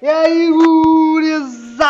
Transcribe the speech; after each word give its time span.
E 0.00 0.06
aí, 0.06 0.52
gurizada! 0.52 1.86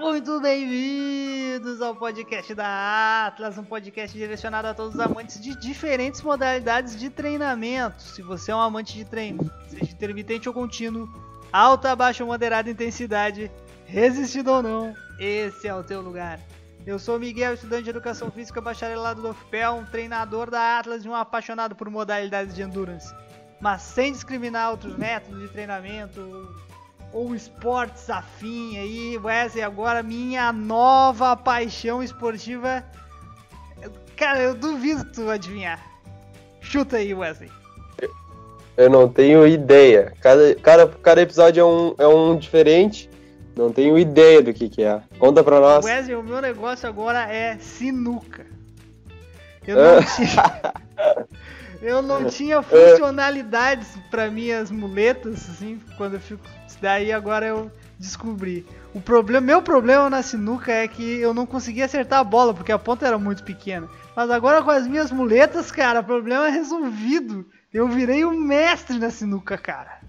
Muito 0.00 0.40
bem-vindos 0.40 1.80
ao 1.80 1.94
podcast 1.94 2.52
da 2.56 3.26
Atlas, 3.26 3.56
um 3.56 3.62
podcast 3.62 4.18
direcionado 4.18 4.66
a 4.66 4.74
todos 4.74 4.96
os 4.96 5.00
amantes 5.00 5.40
de 5.40 5.54
diferentes 5.54 6.20
modalidades 6.20 6.98
de 6.98 7.08
treinamento. 7.08 8.02
Se 8.02 8.20
você 8.20 8.50
é 8.50 8.56
um 8.56 8.60
amante 8.60 8.94
de 8.94 9.04
treino, 9.04 9.48
seja 9.68 9.92
intermitente 9.92 10.48
ou 10.48 10.54
contínuo, 10.54 11.08
alta, 11.52 11.94
baixa 11.94 12.24
ou 12.24 12.30
moderada 12.30 12.68
intensidade, 12.68 13.48
resistido 13.86 14.50
ou 14.50 14.60
não, 14.60 14.92
esse 15.20 15.68
é 15.68 15.74
o 15.74 15.84
teu 15.84 16.00
lugar. 16.00 16.40
Eu 16.84 16.98
sou 16.98 17.16
Miguel, 17.16 17.54
estudante 17.54 17.84
de 17.84 17.90
Educação 17.90 18.28
Física, 18.28 18.60
bacharelado 18.60 19.22
do 19.22 19.30
UFPEL, 19.30 19.74
um 19.74 19.84
treinador 19.84 20.50
da 20.50 20.80
Atlas 20.80 21.04
e 21.04 21.08
um 21.08 21.14
apaixonado 21.14 21.76
por 21.76 21.88
modalidades 21.88 22.56
de 22.56 22.62
endurance 22.62 23.14
mas 23.60 23.82
sem 23.82 24.12
discriminar 24.12 24.70
outros 24.70 24.96
métodos 24.96 25.40
de 25.40 25.48
treinamento 25.48 26.48
ou 27.12 27.34
esportes 27.34 28.08
afim 28.10 28.78
aí. 28.78 29.18
Wesley, 29.18 29.62
agora 29.62 30.02
minha 30.02 30.52
nova 30.52 31.36
paixão 31.36 32.02
esportiva. 32.02 32.84
Cara, 34.16 34.40
eu 34.40 34.54
duvido 34.54 35.04
tu 35.04 35.30
adivinhar. 35.30 35.84
Chuta 36.60 36.96
aí, 36.96 37.14
Wesley. 37.14 37.50
Eu 38.76 38.90
não 38.90 39.08
tenho 39.08 39.46
ideia. 39.46 40.12
Cada, 40.20 40.54
cada, 40.56 40.86
cada 40.86 41.22
episódio 41.22 41.60
é 41.60 41.64
um, 41.64 41.94
é 41.98 42.06
um 42.06 42.36
diferente. 42.36 43.10
Não 43.56 43.72
tenho 43.72 43.98
ideia 43.98 44.40
do 44.40 44.52
que, 44.52 44.68
que 44.68 44.84
é. 44.84 45.00
Conta 45.18 45.42
pra 45.42 45.58
nós. 45.58 45.84
Wesley, 45.84 46.14
o 46.14 46.22
meu 46.22 46.40
negócio 46.40 46.88
agora 46.88 47.32
é 47.32 47.58
sinuca. 47.58 48.46
Eu 49.66 49.76
não 49.76 50.02
tinha. 50.02 50.74
Eu 51.80 52.02
não 52.02 52.24
tinha 52.26 52.60
funcionalidades 52.60 53.96
para 54.10 54.30
minhas 54.30 54.70
muletas, 54.70 55.48
assim, 55.48 55.80
quando 55.96 56.14
eu 56.14 56.20
fico. 56.20 56.42
Daí 56.80 57.12
agora 57.12 57.46
eu 57.46 57.70
descobri. 57.98 58.66
O 58.94 59.00
problema, 59.00 59.46
meu 59.46 59.62
problema 59.62 60.08
na 60.08 60.22
sinuca 60.22 60.72
é 60.72 60.88
que 60.88 61.20
eu 61.20 61.34
não 61.34 61.46
conseguia 61.46 61.84
acertar 61.84 62.20
a 62.20 62.24
bola, 62.24 62.54
porque 62.54 62.72
a 62.72 62.78
ponta 62.78 63.06
era 63.06 63.18
muito 63.18 63.44
pequena. 63.44 63.88
Mas 64.14 64.30
agora 64.30 64.62
com 64.62 64.70
as 64.70 64.86
minhas 64.86 65.10
muletas, 65.12 65.70
cara, 65.70 66.00
o 66.00 66.04
problema 66.04 66.48
é 66.48 66.50
resolvido. 66.50 67.46
Eu 67.72 67.86
virei 67.88 68.24
um 68.24 68.38
mestre 68.38 68.98
na 68.98 69.10
sinuca, 69.10 69.58
cara. 69.58 70.00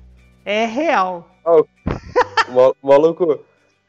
É 0.45 0.65
real. 0.65 1.29
Oh, 1.45 1.63
maluco, 2.81 3.39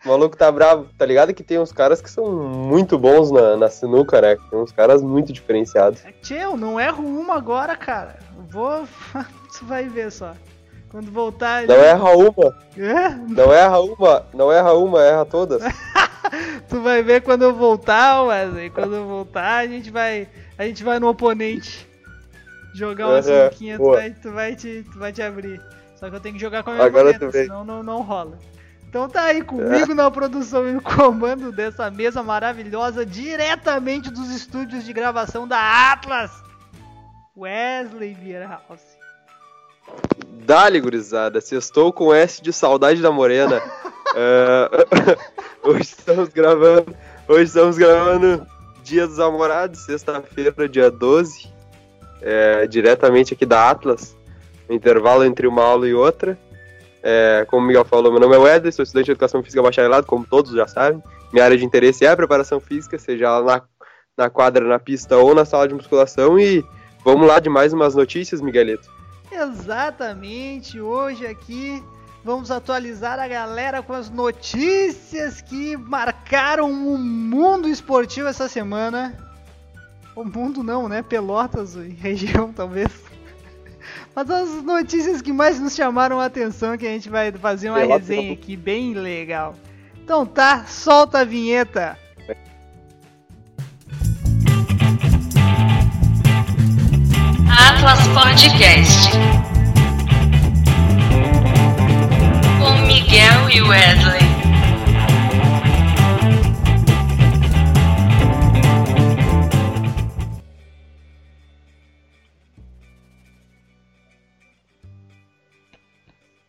o 0.04 0.08
maluco 0.08 0.36
tá 0.36 0.50
bravo. 0.50 0.88
Tá 0.96 1.04
ligado 1.04 1.34
que 1.34 1.42
tem 1.42 1.58
uns 1.58 1.72
caras 1.72 2.00
que 2.00 2.10
são 2.10 2.32
muito 2.32 2.98
bons 2.98 3.30
na, 3.30 3.56
na 3.56 3.68
sinuca, 3.68 4.20
né? 4.20 4.36
Tem 4.50 4.58
uns 4.58 4.72
caras 4.72 5.02
muito 5.02 5.32
diferenciados. 5.32 6.04
É, 6.04 6.12
tio, 6.12 6.56
não 6.56 6.80
erro 6.80 7.04
uma 7.04 7.34
agora, 7.34 7.76
cara. 7.76 8.18
Vou. 8.48 8.86
Você 9.48 9.64
vai 9.64 9.88
ver 9.88 10.10
só. 10.10 10.34
Quando 10.90 11.10
voltar. 11.10 11.66
Não 11.66 11.74
erra 11.74 12.10
uma. 12.16 12.56
É? 12.76 13.10
Não 13.28 13.52
erra 13.52 13.80
uma. 13.80 14.26
Não 14.32 14.52
erra 14.52 14.72
uma, 14.74 15.02
erra 15.02 15.24
todas. 15.26 15.62
tu 16.68 16.80
vai 16.80 17.02
ver 17.02 17.22
quando 17.22 17.42
eu 17.42 17.54
voltar, 17.54 18.22
Wesley. 18.22 18.70
Quando 18.70 18.96
eu 18.96 19.06
voltar, 19.06 19.58
a 19.58 19.66
gente 19.66 19.90
vai. 19.90 20.26
A 20.56 20.64
gente 20.64 20.82
vai 20.82 20.98
no 20.98 21.08
oponente. 21.08 21.88
Jogar 22.72 23.08
uma 23.08 23.16
uhum, 23.16 23.22
sinuquinha, 23.22 23.78
tu 23.78 23.90
vai, 23.90 24.10
tu, 24.10 24.32
vai 24.32 24.56
te, 24.56 24.86
tu 24.92 24.98
vai 24.98 25.12
te 25.12 25.22
abrir. 25.22 25.60
Só 25.96 26.08
que 26.08 26.16
eu 26.16 26.20
tenho 26.20 26.36
que 26.36 26.40
jogar 26.40 26.62
com 26.62 26.70
a 26.70 26.74
minha 26.74 26.86
Agora 26.86 27.12
senão 27.32 27.64
não, 27.64 27.82
não 27.82 28.00
rola. 28.00 28.38
Então 28.90 29.08
tá 29.08 29.22
aí 29.22 29.40
comigo 29.40 29.94
na 29.94 30.10
produção 30.10 30.68
e 30.68 30.72
no 30.72 30.82
comando 30.82 31.52
dessa 31.52 31.88
mesa 31.92 32.24
maravilhosa, 32.24 33.06
diretamente 33.06 34.10
dos 34.10 34.30
estúdios 34.30 34.84
de 34.84 34.92
gravação 34.92 35.46
da 35.46 35.92
Atlas, 35.92 36.32
Wesley 37.36 38.14
Bierhaus. 38.14 38.80
Dali, 40.44 40.80
gurizada, 40.80 41.40
se 41.40 41.54
estou 41.54 41.92
com 41.92 42.12
S 42.12 42.42
de 42.42 42.52
saudade 42.52 43.00
da 43.00 43.12
morena. 43.12 43.62
uh, 43.62 44.82
hoje 45.62 45.82
estamos 45.82 46.28
gravando, 46.30 46.92
hoje 47.28 47.44
estamos 47.44 47.78
gravando 47.78 48.44
Dia 48.82 49.06
dos 49.06 49.18
Namorados, 49.18 49.84
sexta-feira, 49.84 50.68
dia 50.68 50.90
12, 50.90 51.48
é, 52.20 52.66
diretamente 52.66 53.34
aqui 53.34 53.46
da 53.46 53.70
Atlas, 53.70 54.16
no 54.68 54.74
intervalo 54.74 55.24
entre 55.24 55.46
uma 55.46 55.62
aula 55.62 55.86
e 55.86 55.94
outra. 55.94 56.36
É, 57.02 57.46
como 57.48 57.64
o 57.64 57.66
Miguel 57.66 57.84
falou, 57.84 58.12
meu 58.12 58.20
nome 58.20 58.34
é 58.34 58.38
Wesley, 58.38 58.72
sou 58.72 58.82
estudante 58.82 59.06
de 59.06 59.12
Educação 59.12 59.42
Física 59.42 59.62
bacharelado, 59.62 60.06
como 60.06 60.26
todos 60.26 60.52
já 60.52 60.66
sabem. 60.66 61.02
Minha 61.32 61.44
área 61.44 61.56
de 61.56 61.64
interesse 61.64 62.04
é 62.04 62.08
a 62.08 62.16
preparação 62.16 62.60
física, 62.60 62.98
seja 62.98 63.38
lá 63.38 63.56
na, 64.16 64.24
na 64.24 64.30
quadra, 64.30 64.66
na 64.66 64.78
pista 64.78 65.16
ou 65.16 65.34
na 65.34 65.44
sala 65.44 65.68
de 65.68 65.74
musculação. 65.74 66.38
E 66.38 66.64
vamos 67.04 67.26
lá 67.26 67.38
de 67.38 67.48
mais 67.48 67.72
umas 67.72 67.94
notícias, 67.94 68.40
Miguelito. 68.40 68.88
Exatamente, 69.30 70.80
hoje 70.80 71.26
aqui 71.26 71.82
vamos 72.24 72.50
atualizar 72.50 73.18
a 73.18 73.28
galera 73.28 73.82
com 73.82 73.92
as 73.92 74.10
notícias 74.10 75.40
que 75.40 75.76
marcaram 75.76 76.70
o 76.70 76.98
mundo 76.98 77.68
esportivo 77.68 78.28
essa 78.28 78.48
semana. 78.48 79.16
O 80.14 80.24
mundo 80.24 80.62
não, 80.62 80.88
né? 80.88 81.02
Pelotas 81.02 81.76
e 81.76 81.88
região, 81.88 82.52
talvez. 82.52 83.09
Mas 84.14 84.30
as 84.30 84.62
notícias 84.62 85.22
que 85.22 85.32
mais 85.32 85.60
nos 85.60 85.74
chamaram 85.74 86.20
a 86.20 86.26
atenção 86.26 86.76
que 86.76 86.86
a 86.86 86.90
gente 86.90 87.08
vai 87.08 87.30
fazer 87.32 87.70
uma 87.70 87.78
resenha 87.80 88.32
aqui 88.32 88.56
bem 88.56 88.94
legal. 88.94 89.54
Então 90.02 90.26
tá, 90.26 90.64
solta 90.66 91.20
a 91.20 91.24
vinheta. 91.24 91.96
Atlas 97.48 98.08
Podcast. 98.08 99.10
Com 102.58 102.86
Miguel 102.86 103.50
e 103.50 103.62
Wesley. 103.62 104.29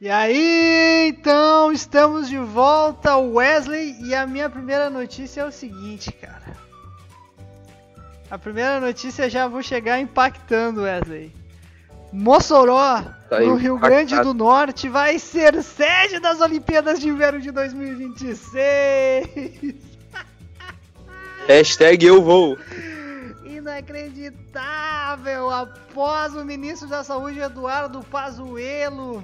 E 0.01 0.09
aí, 0.09 1.09
então, 1.09 1.71
estamos 1.71 2.27
de 2.27 2.39
volta, 2.39 3.17
Wesley, 3.17 3.95
e 4.01 4.15
a 4.15 4.25
minha 4.25 4.49
primeira 4.49 4.89
notícia 4.89 5.41
é 5.41 5.45
o 5.45 5.51
seguinte, 5.51 6.11
cara. 6.11 6.57
A 8.27 8.35
primeira 8.35 8.79
notícia 8.79 9.29
já 9.29 9.47
vou 9.47 9.61
chegar 9.61 9.99
impactando, 9.99 10.81
Wesley. 10.81 11.31
Mossoró, 12.11 13.03
tá 13.29 13.41
no 13.41 13.53
Rio 13.53 13.77
Grande 13.77 14.19
do 14.21 14.33
Norte, 14.33 14.89
vai 14.89 15.19
ser 15.19 15.61
sede 15.61 16.19
das 16.19 16.41
Olimpíadas 16.41 16.99
de 16.99 17.07
Inverno 17.07 17.39
de 17.39 17.51
2026. 17.51 19.75
Hashtag 21.47 22.07
eu 22.07 22.23
vou. 22.23 22.57
Inacreditável! 23.45 25.51
Após 25.51 26.35
o 26.35 26.43
ministro 26.43 26.87
da 26.87 27.03
Saúde, 27.03 27.39
Eduardo 27.39 28.03
Pazuello, 28.09 29.23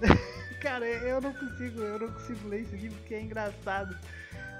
Cara, 0.60 0.86
eu 0.86 1.20
não 1.20 1.32
consigo, 1.32 1.80
eu 1.80 1.98
não 1.98 2.08
consigo 2.12 2.48
ler 2.48 2.60
isso 2.62 2.74
aqui 2.74 2.90
porque 2.90 3.14
é 3.14 3.20
engraçado. 3.20 3.96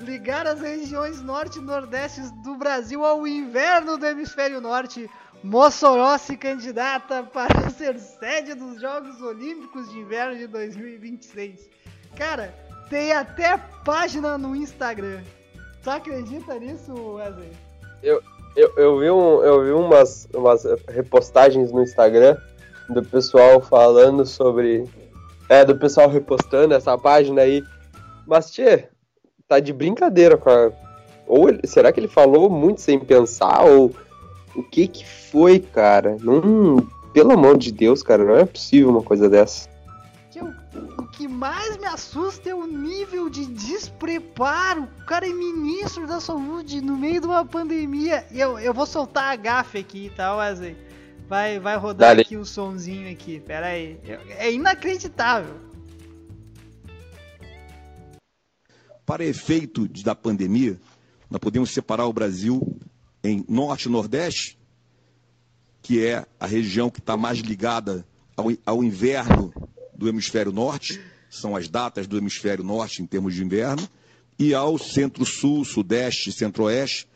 Ligar 0.00 0.46
as 0.46 0.60
regiões 0.60 1.20
norte 1.20 1.58
e 1.58 1.62
nordeste 1.62 2.22
do 2.42 2.56
Brasil 2.56 3.04
ao 3.04 3.26
inverno 3.26 3.98
do 3.98 4.06
hemisfério 4.06 4.60
norte. 4.60 5.08
Mossoró 5.42 6.16
se 6.18 6.36
candidata 6.36 7.22
para 7.32 7.68
ser 7.70 7.98
sede 7.98 8.54
dos 8.54 8.80
Jogos 8.80 9.20
Olímpicos 9.20 9.90
de 9.90 9.98
Inverno 9.98 10.36
de 10.36 10.46
2026. 10.46 11.68
Cara, 12.16 12.54
tem 12.88 13.12
até 13.12 13.56
página 13.84 14.36
no 14.36 14.56
Instagram. 14.56 15.20
Tu 15.82 15.90
acredita 15.90 16.58
nisso, 16.58 16.92
Wesley? 17.14 17.52
Eu, 18.02 18.22
eu, 18.56 18.72
eu 18.76 18.98
vi, 18.98 19.10
um, 19.10 19.42
eu 19.42 19.64
vi 19.64 19.70
umas, 19.70 20.28
umas 20.34 20.64
repostagens 20.88 21.72
no 21.72 21.82
Instagram 21.82 22.36
do 22.88 23.02
pessoal 23.02 23.60
falando 23.60 24.26
sobre 24.26 24.84
é, 25.50 25.64
do 25.64 25.76
pessoal 25.76 26.08
repostando 26.08 26.72
essa 26.74 26.96
página 26.96 27.42
aí. 27.42 27.64
Mas, 28.24 28.52
tchê, 28.52 28.84
tá 29.48 29.58
de 29.58 29.72
brincadeira 29.72 30.38
com 30.38 30.48
a. 30.48 30.70
Ou 31.26 31.48
ele... 31.48 31.66
será 31.66 31.92
que 31.92 31.98
ele 31.98 32.08
falou 32.08 32.48
muito 32.48 32.80
sem 32.80 33.00
pensar? 33.00 33.64
Ou 33.64 33.92
o 34.54 34.62
que 34.62 34.86
que 34.86 35.04
foi, 35.04 35.58
cara? 35.58 36.16
Não. 36.20 36.76
Pelo 37.12 37.32
amor 37.32 37.58
de 37.58 37.72
Deus, 37.72 38.00
cara, 38.04 38.24
não 38.24 38.36
é 38.36 38.44
possível 38.44 38.90
uma 38.90 39.02
coisa 39.02 39.28
dessa. 39.28 39.68
O 40.96 41.06
que 41.08 41.26
mais 41.26 41.76
me 41.78 41.86
assusta 41.86 42.48
é 42.48 42.54
o 42.54 42.64
nível 42.66 43.28
de 43.28 43.44
despreparo. 43.44 44.88
O 45.02 45.04
cara 45.04 45.26
é 45.26 45.32
ministro 45.32 46.06
da 46.06 46.20
saúde 46.20 46.80
no 46.80 46.96
meio 46.96 47.20
de 47.20 47.26
uma 47.26 47.44
pandemia. 47.44 48.24
E 48.30 48.40
eu, 48.40 48.58
eu 48.58 48.72
vou 48.72 48.86
soltar 48.86 49.32
a 49.32 49.36
gafe 49.36 49.78
aqui, 49.78 50.12
tá, 50.16 50.34
Wesley? 50.36 50.76
Vai, 51.30 51.60
vai 51.60 51.76
rodar 51.76 52.08
Dale. 52.08 52.22
aqui 52.22 52.36
o 52.36 52.44
somzinho 52.44 53.08
aqui. 53.08 53.38
Pera 53.38 53.66
aí. 53.66 53.96
É 54.30 54.52
inacreditável. 54.52 55.54
Para 59.06 59.24
efeito 59.24 59.86
da 60.02 60.12
pandemia, 60.12 60.76
nós 61.30 61.38
podemos 61.38 61.70
separar 61.70 62.06
o 62.06 62.12
Brasil 62.12 62.76
em 63.22 63.44
Norte 63.48 63.86
e 63.86 63.92
Nordeste, 63.92 64.58
que 65.80 66.04
é 66.04 66.26
a 66.40 66.46
região 66.46 66.90
que 66.90 66.98
está 66.98 67.16
mais 67.16 67.38
ligada 67.38 68.04
ao, 68.36 68.46
ao 68.66 68.82
inverno 68.82 69.54
do 69.94 70.08
hemisfério 70.08 70.50
norte, 70.50 71.00
são 71.30 71.54
as 71.54 71.68
datas 71.68 72.08
do 72.08 72.18
hemisfério 72.18 72.64
norte 72.64 73.02
em 73.02 73.06
termos 73.06 73.36
de 73.36 73.44
inverno, 73.44 73.88
e 74.36 74.52
ao 74.52 74.76
centro-sul, 74.78 75.64
sudeste, 75.64 76.32
centro-oeste, 76.32 77.06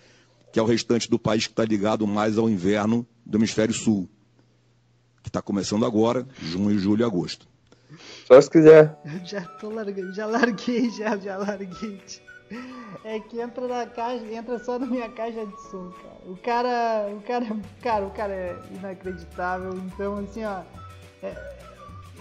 que 0.55 0.61
é 0.61 0.63
o 0.63 0.67
restante 0.67 1.11
do 1.11 1.19
país 1.19 1.49
que 1.49 1.53
está 1.53 1.65
ligado 1.65 2.07
mais 2.07 2.39
ao 2.39 2.49
inverno 2.49 3.05
do 3.27 3.39
hemisfério 3.39 3.75
sul, 3.75 4.09
que 5.21 5.29
está 5.29 5.43
começando 5.43 5.85
agora, 5.85 6.25
junho, 6.41 6.79
julho 6.79 7.03
e 7.03 7.05
agosto. 7.05 7.49
Só 8.25 8.41
se 8.41 8.49
quiser. 8.49 8.97
Eu 9.05 9.19
já 9.27 9.41
tô 9.41 9.69
largando, 9.69 10.15
já 10.15 10.27
larguei, 10.27 10.89
já, 10.91 11.17
já 11.17 11.37
larguei. 11.39 12.01
É 13.03 13.19
que 13.19 13.41
entra 13.41 13.67
na 13.67 13.85
caixa, 13.85 14.25
entra 14.33 14.57
só 14.61 14.79
na 14.79 14.87
minha 14.87 15.09
caixa 15.09 15.45
de 15.45 15.61
som, 15.63 15.91
cara. 15.91 16.21
O 16.25 16.37
cara, 16.37 17.13
o 17.13 17.21
cara, 17.23 17.61
cara, 17.83 18.07
o 18.07 18.11
cara 18.13 18.33
é 18.33 18.57
inacreditável. 18.71 19.75
Então, 19.75 20.19
assim, 20.19 20.45
ó, 20.45 20.61
é, 21.21 21.35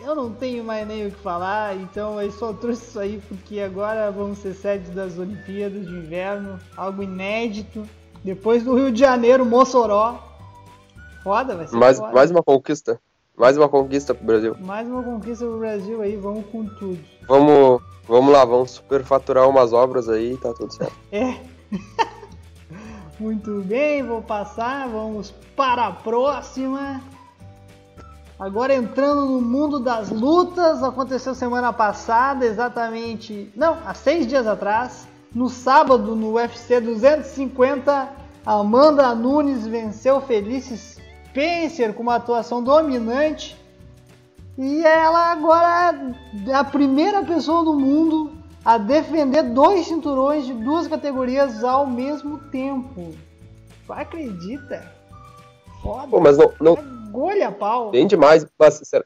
eu 0.04 0.16
não 0.16 0.34
tenho 0.34 0.64
mais 0.64 0.88
nem 0.88 1.06
o 1.06 1.12
que 1.12 1.22
falar. 1.22 1.76
Então, 1.76 2.20
eu 2.20 2.32
só 2.32 2.52
trouxe 2.52 2.82
isso 2.82 3.00
aí 3.00 3.22
porque 3.30 3.60
agora 3.60 4.10
vamos 4.10 4.40
ser 4.40 4.56
sede 4.56 4.90
das 4.90 5.20
Olimpíadas 5.20 5.86
de 5.86 5.94
Inverno, 5.94 6.60
algo 6.76 7.04
inédito. 7.04 7.88
Depois 8.24 8.64
do 8.64 8.76
Rio 8.76 8.92
de 8.92 9.00
Janeiro, 9.00 9.46
Mossoró. 9.46 10.20
Foda, 11.24 11.56
vai 11.56 11.68
ser 11.68 11.76
Mais, 11.76 11.98
foda. 11.98 12.14
mais 12.14 12.32
uma 12.32 12.44
conquista. 12.44 13.00
Mais 13.36 13.58
uma 13.58 13.68
conquista 13.68 14.14
pro 14.14 14.26
Brasil. 14.26 14.56
Mais 14.60 14.88
uma 14.88 15.02
conquista 15.04 15.46
pro 15.46 15.58
Brasil 15.58 16.02
aí, 16.02 16.16
vamos 16.16 16.46
com 16.52 16.66
tudo. 16.66 17.00
Vamos, 17.28 17.82
vamos 18.08 18.32
lá, 18.32 18.46
vamos 18.46 18.72
superfaturar 18.72 19.50
umas 19.50 19.74
obras 19.74 20.08
aí 20.08 20.34
e 20.34 20.38
tá 20.38 20.54
tudo 20.54 20.74
certo. 20.74 20.94
É. 21.12 21.38
Muito 23.20 23.62
bem, 23.62 24.04
vou 24.04 24.22
passar, 24.22 24.88
vamos 24.90 25.32
para 25.56 25.88
a 25.88 25.92
próxima. 25.92 27.02
Agora 28.40 28.74
entrando 28.74 29.26
no 29.26 29.42
mundo 29.42 29.80
das 29.80 30.10
lutas, 30.10 30.84
aconteceu 30.84 31.34
semana 31.34 31.72
passada, 31.72 32.46
exatamente, 32.46 33.52
não, 33.56 33.78
há 33.86 33.94
seis 33.94 34.28
dias 34.28 34.46
atrás, 34.46 35.08
no 35.34 35.50
sábado 35.50 36.16
no 36.16 36.34
UFC 36.34 36.80
250, 36.80 38.10
Amanda 38.46 39.14
Nunes 39.16 39.66
venceu 39.66 40.22
Felice 40.22 40.78
Spencer 40.78 41.94
com 41.94 42.04
uma 42.04 42.16
atuação 42.16 42.64
dominante. 42.64 43.58
E 44.58 44.84
ela 44.86 45.32
agora 45.32 46.14
é 46.48 46.54
a 46.54 46.64
primeira 46.64 47.24
pessoa 47.24 47.64
do 47.64 47.74
mundo 47.74 48.32
a 48.64 48.78
defender 48.78 49.42
dois 49.44 49.88
cinturões 49.88 50.46
de 50.46 50.54
duas 50.54 50.88
categorias 50.88 51.64
ao 51.64 51.88
mesmo 51.88 52.38
tempo. 52.38 53.14
Tu 53.88 53.92
acredita? 53.94 54.92
Foda. 55.82 56.08
Pô, 56.08 56.20
mas 56.20 56.38
não, 56.38 56.52
não 56.62 56.74
Agulha 56.78 57.52
pau. 57.52 57.90
tem 57.92 58.06
demais. 58.08 58.46
Mas, 58.58 58.80
será- 58.84 59.04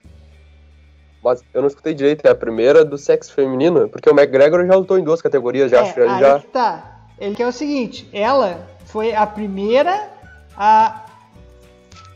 mas 1.27 1.44
eu 1.53 1.62
não 1.62 1.68
escutei 1.68 1.94
direito, 1.94 2.25
é 2.25 2.29
a 2.29 2.35
primeira 2.35 2.85
do 2.85 2.97
sexo 2.97 3.33
feminino, 3.33 3.89
porque 3.89 4.09
o 4.09 4.13
McGregor 4.18 4.65
já 4.65 4.75
lutou 4.75 4.97
em 4.97 5.03
duas 5.03 5.21
categorias, 5.21 5.69
já, 5.69 5.77
É, 5.77 5.81
acho 5.81 5.94
que 5.94 6.00
ele 6.00 6.09
aí 6.09 6.19
já. 6.21 6.39
que 6.39 6.47
tá. 6.47 7.01
Ele 7.19 7.35
quer 7.35 7.47
o 7.47 7.51
seguinte, 7.51 8.07
ela 8.13 8.65
foi 8.85 9.13
a 9.13 9.27
primeira 9.27 10.09
a, 10.56 11.03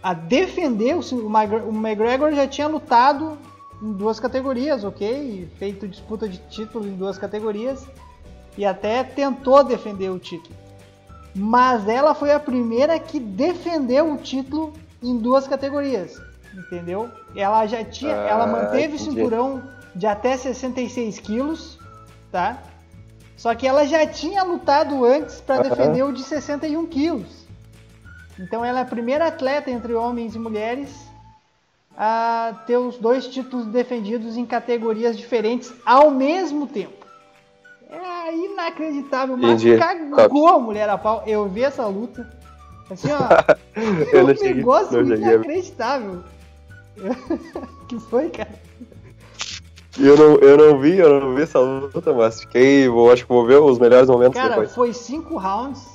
a 0.02 0.14
defender, 0.14 0.96
o 0.96 1.72
McGregor 1.76 2.32
já 2.32 2.48
tinha 2.48 2.68
lutado 2.68 3.38
em 3.84 3.92
duas 3.92 4.18
categorias, 4.18 4.86
ok? 4.86 5.50
Feito 5.58 5.88
disputa 5.90 6.30
de 6.30 6.38
título 6.50 6.88
em 6.88 6.96
duas 6.96 7.18
categorias 7.18 7.86
e 8.58 8.66
até 8.66 9.04
tentou 9.04 9.62
defender 9.64 10.10
o 10.10 10.20
título. 10.20 10.56
Mas 11.36 11.88
ela 11.88 12.14
foi 12.14 12.32
a 12.32 12.40
primeira 12.40 12.98
que 12.98 13.20
defendeu 13.20 14.14
o 14.14 14.18
título 14.18 14.72
em 15.04 15.18
duas 15.18 15.48
categorias, 15.48 16.22
entendeu? 16.54 17.10
Ela 17.36 17.66
já 17.66 17.84
tinha, 17.84 18.16
Ah, 18.16 18.28
ela 18.28 18.48
manteve 18.48 18.94
o 18.94 18.96
entendi. 18.96 19.04
cinturão 19.04 19.64
de 19.96 20.08
até 20.08 20.36
66 20.38 21.20
quilos, 21.20 21.80
tá? 22.32 22.58
Só 23.38 23.54
que 23.56 23.68
ela 23.68 23.86
já 23.86 24.06
tinha 24.06 24.44
lutado 24.44 25.04
antes 25.04 25.42
para 25.42 25.56
Aham. 25.62 25.70
defender 25.70 26.04
o 26.04 26.12
de 26.12 26.22
61 26.24 26.86
quilos. 26.86 27.46
Então 28.40 28.64
ela 28.64 28.80
é 28.80 28.82
a 28.82 28.86
primeira 28.86 29.28
atleta 29.28 29.70
entre 29.70 29.94
homens 29.94 30.36
e 30.36 30.40
mulheres 30.40 30.90
a 31.98 32.54
ter 32.66 32.78
os 32.78 32.98
dois 32.98 33.28
títulos 33.28 33.66
defendidos 33.68 34.38
em 34.38 34.46
categorias 34.46 35.18
diferentes 35.18 35.72
ao 35.86 36.10
mesmo 36.10 36.66
tempo. 36.68 37.06
É 37.90 38.34
inacreditável, 38.34 39.36
mas 39.36 39.62
Entendi. 39.62 39.78
cagou 40.16 40.48
a 40.48 40.58
mulher 40.60 40.90
a 40.90 40.98
pau. 40.98 41.24
Eu 41.28 41.50
vi 41.50 41.64
essa 41.64 41.86
luta. 41.88 42.26
Assim, 42.90 43.10
ó. 43.12 43.20
Eu 44.14 44.20
é 44.20 44.24
um 44.24 44.28
não 44.28 44.36
cheguei- 44.36 44.54
negócio 44.54 44.98
não 45.04 45.08
cheguei 45.16 45.34
inacreditável. 45.34 46.24
que 47.88 48.00
foi, 48.00 48.30
cara? 48.30 48.60
Eu 50.00 50.18
não, 50.18 50.36
eu 50.38 50.58
não 50.58 50.80
vi, 50.80 50.98
eu 50.98 51.20
não 51.20 51.36
vi 51.36 51.42
essa 51.42 51.60
luta, 51.60 52.14
mas 52.14 52.42
fiquei. 52.42 52.88
Vou, 52.88 53.12
acho 53.12 53.24
que 53.24 53.30
vou 53.30 53.46
ver 53.46 53.60
os 53.60 53.78
melhores 53.78 54.10
momentos 54.10 54.40
Cara, 54.40 54.52
depois. 54.52 54.74
foi 54.74 54.94
cinco 54.94 55.38
rounds. 55.38 55.86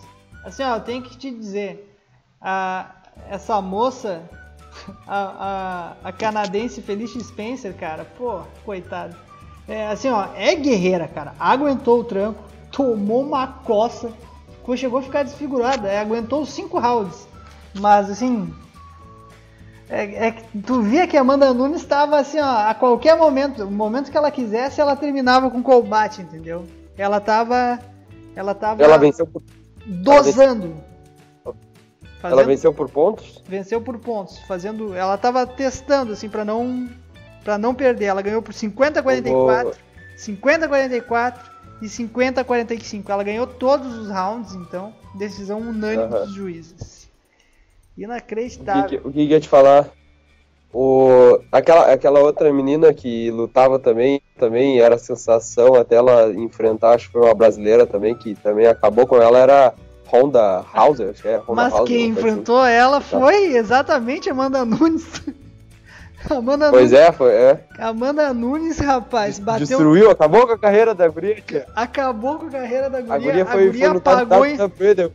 Assim, 0.45 0.63
ó, 0.63 0.77
eu 0.77 0.81
tenho 0.81 1.03
que 1.03 1.17
te 1.17 1.31
dizer. 1.31 1.93
A, 2.41 2.91
essa 3.31 3.61
moça, 3.63 4.23
a, 5.07 5.97
a, 6.05 6.09
a 6.09 6.13
canadense 6.13 6.83
Felicia 6.83 7.23
Spencer, 7.23 7.75
cara, 7.75 8.07
pô, 8.19 8.41
coitado. 8.65 9.17
É, 9.67 9.89
assim, 9.89 10.11
ó, 10.11 10.27
é 10.35 10.55
guerreira, 10.55 11.09
cara. 11.09 11.35
Aguentou 11.41 12.01
o 12.01 12.05
tranco, 12.05 12.45
tomou 12.71 13.23
uma 13.23 13.47
coça, 13.47 14.13
chegou 14.77 14.99
a 14.99 15.03
ficar 15.03 15.23
desfigurada. 15.23 15.89
é, 15.89 15.99
aguentou 15.99 16.43
os 16.43 16.51
cinco 16.51 16.79
rounds. 16.79 17.27
Mas, 17.75 18.11
assim. 18.11 18.53
É, 19.89 20.27
é 20.29 20.31
que 20.33 20.59
tu 20.63 20.83
via 20.83 21.07
que 21.07 21.17
a 21.17 21.21
Amanda 21.21 21.55
Nunes 21.55 21.81
estava 21.83 22.19
assim, 22.19 22.41
ó, 22.41 22.69
a 22.69 22.75
qualquer 22.75 23.17
momento, 23.17 23.63
o 23.65 23.71
momento 23.71 24.11
que 24.11 24.17
ela 24.17 24.31
quisesse, 24.31 24.81
ela 24.81 24.97
terminava 24.97 25.49
com 25.51 25.63
combate, 25.63 26.23
entendeu? 26.23 26.65
Ela 26.99 27.21
tava. 27.21 27.79
Ela 28.35 28.55
tava 28.55 28.83
Ela 28.83 28.97
venceu 28.99 29.27
por, 29.27 29.43
dosando. 29.87 30.75
ela 31.45 31.55
Fazendo- 32.21 32.47
venceu 32.47 32.73
por 32.75 32.89
pontos? 32.91 33.43
venceu 33.47 33.81
por 33.81 33.99
pontos, 33.99 34.39
fazendo, 34.41 34.95
ela 34.95 35.17
tava 35.17 35.47
testando 35.47 36.13
assim 36.13 36.29
para 36.29 36.45
não 36.45 36.89
para 37.45 37.57
não 37.57 37.73
perder. 37.75 38.07
Ela 38.07 38.23
ganhou 38.23 38.43
por 38.43 38.53
50 38.53 38.99
a 38.99 39.03
44, 39.05 39.79
50 40.17 40.65
a 40.65 40.69
44 40.69 41.51
e 41.81 41.89
50 41.89 42.41
a 42.41 42.45
45. 42.45 43.13
Ela 43.13 43.23
ganhou 43.23 43.47
todos 43.47 43.97
os 43.97 44.11
rounds, 44.11 44.53
então, 44.55 44.93
decisão 45.15 45.61
unânime 45.61 46.09
dos 46.09 46.35
juízes. 46.35 46.96
O 47.97 47.99
que, 47.99 48.03
Inacreditável. 48.05 49.01
o 49.05 49.11
que 49.13 49.23
ia 49.23 49.41
te 49.41 49.49
falar? 49.49 49.89
O, 50.73 51.39
aquela, 51.51 51.91
aquela 51.93 52.21
outra 52.21 52.53
menina 52.53 52.93
que 52.93 53.31
lutava 53.31 53.79
também, 53.79 54.21
também 54.39 54.79
era 54.81 54.99
sensação 54.99 55.75
até 55.75 55.97
ela 55.97 56.29
enfrentar, 56.35 56.91
acho 56.95 57.07
que 57.07 57.13
foi 57.13 57.23
uma 57.23 57.35
brasileira 57.35 57.87
também, 57.87 58.15
que 58.15 58.35
também 58.35 58.67
acabou 58.67 59.07
com 59.07 59.17
ela, 59.17 59.39
era 59.39 59.73
Honda 60.13 60.63
Hauser, 60.75 61.11
acho 61.11 61.23
que 61.23 61.29
é 61.29 61.39
Honda 61.39 61.55
Mas 61.63 61.73
Hauser, 61.73 61.87
quem 61.87 62.11
assim. 62.11 62.13
enfrentou 62.13 62.63
ela 62.65 63.01
foi 63.01 63.57
exatamente 63.57 64.29
Amanda 64.29 64.65
Nunes. 64.67 65.23
Amanda 66.29 66.71
Pois 66.71 66.91
Nunes, 66.91 67.07
é, 67.09 67.13
foi, 67.13 67.33
é. 67.33 67.61
Amanda 67.79 68.35
Nunes, 68.35 68.79
rapaz, 68.79 69.39
bateu 69.39 69.67
Destruiu, 69.67 70.11
acabou 70.11 70.47
com 70.47 70.53
a 70.53 70.59
carreira 70.59 70.95
da 70.95 71.09
guria. 71.09 71.43
acabou 71.75 72.39
com 72.39 72.47
a 72.47 72.51
carreira 72.51 72.91
da 72.91 72.99
A 72.99 73.01
guria. 73.03 73.19
guria 73.19 73.47
foi, 73.47 73.73
foi 73.73 73.89
lutar 73.95 74.17
no 74.17 74.23
apagou 74.25 74.45
deu- 74.95 75.13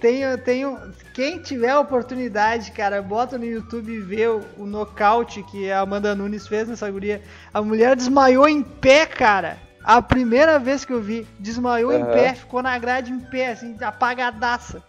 Tenho, 0.00 0.38
tenho. 0.38 0.78
Quem 1.12 1.40
tiver 1.40 1.70
a 1.70 1.80
oportunidade, 1.80 2.70
cara, 2.72 3.02
bota 3.02 3.36
no 3.36 3.44
YouTube 3.44 3.92
e 3.92 3.98
vê 4.00 4.28
o, 4.28 4.40
o 4.56 4.64
nocaute 4.66 5.42
que 5.42 5.70
a 5.70 5.80
Amanda 5.80 6.14
Nunes 6.14 6.46
fez 6.46 6.68
nessa 6.68 6.88
guria. 6.90 7.20
A 7.52 7.60
mulher 7.60 7.96
desmaiou 7.96 8.48
em 8.48 8.62
pé, 8.62 9.06
cara. 9.06 9.58
A 9.82 10.00
primeira 10.02 10.58
vez 10.58 10.84
que 10.84 10.92
eu 10.92 11.00
vi, 11.00 11.26
desmaiou 11.38 11.92
em 11.92 12.02
Aham. 12.02 12.12
pé, 12.12 12.34
ficou 12.34 12.62
na 12.62 12.78
grade 12.78 13.10
em 13.12 13.18
pé, 13.20 13.52
assim, 13.52 13.76
apagadaça. 13.80 14.82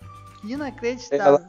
Inacreditável. 0.44 1.39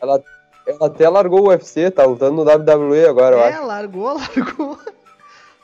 Ela, 0.00 0.22
ela 0.66 0.86
até 0.86 1.08
largou 1.08 1.42
o 1.44 1.48
UFC, 1.48 1.90
tá 1.90 2.04
lutando 2.04 2.44
no 2.44 2.50
WWE 2.50 3.06
agora, 3.06 3.36
eu 3.36 3.40
é, 3.40 3.52
acho. 3.54 3.66
largou, 3.66 4.14
largou. 4.18 4.78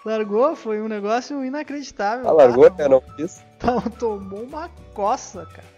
Largou, 0.04 0.56
foi 0.56 0.80
um 0.80 0.88
negócio 0.88 1.44
inacreditável. 1.44 2.24
Ela 2.24 2.32
largou, 2.32 2.66
Ah, 2.66 2.70
né? 2.78 2.88
Não 2.88 3.00
quis. 3.16 3.42
tom- 3.58 3.80
Tomou 3.98 4.44
uma 4.44 4.70
coça, 4.94 5.44
cara. 5.46 5.77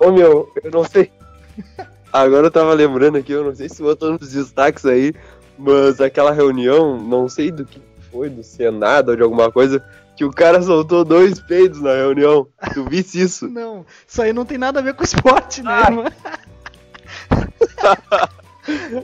Ô 0.00 0.10
meu, 0.12 0.50
eu 0.62 0.70
não 0.70 0.84
sei. 0.84 1.10
Agora 2.12 2.46
eu 2.46 2.50
tava 2.50 2.72
lembrando 2.72 3.18
aqui, 3.18 3.32
eu 3.32 3.44
não 3.44 3.54
sei 3.54 3.68
se 3.68 3.82
botou 3.82 4.12
nos 4.12 4.30
destaques 4.30 4.86
aí, 4.86 5.12
mas 5.58 6.00
aquela 6.00 6.32
reunião, 6.32 6.98
não 6.98 7.28
sei 7.28 7.50
do 7.50 7.64
que 7.64 7.80
foi, 8.10 8.30
do 8.30 8.42
Senado 8.42 9.10
ou 9.10 9.16
de 9.16 9.22
alguma 9.22 9.50
coisa, 9.52 9.84
que 10.16 10.24
o 10.24 10.30
cara 10.30 10.62
soltou 10.62 11.04
dois 11.04 11.38
peidos 11.40 11.80
na 11.80 11.92
reunião. 11.94 12.46
Tu 12.72 12.84
visse 12.88 13.20
isso? 13.20 13.48
Não, 13.50 13.84
isso 14.06 14.22
aí 14.22 14.32
não 14.32 14.46
tem 14.46 14.56
nada 14.56 14.80
a 14.80 14.82
ver 14.82 14.94
com 14.94 15.04
esporte, 15.04 15.62
né, 15.62 15.70
Ah. 15.70 15.90
irmão? 15.90 16.06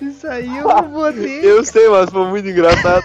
Isso 0.01 0.27
aí 0.27 0.59
eu 0.59 0.67
não 0.67 0.91
botei. 0.91 1.49
Eu 1.49 1.65
sei, 1.65 1.89
mas 1.89 2.11
foi 2.11 2.27
muito 2.27 2.49
engraçado. 2.49 3.05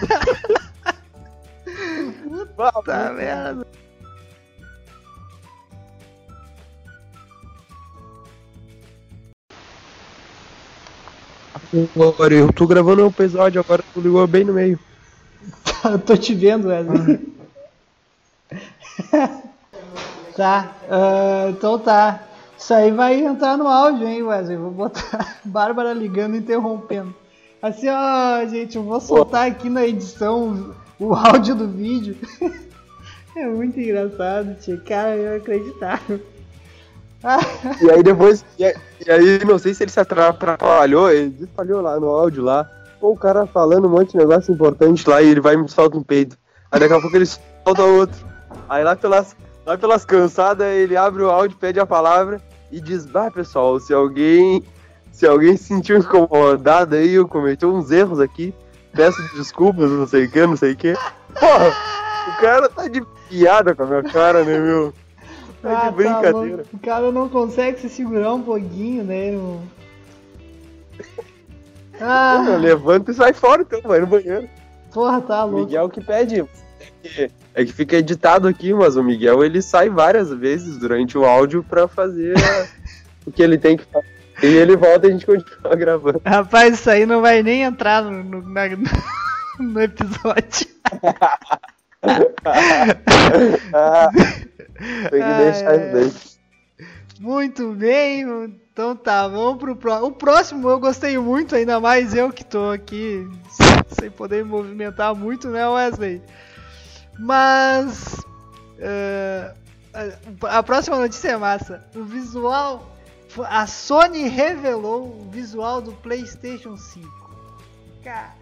Puta 2.56 3.12
merda. 3.12 3.64
Agora 11.94 12.34
eu 12.34 12.50
tô 12.50 12.66
gravando 12.66 13.04
um 13.04 13.08
episódio, 13.08 13.60
agora 13.60 13.84
tu 13.92 14.00
ligou 14.00 14.26
bem 14.26 14.42
no 14.42 14.54
meio. 14.54 14.78
Eu 15.84 15.98
tô 15.98 16.16
te 16.16 16.34
vendo, 16.34 16.68
Wesley. 16.68 17.28
tá, 20.34 20.72
ah, 20.90 21.46
então 21.50 21.78
tá. 21.78 22.24
Isso 22.58 22.72
aí 22.72 22.90
vai 22.90 23.20
entrar 23.20 23.56
no 23.56 23.68
áudio, 23.68 24.08
hein, 24.08 24.22
Wesley? 24.22 24.56
Vou 24.56 24.70
botar 24.70 25.38
Bárbara 25.44 25.92
ligando 25.92 26.34
e 26.34 26.38
interrompendo. 26.38 27.14
Assim, 27.60 27.88
ó, 27.88 28.46
gente, 28.46 28.76
eu 28.76 28.82
vou 28.82 29.00
soltar 29.00 29.46
aqui 29.46 29.68
na 29.68 29.86
edição 29.86 30.74
o 30.98 31.14
áudio 31.14 31.54
do 31.54 31.68
vídeo. 31.68 32.16
É 33.36 33.46
muito 33.46 33.78
engraçado, 33.78 34.56
tio. 34.60 34.82
Cara, 34.84 35.14
eu 35.14 35.36
acreditável. 35.36 36.20
E 37.80 37.90
aí 37.90 38.02
depois. 38.02 38.44
E 38.58 38.64
aí, 38.64 38.74
e 39.06 39.10
aí, 39.10 39.44
não 39.44 39.58
sei 39.58 39.74
se 39.74 39.82
ele 39.84 39.90
se 39.90 40.00
atra- 40.00 40.28
atrapalhou, 40.28 41.10
ele 41.10 41.48
falhou 41.56 41.80
lá 41.80 41.98
no 41.98 42.08
áudio 42.08 42.42
lá. 42.44 42.68
Pô, 43.00 43.12
o 43.12 43.16
cara 43.16 43.46
falando 43.46 43.86
um 43.86 43.90
monte 43.90 44.12
de 44.12 44.18
negócio 44.18 44.52
importante 44.52 45.08
lá 45.08 45.22
e 45.22 45.28
ele 45.28 45.40
vai 45.40 45.54
e 45.54 45.56
me 45.56 45.68
solta 45.68 45.96
um 45.96 46.02
peido. 46.02 46.36
Aí 46.70 46.80
daqui 46.80 46.92
a 46.94 47.00
pouco 47.00 47.16
ele 47.16 47.26
solta 47.26 47.82
outro. 47.82 48.26
Aí 48.68 48.82
lá 48.84 48.96
pelas, 48.96 49.36
lá 49.64 49.76
pelas 49.78 50.04
cansadas 50.04 50.66
ele 50.66 50.96
abre 50.96 51.22
o 51.22 51.30
áudio, 51.30 51.56
pede 51.56 51.78
a 51.80 51.86
palavra 51.86 52.40
e 52.70 52.80
diz, 52.80 53.06
bah 53.06 53.30
pessoal, 53.30 53.78
se 53.80 53.92
alguém. 53.92 54.62
Se 55.10 55.26
alguém 55.26 55.56
se 55.56 55.64
sentiu 55.64 55.98
incomodado 55.98 56.94
aí, 56.94 57.14
eu 57.14 57.26
cometeu 57.26 57.74
uns 57.74 57.90
erros 57.90 58.20
aqui, 58.20 58.54
peço 58.94 59.20
desculpas, 59.34 59.90
não 59.90 60.06
sei 60.06 60.26
o 60.26 60.30
que, 60.30 60.46
não 60.46 60.56
sei 60.56 60.72
o 60.72 60.76
que. 60.76 60.94
Porra, 61.40 61.72
o 62.28 62.40
cara 62.40 62.68
tá 62.68 62.86
de 62.86 63.02
piada 63.28 63.74
com 63.74 63.82
a 63.82 63.86
minha 63.86 64.02
cara, 64.04 64.44
né, 64.44 64.58
meu? 64.60 64.94
Tá 65.62 65.86
Ah, 65.86 65.90
de 65.90 65.96
brincadeira. 65.96 66.32
louco. 66.56 66.64
o 66.72 66.78
cara 66.78 67.10
não 67.12 67.28
consegue 67.28 67.80
se 67.80 67.88
segurar 67.88 68.32
um 68.34 68.42
pouquinho, 68.42 69.04
né, 69.04 69.28
irmão? 69.32 69.62
Ah, 72.00 72.44
Porra, 72.46 72.56
levanta 72.58 73.10
e 73.10 73.14
sai 73.14 73.32
fora 73.32 73.62
então, 73.62 73.80
vai 73.82 73.98
no 73.98 74.06
banheiro. 74.06 74.48
porra, 74.94 75.20
tá 75.20 75.44
O 75.44 75.50
louco. 75.50 75.64
Miguel 75.66 75.88
que 75.88 76.00
pede. 76.00 76.40
É 76.42 76.46
que, 77.08 77.30
é 77.56 77.64
que 77.64 77.72
fica 77.72 77.96
editado 77.96 78.46
aqui, 78.46 78.72
mas 78.72 78.94
o 78.94 79.02
Miguel 79.02 79.42
ele 79.44 79.60
sai 79.60 79.90
várias 79.90 80.30
vezes 80.32 80.76
durante 80.76 81.18
o 81.18 81.24
áudio 81.24 81.64
pra 81.68 81.88
fazer 81.88 82.34
o 83.26 83.32
que 83.32 83.42
ele 83.42 83.58
tem 83.58 83.76
que 83.76 83.84
fazer. 83.84 84.06
E 84.44 84.46
ele 84.46 84.76
volta 84.76 85.08
e 85.08 85.10
a 85.10 85.12
gente 85.12 85.26
continua 85.26 85.74
gravando. 85.74 86.22
Rapaz, 86.24 86.74
isso 86.74 86.88
aí 86.88 87.04
não 87.04 87.20
vai 87.20 87.42
nem 87.42 87.62
entrar 87.62 88.00
no, 88.02 88.22
no, 88.22 88.48
na- 88.48 88.68
no 89.58 89.80
episódio. 89.82 90.68
Ah, 93.74 94.10
tem 95.10 95.22
que 95.22 95.34
deixar 95.34 95.76
isso 95.76 95.92
daí. 95.92 96.38
Muito 97.20 97.72
bem, 97.72 98.22
então 98.72 98.94
tá, 98.94 99.26
vamos 99.26 99.58
pro 99.58 99.74
próximo. 99.74 100.06
O 100.06 100.12
próximo 100.12 100.68
eu 100.68 100.78
gostei 100.78 101.18
muito, 101.18 101.56
ainda 101.56 101.80
mais 101.80 102.14
eu 102.14 102.32
que 102.32 102.44
tô 102.44 102.70
aqui 102.70 103.28
sem 103.98 104.08
poder 104.10 104.44
me 104.44 104.50
movimentar 104.50 105.14
muito, 105.14 105.48
né, 105.48 105.66
Wesley? 105.68 106.22
Mas. 107.18 108.24
eh, 108.78 109.52
a 110.42 110.62
próxima 110.62 110.96
notícia 110.96 111.30
é 111.30 111.36
massa. 111.36 111.84
O 111.94 112.04
visual. 112.04 112.94
A 113.46 113.66
Sony 113.66 114.28
revelou 114.28 115.20
o 115.20 115.30
visual 115.30 115.82
do 115.82 115.92
PlayStation 115.92 116.76
5. 116.76 117.08
Cara, 118.02 118.34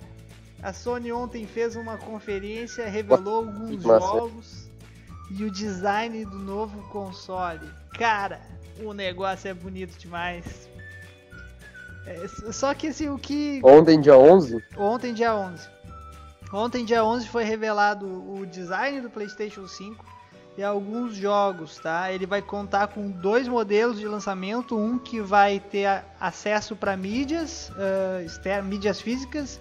a 0.63 0.73
Sony 0.73 1.11
ontem 1.13 1.47
fez 1.47 1.75
uma 1.77 1.97
conferência, 1.97 2.87
revelou 2.89 3.39
alguns 3.39 3.83
jogos 3.83 4.66
e 5.31 5.45
o 5.45 5.51
design 5.51 6.25
do 6.25 6.39
novo 6.39 6.83
console. 6.89 7.69
Cara, 7.93 8.41
o 8.83 8.93
negócio 8.93 9.49
é 9.49 9.55
bonito 9.55 9.99
demais. 9.99 10.69
É, 12.07 12.29
só 12.53 12.73
que 12.73 12.89
assim, 12.89 13.09
o 13.09 13.19
que 13.19 13.61
Ontem, 13.65 14.01
dia 14.01 14.17
11, 14.17 14.63
Ontem, 14.77 15.13
dia 15.13 15.35
11. 15.35 15.69
Ontem, 16.53 16.85
dia 16.85 17.05
11, 17.05 17.29
foi 17.29 17.43
revelado 17.43 18.07
o 18.07 18.47
design 18.47 19.01
do 19.01 19.11
PlayStation 19.11 19.67
5 19.67 20.05
e 20.57 20.63
alguns 20.63 21.17
jogos, 21.17 21.77
tá? 21.79 22.13
Ele 22.13 22.25
vai 22.25 22.41
contar 22.41 22.87
com 22.87 23.11
dois 23.11 23.49
modelos 23.49 23.99
de 23.99 24.07
lançamento: 24.07 24.79
um 24.79 24.97
que 24.99 25.21
vai 25.21 25.59
ter 25.59 26.05
acesso 26.21 26.77
para 26.77 26.97
mídias, 26.97 27.73
exter- 28.25 28.63
mídias 28.63 29.01
físicas, 29.01 29.61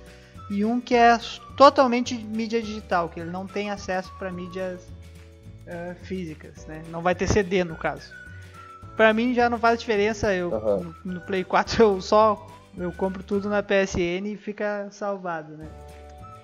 e 0.50 0.64
um 0.64 0.80
que 0.80 0.94
é 0.94 1.18
totalmente 1.58 2.16
mídia 2.16 2.62
digital, 2.62 3.10
que 3.10 3.20
ele 3.20 3.32
não 3.32 3.48
tem 3.48 3.72
acesso 3.72 4.14
para 4.20 4.32
mídias 4.32 4.82
ah, 5.68 5.96
físicas, 6.04 6.66
né? 6.68 6.82
Não 6.90 7.02
vai 7.02 7.16
ter 7.16 7.28
CD 7.28 7.64
no 7.64 7.76
caso. 7.76 8.12
Pra 8.96 9.14
mim 9.14 9.34
já 9.34 9.50
não 9.50 9.58
faz 9.60 9.80
diferença, 9.80 10.34
eu 10.34 10.54
Aham. 10.56 10.94
no, 11.04 11.14
no 11.14 11.22
Play 11.22 11.44
4 11.44 11.82
eu 11.84 12.02
só 12.02 12.48
eu 12.78 12.92
compro 12.92 13.24
tudo 13.24 13.48
na 13.50 13.64
PSN 13.64 14.28
e 14.34 14.38
fica 14.38 14.88
salvado, 14.92 15.56
né? 15.58 15.68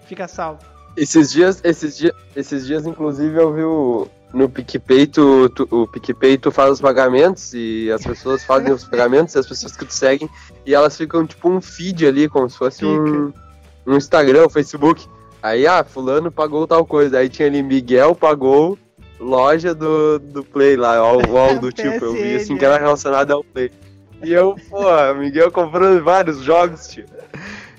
Fica 0.05 0.27
salvo. 0.27 0.59
esses 0.95 1.31
dias, 1.31 1.61
esses 1.63 1.97
dias, 1.97 2.13
esses 2.35 2.65
dias, 2.65 2.85
inclusive, 2.85 3.35
eu 3.37 3.53
vi 3.53 3.63
o, 3.63 4.07
no 4.33 4.49
PicPay, 4.49 5.07
tu, 5.07 5.49
tu- 5.49 5.67
o 5.71 5.87
PicPay 5.87 6.37
tu 6.37 6.49
faz 6.51 6.71
os 6.71 6.81
pagamentos 6.81 7.53
e 7.53 7.89
as 7.91 8.01
pessoas 8.03 8.43
fazem 8.45 8.71
os 8.71 8.83
pagamentos, 8.87 9.35
e 9.35 9.39
as 9.39 9.45
pessoas 9.47 9.75
que 9.75 9.85
tu 9.85 9.93
seguem, 9.93 10.29
e 10.65 10.73
elas 10.73 10.95
ficam 10.97 11.25
tipo 11.27 11.49
um 11.49 11.59
feed 11.61 12.05
ali, 12.07 12.27
como 12.29 12.49
se 12.49 12.57
fosse 12.57 12.85
um, 12.85 13.31
um 13.85 13.95
Instagram, 13.97 14.45
um 14.45 14.49
Facebook. 14.49 15.05
Aí, 15.43 15.65
ah, 15.67 15.83
fulano 15.83 16.31
pagou 16.31 16.65
tal 16.67 16.85
coisa. 16.85 17.17
Aí 17.17 17.27
tinha 17.27 17.47
ali, 17.47 17.61
Miguel 17.63 18.13
pagou 18.15 18.77
loja 19.21 19.73
do, 19.75 20.19
do 20.19 20.43
Play 20.43 20.75
lá, 20.75 20.97
algo, 20.97 21.37
algo 21.37 21.61
do 21.61 21.71
tipo. 21.71 22.03
Eu 22.05 22.13
vi 22.13 22.35
assim 22.35 22.57
que 22.57 22.65
era 22.65 22.77
relacionado 22.77 23.31
ao 23.31 23.43
Play. 23.43 23.71
E 24.23 24.31
eu, 24.33 24.55
pô, 24.69 24.83
Miguel 25.15 25.51
comprando 25.51 26.03
vários 26.03 26.41
jogos, 26.43 26.87
tio. 26.87 27.05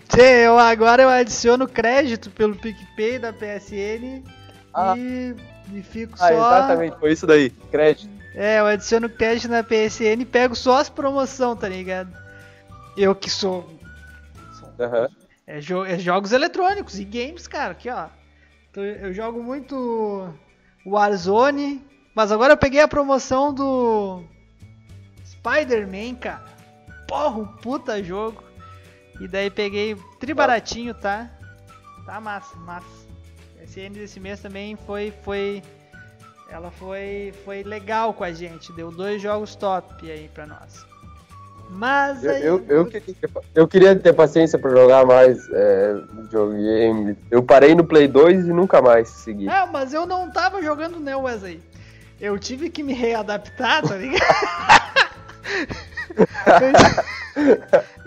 Tchê, 0.09 0.47
eu 0.47 0.59
agora 0.59 1.03
eu 1.03 1.09
adiciono 1.09 1.67
crédito 1.69 2.31
pelo 2.31 2.55
PicPay 2.57 3.19
da 3.19 3.33
PSN 3.33 4.23
Ah. 4.75 4.95
e, 4.97 5.35
e 5.73 5.83
fico 5.83 6.15
Ah, 6.15 6.29
só. 6.29 6.35
exatamente, 6.35 6.99
foi 6.99 7.13
isso 7.13 7.27
daí, 7.27 7.51
crédito. 7.71 8.11
É, 8.35 8.61
eu 8.61 8.67
adiciono 8.67 9.09
crédito 9.09 9.49
na 9.51 9.63
PSN 9.63 10.21
e 10.23 10.25
pego 10.25 10.55
só 10.57 10.79
as 10.79 10.89
promoção, 10.89 11.55
tá 11.55 11.69
ligado? 11.69 12.11
Eu 12.97 13.15
que 13.15 13.31
sou. 13.31 13.69
Aham. 14.81 15.09
É, 15.47 15.61
jo- 15.61 15.85
é 15.85 15.99
jogos 15.99 16.33
eletrônicos 16.33 16.99
e 16.99 17.05
games, 17.05 17.47
cara, 17.47 17.73
aqui 17.73 17.89
ó. 17.91 18.07
Eu 18.75 19.13
jogo 19.13 19.43
muito 19.43 20.29
Warzone, 20.85 21.85
mas 22.15 22.33
agora 22.33 22.53
eu 22.53 22.57
peguei 22.57 22.81
a 22.81 22.89
promoção 22.89 23.53
do 23.53 24.23
Spider-Man, 25.25 26.17
cara. 26.17 26.45
Porra, 27.07 27.39
um 27.39 27.47
puta 27.47 28.03
jogo. 28.03 28.43
E 29.21 29.29
daí 29.29 29.51
peguei 29.51 29.97
tri 30.19 30.35
baratinho, 30.35 30.95
tá? 30.95 31.31
Tá 32.05 32.21
massa, 32.21 32.57
massa. 32.57 33.07
Esse 33.63 33.81
ano 33.81 33.95
desse 33.95 34.19
mês 34.19 34.41
também 34.41 34.75
foi 34.75 35.13
foi 35.23 35.63
ela 36.49 36.71
foi 36.71 37.33
foi 37.45 37.63
legal 37.63 38.13
com 38.13 38.25
a 38.25 38.33
gente, 38.33 38.73
deu 38.73 38.91
dois 38.91 39.23
jogos 39.23 39.55
top 39.55 40.11
aí 40.11 40.29
pra 40.29 40.47
nós. 40.47 40.92
Mas 41.75 42.23
Eu, 42.23 42.31
aí, 42.31 42.47
eu, 42.47 42.65
eu, 42.69 42.87
queria 42.87 43.15
ter, 43.15 43.31
eu 43.55 43.69
queria 43.69 43.97
ter 43.97 44.13
paciência 44.13 44.59
pra 44.59 44.71
jogar 44.71 45.07
mais 45.07 45.49
é, 45.51 45.95
videogame. 46.23 47.17
Eu 47.31 47.43
parei 47.43 47.75
no 47.75 47.85
Play 47.85 48.07
2 48.07 48.47
e 48.47 48.53
nunca 48.53 48.83
mais 48.83 49.09
segui. 49.09 49.49
Ah, 49.49 49.67
mas 49.67 49.95
eu 49.95 50.05
não 50.05 50.31
tava 50.31 50.63
jogando 50.63 51.01
né, 51.01 51.17
Wesley. 51.17 51.63
Eu 52.21 52.39
tive 52.39 52.69
que 52.71 52.83
me 52.83 52.93
readaptar, 52.93 53.83
tá 53.83 53.97
ligado? 53.97 54.23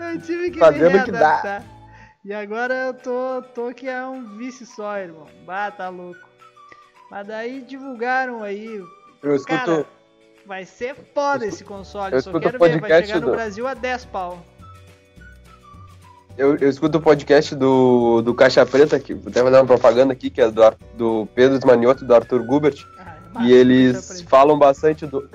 eu, 0.00 0.06
eu 0.12 0.20
tive 0.20 0.50
que 0.52 0.58
Fazendo 0.58 0.92
me 0.92 0.98
o 0.98 1.04
que 1.04 1.12
dá. 1.12 1.18
readaptar. 1.18 1.64
E 2.24 2.32
agora 2.32 2.74
eu 2.74 2.94
tô, 2.94 3.42
tô 3.54 3.74
que 3.74 3.88
é 3.88 4.04
um 4.06 4.36
vício 4.36 4.64
só, 4.64 4.96
irmão. 4.98 5.26
Bah, 5.44 5.70
tá 5.70 5.88
louco. 5.88 6.20
Mas 7.10 7.26
daí 7.26 7.62
divulgaram 7.62 8.42
aí. 8.42 8.82
Eu 9.22 9.34
escuto, 9.36 9.56
Cara, 9.56 9.86
vai 10.46 10.64
ser 10.64 10.94
foda 11.14 11.44
esse 11.46 11.64
console. 11.64 12.14
eu 12.14 12.22
Só 12.22 12.30
escuto 12.30 12.44
quero 12.44 12.56
o 12.56 12.60
ver, 12.60 12.70
vai 12.70 12.80
podcast 12.80 13.06
chegar 13.08 13.20
no 13.20 13.26
do- 13.26 13.32
Brasil 13.32 13.66
a 13.66 13.74
10 13.74 14.04
pau. 14.06 14.38
eu, 16.38 16.56
eu 16.56 16.68
escuto 16.68 16.98
o 16.98 17.00
podcast 17.00 17.54
do, 17.54 18.20
do 18.22 18.34
Caixa 18.34 18.64
Preta, 18.66 18.98
que 19.00 19.14
vou 19.14 19.30
até 19.30 19.42
fazer 19.42 19.56
uma 19.56 19.66
propaganda 19.66 20.12
aqui, 20.12 20.28
que 20.30 20.40
é 20.40 20.50
do, 20.50 20.62
do 20.94 21.28
Pedro 21.34 21.56
Esmanioto 21.58 22.04
e 22.04 22.06
do 22.06 22.14
Arthur 22.14 22.42
Gubert. 22.44 22.84
Ah, 22.98 23.16
é 23.42 23.46
E 23.48 23.52
eles 23.52 24.20
falam 24.22 24.58
bastante 24.58 25.06
do. 25.06 25.28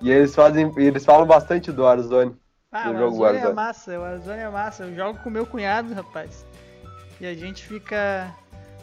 E 0.00 0.10
eles 0.10 0.34
fazem. 0.34 0.72
Eles 0.76 1.04
falam 1.04 1.26
bastante 1.26 1.70
do 1.72 1.82
Warzone. 1.82 2.34
Ah, 2.72 2.84
do 2.88 2.94
o 2.94 2.98
jogo 2.98 3.16
Warzone 3.18 3.26
é 3.38 3.40
Warzone. 3.40 3.54
massa, 3.54 3.98
o 3.98 4.02
Warzone 4.02 4.38
é 4.40 4.48
massa. 4.50 4.82
Eu 4.84 4.94
jogo 4.94 5.18
com 5.22 5.30
meu 5.30 5.46
cunhado, 5.46 5.92
rapaz. 5.94 6.44
E 7.20 7.26
a 7.26 7.34
gente 7.34 7.64
fica 7.64 8.32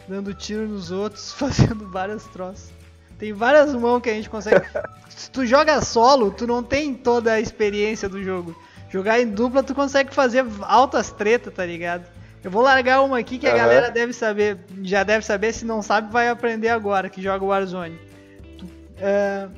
dando 0.08 0.34
tiro 0.34 0.68
nos 0.68 0.90
outros, 0.90 1.32
fazendo 1.34 1.88
vários 1.90 2.24
troços. 2.24 2.70
Tem 3.18 3.32
várias 3.32 3.74
mãos 3.74 4.00
que 4.00 4.10
a 4.10 4.14
gente 4.14 4.28
consegue. 4.28 4.66
Se 5.08 5.30
tu 5.30 5.46
joga 5.46 5.80
solo, 5.80 6.30
tu 6.30 6.46
não 6.46 6.62
tem 6.62 6.94
toda 6.94 7.32
a 7.32 7.40
experiência 7.40 8.08
do 8.08 8.22
jogo. 8.22 8.54
Jogar 8.90 9.20
em 9.20 9.28
dupla, 9.28 9.62
tu 9.62 9.74
consegue 9.74 10.14
fazer 10.14 10.44
altas 10.62 11.10
tretas, 11.10 11.52
tá 11.52 11.64
ligado? 11.64 12.06
Eu 12.44 12.50
vou 12.50 12.62
largar 12.62 13.02
uma 13.02 13.18
aqui 13.18 13.38
que 13.38 13.46
a 13.46 13.56
galera 13.56 13.90
deve 13.90 14.12
saber, 14.12 14.58
já 14.82 15.02
deve 15.02 15.24
saber, 15.24 15.52
se 15.52 15.64
não 15.64 15.82
sabe, 15.82 16.12
vai 16.12 16.28
aprender 16.28 16.68
agora 16.68 17.08
que 17.08 17.20
joga 17.20 17.44
o 17.44 17.48
Warzone. 17.48 17.98
Tu, 18.56 18.66
é, 18.98 19.48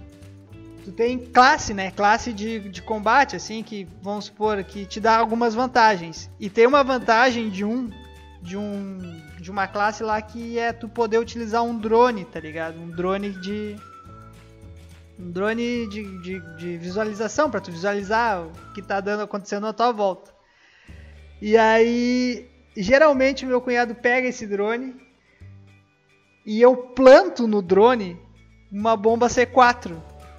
tu 0.84 0.92
tem 0.92 1.18
classe, 1.18 1.74
né? 1.74 1.90
Classe 1.90 2.32
de, 2.32 2.60
de 2.60 2.80
combate, 2.80 3.36
assim, 3.36 3.62
que 3.62 3.86
vamos 4.00 4.26
supor 4.26 4.64
que 4.64 4.86
te 4.86 5.00
dá 5.00 5.18
algumas 5.18 5.54
vantagens. 5.54 6.30
E 6.40 6.48
tem 6.48 6.66
uma 6.66 6.82
vantagem 6.82 7.50
de 7.50 7.64
um 7.64 7.90
de 8.40 8.56
um 8.56 9.20
de 9.48 9.50
uma 9.50 9.66
classe 9.66 10.02
lá 10.02 10.20
que 10.20 10.58
é 10.58 10.74
tu 10.74 10.86
poder 10.90 11.16
utilizar 11.16 11.62
um 11.62 11.78
drone, 11.78 12.26
tá 12.26 12.38
ligado? 12.38 12.78
Um 12.78 12.90
drone 12.90 13.30
de. 13.30 13.76
Um 15.18 15.30
drone 15.30 15.88
de, 15.88 16.18
de, 16.18 16.56
de 16.58 16.76
visualização, 16.76 17.50
pra 17.50 17.58
tu 17.58 17.72
visualizar 17.72 18.42
o 18.42 18.52
que 18.74 18.82
tá 18.82 19.00
dando 19.00 19.22
acontecendo 19.22 19.66
à 19.66 19.72
tua 19.72 19.90
volta. 19.90 20.34
E 21.40 21.56
aí, 21.56 22.46
geralmente 22.76 23.46
meu 23.46 23.58
cunhado 23.62 23.94
pega 23.94 24.28
esse 24.28 24.46
drone 24.46 24.94
e 26.44 26.60
eu 26.60 26.76
planto 26.76 27.48
no 27.48 27.62
drone 27.62 28.20
uma 28.70 28.98
bomba 28.98 29.28
C4, 29.28 29.96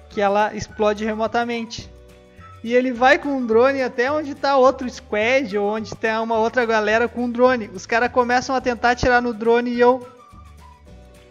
que 0.08 0.20
ela 0.20 0.54
explode 0.54 1.04
remotamente. 1.04 1.89
E 2.62 2.74
ele 2.74 2.92
vai 2.92 3.18
com 3.18 3.30
um 3.30 3.46
drone 3.46 3.82
até 3.82 4.12
onde 4.12 4.34
tá 4.34 4.56
outro 4.56 4.88
squad 4.88 5.56
ou 5.56 5.68
onde 5.68 5.94
tem 5.96 6.16
uma 6.18 6.36
outra 6.36 6.66
galera 6.66 7.08
com 7.08 7.24
um 7.24 7.30
drone. 7.30 7.70
Os 7.72 7.86
caras 7.86 8.12
começam 8.12 8.54
a 8.54 8.60
tentar 8.60 8.90
atirar 8.90 9.22
no 9.22 9.32
drone 9.32 9.70
e 9.70 9.80
eu 9.80 10.06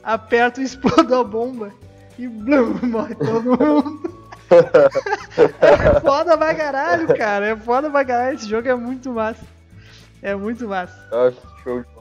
aperto 0.03 0.59
e 0.59 0.63
explodo 0.65 1.15
a 1.15 1.23
bomba. 1.23 1.71
E 2.17 2.27
blum, 2.27 2.79
morre 2.87 3.15
todo 3.15 3.43
mundo. 3.43 4.19
é 5.61 5.99
foda 6.01 6.37
pra 6.37 6.55
caralho, 6.55 7.07
cara. 7.15 7.47
É 7.47 7.55
foda 7.55 7.89
pra 7.89 8.03
caralho. 8.03 8.35
Esse 8.35 8.49
jogo 8.49 8.67
é 8.67 8.75
muito 8.75 9.11
massa. 9.11 9.45
É 10.21 10.35
muito 10.35 10.67
massa. 10.67 11.07
Ah, 11.11 11.31
show 11.63 11.81
de. 11.81 11.99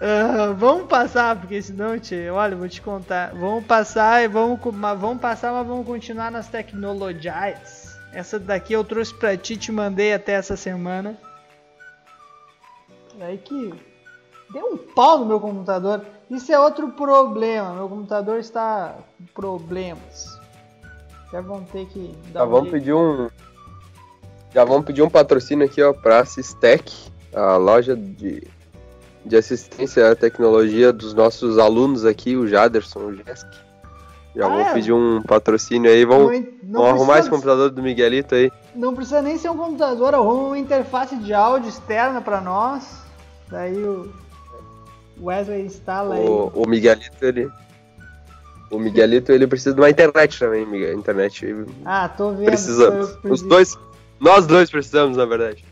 Ah, 0.00 0.52
vamos 0.54 0.88
passar, 0.88 1.36
porque 1.36 1.60
senão, 1.62 1.98
tchê, 1.98 2.28
olha, 2.28 2.54
vou 2.54 2.68
te 2.68 2.82
contar. 2.82 3.32
Vamos 3.34 3.64
passar 3.64 4.22
e 4.22 4.28
vamos, 4.28 4.60
vamos 4.62 5.20
passar, 5.20 5.52
mas 5.52 5.66
vamos 5.66 5.86
continuar 5.86 6.30
nas 6.30 6.48
tecnologias. 6.48 7.95
Essa 8.16 8.38
daqui 8.38 8.72
eu 8.72 8.82
trouxe 8.82 9.12
pra 9.12 9.36
ti, 9.36 9.58
te 9.58 9.70
mandei 9.70 10.14
até 10.14 10.32
essa 10.32 10.56
semana. 10.56 11.18
Aí 13.20 13.36
que 13.36 13.74
deu 14.50 14.72
um 14.72 14.78
pau 14.78 15.18
no 15.18 15.26
meu 15.26 15.38
computador. 15.38 16.00
Isso 16.30 16.50
é 16.50 16.58
outro 16.58 16.88
problema. 16.92 17.74
Meu 17.74 17.86
computador 17.90 18.38
está 18.38 18.96
com 19.18 19.26
problemas. 19.34 20.40
Já 21.30 21.42
vão 21.42 21.62
ter 21.64 21.84
que 21.88 22.16
dar 22.32 22.40
Já 22.40 22.46
um 22.46 22.48
vamos 22.48 22.70
jeito. 22.70 22.80
pedir 22.80 22.94
um. 22.94 23.28
Já 24.54 24.64
vamos 24.64 24.86
pedir 24.86 25.02
um 25.02 25.10
patrocínio 25.10 25.66
aqui, 25.66 25.82
ó, 25.82 25.92
pra 25.92 26.24
Sistec, 26.24 26.90
a 27.34 27.58
loja 27.58 27.94
de, 27.94 28.42
de 29.26 29.36
assistência 29.36 30.10
à 30.10 30.16
tecnologia 30.16 30.90
dos 30.90 31.12
nossos 31.12 31.58
alunos 31.58 32.06
aqui, 32.06 32.34
o 32.34 32.46
Jaderson, 32.46 33.00
o 33.00 33.14
Jesk. 33.14 33.65
Já 34.36 34.44
Ah, 34.44 34.48
vamos 34.50 34.66
é? 34.66 34.72
pedir 34.74 34.92
um 34.92 35.22
patrocínio 35.22 35.90
aí, 35.90 36.04
vamos, 36.04 36.30
Não, 36.30 36.40
não 36.62 36.80
vamos 36.82 36.90
arrumar 36.96 37.18
esse 37.20 37.30
computador 37.30 37.70
do 37.70 37.82
Miguelito 37.82 38.34
aí. 38.34 38.52
Não 38.74 38.94
precisa 38.94 39.22
nem 39.22 39.38
ser 39.38 39.48
um 39.50 39.56
computador, 39.56 40.14
arruma 40.14 40.48
uma 40.48 40.58
interface 40.58 41.16
de 41.16 41.32
áudio 41.32 41.70
externa 41.70 42.20
pra 42.20 42.42
nós. 42.42 43.02
Daí 43.50 43.78
o 43.82 44.12
Wesley 45.22 45.64
instala 45.64 46.16
aí. 46.16 46.26
O, 46.26 46.52
o 46.54 46.68
Miguelito, 46.68 47.24
ele. 47.24 47.48
O 48.70 48.78
Miguelito, 48.78 49.32
ele 49.32 49.46
precisa 49.46 49.74
de 49.74 49.80
uma 49.80 49.88
internet 49.88 50.38
também, 50.38 50.66
Miguel. 50.66 50.98
Internet. 50.98 51.66
Ah, 51.84 52.08
tô 52.08 52.32
vendo. 52.32 52.44
Precisamos. 52.46 53.16
Os 53.24 53.40
dois. 53.40 53.78
Nós 54.20 54.46
dois 54.46 54.70
precisamos, 54.70 55.16
na 55.16 55.24
verdade. 55.24 55.64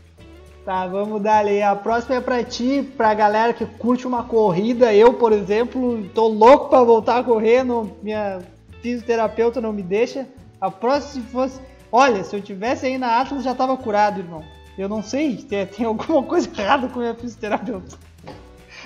Tá, 0.63 0.87
vamos 0.87 1.21
dar 1.21 1.39
ali. 1.39 1.61
A 1.61 1.75
próxima 1.75 2.15
é 2.15 2.21
pra 2.21 2.43
ti, 2.43 2.89
pra 2.97 3.13
galera 3.13 3.53
que 3.53 3.65
curte 3.65 4.07
uma 4.07 4.23
corrida. 4.23 4.91
Eu, 4.93 5.13
por 5.13 5.31
exemplo, 5.33 6.03
tô 6.15 6.27
louco 6.27 6.69
pra 6.69 6.81
voltar 6.83 7.19
a 7.19 7.23
correr. 7.23 7.63
Não, 7.63 7.91
minha 8.01 8.39
fisioterapeuta 8.89 9.59
não 9.59 9.73
me 9.73 9.81
deixa. 9.81 10.27
A 10.61 10.69
próxima, 10.69 11.23
se 11.23 11.31
fosse. 11.31 11.59
Olha, 11.91 12.23
se 12.23 12.35
eu 12.35 12.41
tivesse 12.41 12.85
aí 12.85 12.97
na 12.97 13.19
Atlas, 13.19 13.43
já 13.43 13.55
tava 13.55 13.75
curado, 13.77 14.19
irmão. 14.19 14.43
Eu 14.77 14.87
não 14.89 15.01
sei, 15.01 15.37
tem, 15.37 15.65
tem 15.65 15.85
alguma 15.85 16.21
coisa 16.23 16.49
errada 16.57 16.87
com 16.87 16.99
a 16.99 17.03
minha 17.03 17.15
fisioterapeuta. 17.15 17.97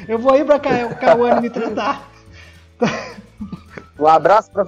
Eu 0.08 0.18
vou 0.20 0.36
ir 0.38 0.46
pra 0.46 0.60
Ca- 0.60 0.94
Cauane 0.96 1.42
me 1.42 1.50
tratar. 1.50 2.10
Um 4.00 4.08
abraço 4.08 4.50
pra. 4.52 4.66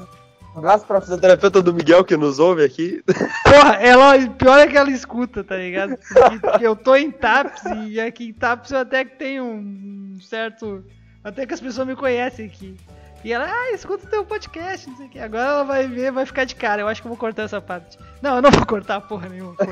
Um 0.53 0.59
abraço 0.59 0.85
pra 0.85 0.99
fisioterapeuta 0.99 1.61
do 1.61 1.73
Miguel 1.73 2.03
que 2.03 2.17
nos 2.17 2.37
ouve 2.37 2.61
aqui. 2.65 3.01
Porra, 3.45 3.75
ela, 3.75 4.27
pior 4.31 4.59
é 4.59 4.67
que 4.67 4.75
ela 4.75 4.89
escuta, 4.91 5.45
tá 5.45 5.55
ligado? 5.55 5.97
Porque 6.41 6.67
eu 6.67 6.75
tô 6.75 6.93
em 6.93 7.09
TAPS 7.09 7.63
e 7.87 8.01
aqui 8.01 8.27
em 8.29 8.33
TAPS 8.33 8.71
eu 8.71 8.79
até 8.79 9.05
que 9.05 9.15
tenho 9.17 9.45
um 9.45 10.17
certo. 10.21 10.83
Até 11.23 11.45
que 11.45 11.53
as 11.53 11.61
pessoas 11.61 11.87
me 11.87 11.95
conhecem 11.95 12.47
aqui. 12.47 12.75
E 13.23 13.31
ela, 13.31 13.45
ah, 13.45 13.71
escuta 13.73 14.05
o 14.05 14.09
teu 14.09 14.25
podcast, 14.25 14.89
não 14.89 14.97
sei 14.97 15.05
o 15.05 15.09
que. 15.09 15.19
Agora 15.19 15.43
ela 15.43 15.63
vai 15.63 15.87
ver, 15.87 16.11
vai 16.11 16.25
ficar 16.25 16.43
de 16.45 16.55
cara. 16.55 16.81
Eu 16.81 16.87
acho 16.87 17.01
que 17.01 17.07
eu 17.07 17.09
vou 17.09 17.17
cortar 17.17 17.43
essa 17.43 17.61
parte. 17.61 17.97
Não, 18.21 18.37
eu 18.37 18.41
não 18.41 18.49
vou 18.51 18.65
cortar 18.65 19.01
porra 19.01 19.29
nenhuma. 19.29 19.55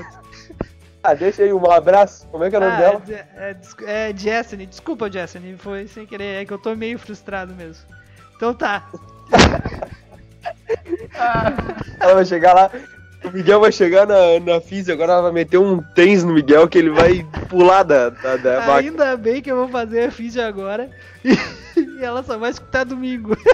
Ah, 1.01 1.13
deixa 1.13 1.43
aí 1.43 1.53
um 1.53 1.71
abraço. 1.71 2.27
Como 2.27 2.43
é 2.43 2.49
que 2.49 2.57
é 2.57 2.59
o 2.59 2.61
nome 2.61 2.73
Ah, 2.73 2.77
dela? 2.77 3.01
é, 3.07 3.55
é, 3.87 4.09
é 4.09 4.13
Jessene. 4.13 4.65
Desculpa, 4.65 5.09
Jessene. 5.09 5.55
Foi 5.57 5.87
sem 5.87 6.05
querer. 6.05 6.41
É 6.41 6.45
que 6.45 6.51
eu 6.51 6.57
tô 6.59 6.75
meio 6.75 6.99
frustrado 6.99 7.53
mesmo. 7.55 7.85
Então 8.35 8.53
tá. 8.53 8.85
Ela 11.99 12.15
vai 12.15 12.25
chegar 12.25 12.53
lá. 12.53 12.69
O 13.23 13.31
Miguel 13.31 13.59
vai 13.59 13.71
chegar 13.71 14.07
na, 14.07 14.39
na 14.39 14.61
física, 14.61 14.93
agora 14.93 15.13
ela 15.13 15.23
vai 15.23 15.31
meter 15.31 15.57
um 15.57 15.81
tens 15.93 16.23
no 16.23 16.33
Miguel 16.33 16.67
que 16.69 16.77
ele 16.77 16.89
vai 16.89 17.25
pular 17.49 17.83
da, 17.83 18.09
da, 18.09 18.37
da. 18.37 18.75
Ainda 18.75 19.17
bem 19.17 19.41
que 19.41 19.51
eu 19.51 19.57
vou 19.57 19.67
fazer 19.67 20.05
a 20.05 20.11
físio 20.11 20.41
agora. 20.45 20.89
E, 21.23 21.33
ela 22.01 22.23
só 22.23 22.37
vai 22.37 22.49
escutar 22.51 22.85
domingo. 22.85 23.35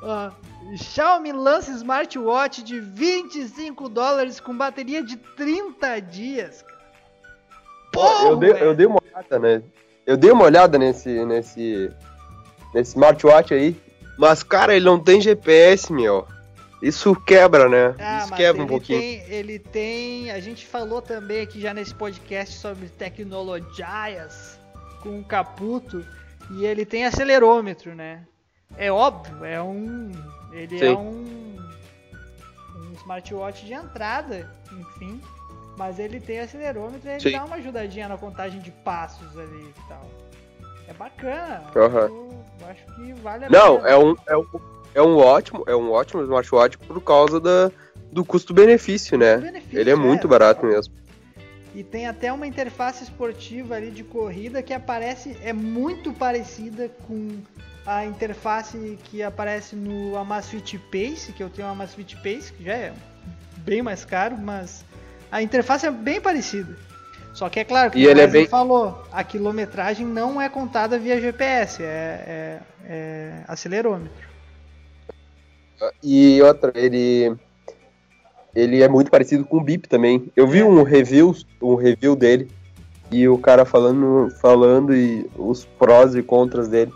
Ó, 0.00 0.30
Xiaomi 0.76 1.32
lança 1.32 1.72
smartwatch 1.72 2.62
de 2.62 2.78
25 2.78 3.88
dólares 3.88 4.38
com 4.38 4.56
bateria 4.56 5.02
de 5.02 5.16
30 5.16 6.00
dias. 6.00 6.64
Pô, 7.92 8.06
eu, 8.28 8.36
dei, 8.36 8.50
eu 8.52 8.74
dei 8.74 8.86
uma 8.86 9.00
olhada, 9.02 9.38
né? 9.38 9.62
Eu 10.06 10.16
dei 10.16 10.30
uma 10.30 10.44
olhada 10.44 10.78
nesse, 10.78 11.24
nesse, 11.24 11.90
nesse 12.72 12.90
smartwatch 12.90 13.54
aí. 13.54 13.76
Mas, 14.18 14.42
cara, 14.42 14.74
ele 14.74 14.84
não 14.84 14.98
tem 14.98 15.20
GPS, 15.20 15.92
meu. 15.92 16.26
Isso 16.84 17.16
quebra, 17.16 17.66
né? 17.66 17.94
Ah, 17.98 18.18
Isso 18.18 18.34
quebra 18.34 18.62
um 18.62 18.66
pouquinho. 18.66 19.00
Tem, 19.00 19.24
ele 19.28 19.58
tem. 19.58 20.30
A 20.30 20.38
gente 20.38 20.66
falou 20.66 21.00
também 21.00 21.40
aqui 21.40 21.58
já 21.58 21.72
nesse 21.72 21.94
podcast 21.94 22.58
sobre 22.58 22.88
tecnologias 22.90 24.60
com 25.02 25.18
o 25.18 25.24
Caputo. 25.24 26.04
E 26.50 26.66
ele 26.66 26.84
tem 26.84 27.06
acelerômetro, 27.06 27.94
né? 27.94 28.26
É 28.76 28.92
óbvio, 28.92 29.44
é 29.46 29.62
um. 29.62 30.12
Ele 30.52 30.76
é 30.76 30.88
Sim. 30.90 30.94
um. 30.94 31.56
Um 32.76 32.92
smartwatch 33.00 33.64
de 33.64 33.72
entrada, 33.72 34.50
enfim. 34.70 35.22
Mas 35.78 35.98
ele 35.98 36.20
tem 36.20 36.40
acelerômetro 36.40 37.08
e 37.08 37.12
ele 37.12 37.20
Sim. 37.20 37.32
dá 37.32 37.44
uma 37.46 37.56
ajudadinha 37.56 38.08
na 38.08 38.18
contagem 38.18 38.60
de 38.60 38.70
passos 38.70 39.38
ali 39.38 39.72
e 39.74 39.88
tal. 39.88 40.06
É 40.86 40.92
bacana. 40.92 41.64
Aham. 41.74 42.00
Eu, 42.00 42.44
eu 42.60 42.66
acho 42.68 42.84
que 42.94 43.12
vale 43.14 43.46
a 43.46 43.48
Não, 43.48 43.76
pena. 43.76 43.88
é 43.88 43.96
um, 43.96 44.16
é 44.26 44.36
um, 44.36 44.46
é 44.94 45.02
um 45.02 45.16
ótimo, 45.18 45.64
é 45.66 45.74
um 45.74 45.90
ótimo 45.92 46.22
smartwatch 46.22 46.78
por 46.78 47.00
causa 47.02 47.40
da, 47.40 47.70
do 48.12 48.24
custo-benefício, 48.24 49.18
né? 49.18 49.36
Benefício, 49.36 49.78
Ele 49.78 49.90
é 49.90 49.94
muito 49.94 50.28
barato 50.28 50.64
mesmo. 50.64 50.94
E 51.74 51.82
tem 51.82 52.06
até 52.06 52.32
uma 52.32 52.46
interface 52.46 53.02
esportiva 53.02 53.74
ali 53.74 53.90
de 53.90 54.04
corrida 54.04 54.62
que 54.62 54.72
aparece, 54.72 55.36
é 55.42 55.52
muito 55.52 56.12
parecida 56.12 56.88
com 57.06 57.30
a 57.84 58.04
interface 58.06 58.96
que 59.04 59.22
aparece 59.22 59.74
no 59.74 60.16
Amazfit 60.16 60.78
Pace, 60.78 61.32
que 61.32 61.42
eu 61.42 61.50
tenho 61.50 61.66
o 61.66 61.70
Amazfit 61.72 62.16
Pace, 62.18 62.52
que 62.52 62.64
já 62.64 62.72
é 62.74 62.92
bem 63.58 63.82
mais 63.82 64.04
caro, 64.04 64.36
mas 64.38 64.84
a 65.32 65.42
interface 65.42 65.84
é 65.84 65.90
bem 65.90 66.20
parecida. 66.20 66.76
Só 67.32 67.48
que 67.48 67.58
é 67.58 67.64
claro 67.64 67.90
que 67.90 68.00
ele 68.04 68.20
é 68.20 68.26
bem- 68.28 68.46
falou, 68.46 69.02
a 69.10 69.24
quilometragem 69.24 70.06
não 70.06 70.40
é 70.40 70.48
contada 70.48 70.96
via 70.96 71.20
GPS, 71.20 71.82
é, 71.82 71.86
é- 71.86 72.60
é 72.86 73.32
acelerômetro. 73.48 74.28
E 76.02 76.40
outra, 76.42 76.72
ele 76.74 77.34
ele 78.54 78.82
é 78.82 78.88
muito 78.88 79.10
parecido 79.10 79.44
com 79.44 79.56
o 79.56 79.60
Bip 79.64 79.88
também. 79.88 80.30
Eu 80.36 80.46
vi 80.46 80.62
um 80.62 80.82
review, 80.82 81.34
um 81.60 81.74
review 81.74 82.14
dele 82.14 82.48
e 83.10 83.28
o 83.28 83.36
cara 83.36 83.64
falando 83.64 84.28
falando 84.40 84.94
e 84.94 85.28
os 85.36 85.64
prós 85.64 86.14
e 86.14 86.22
contras 86.22 86.68
dele. 86.68 86.92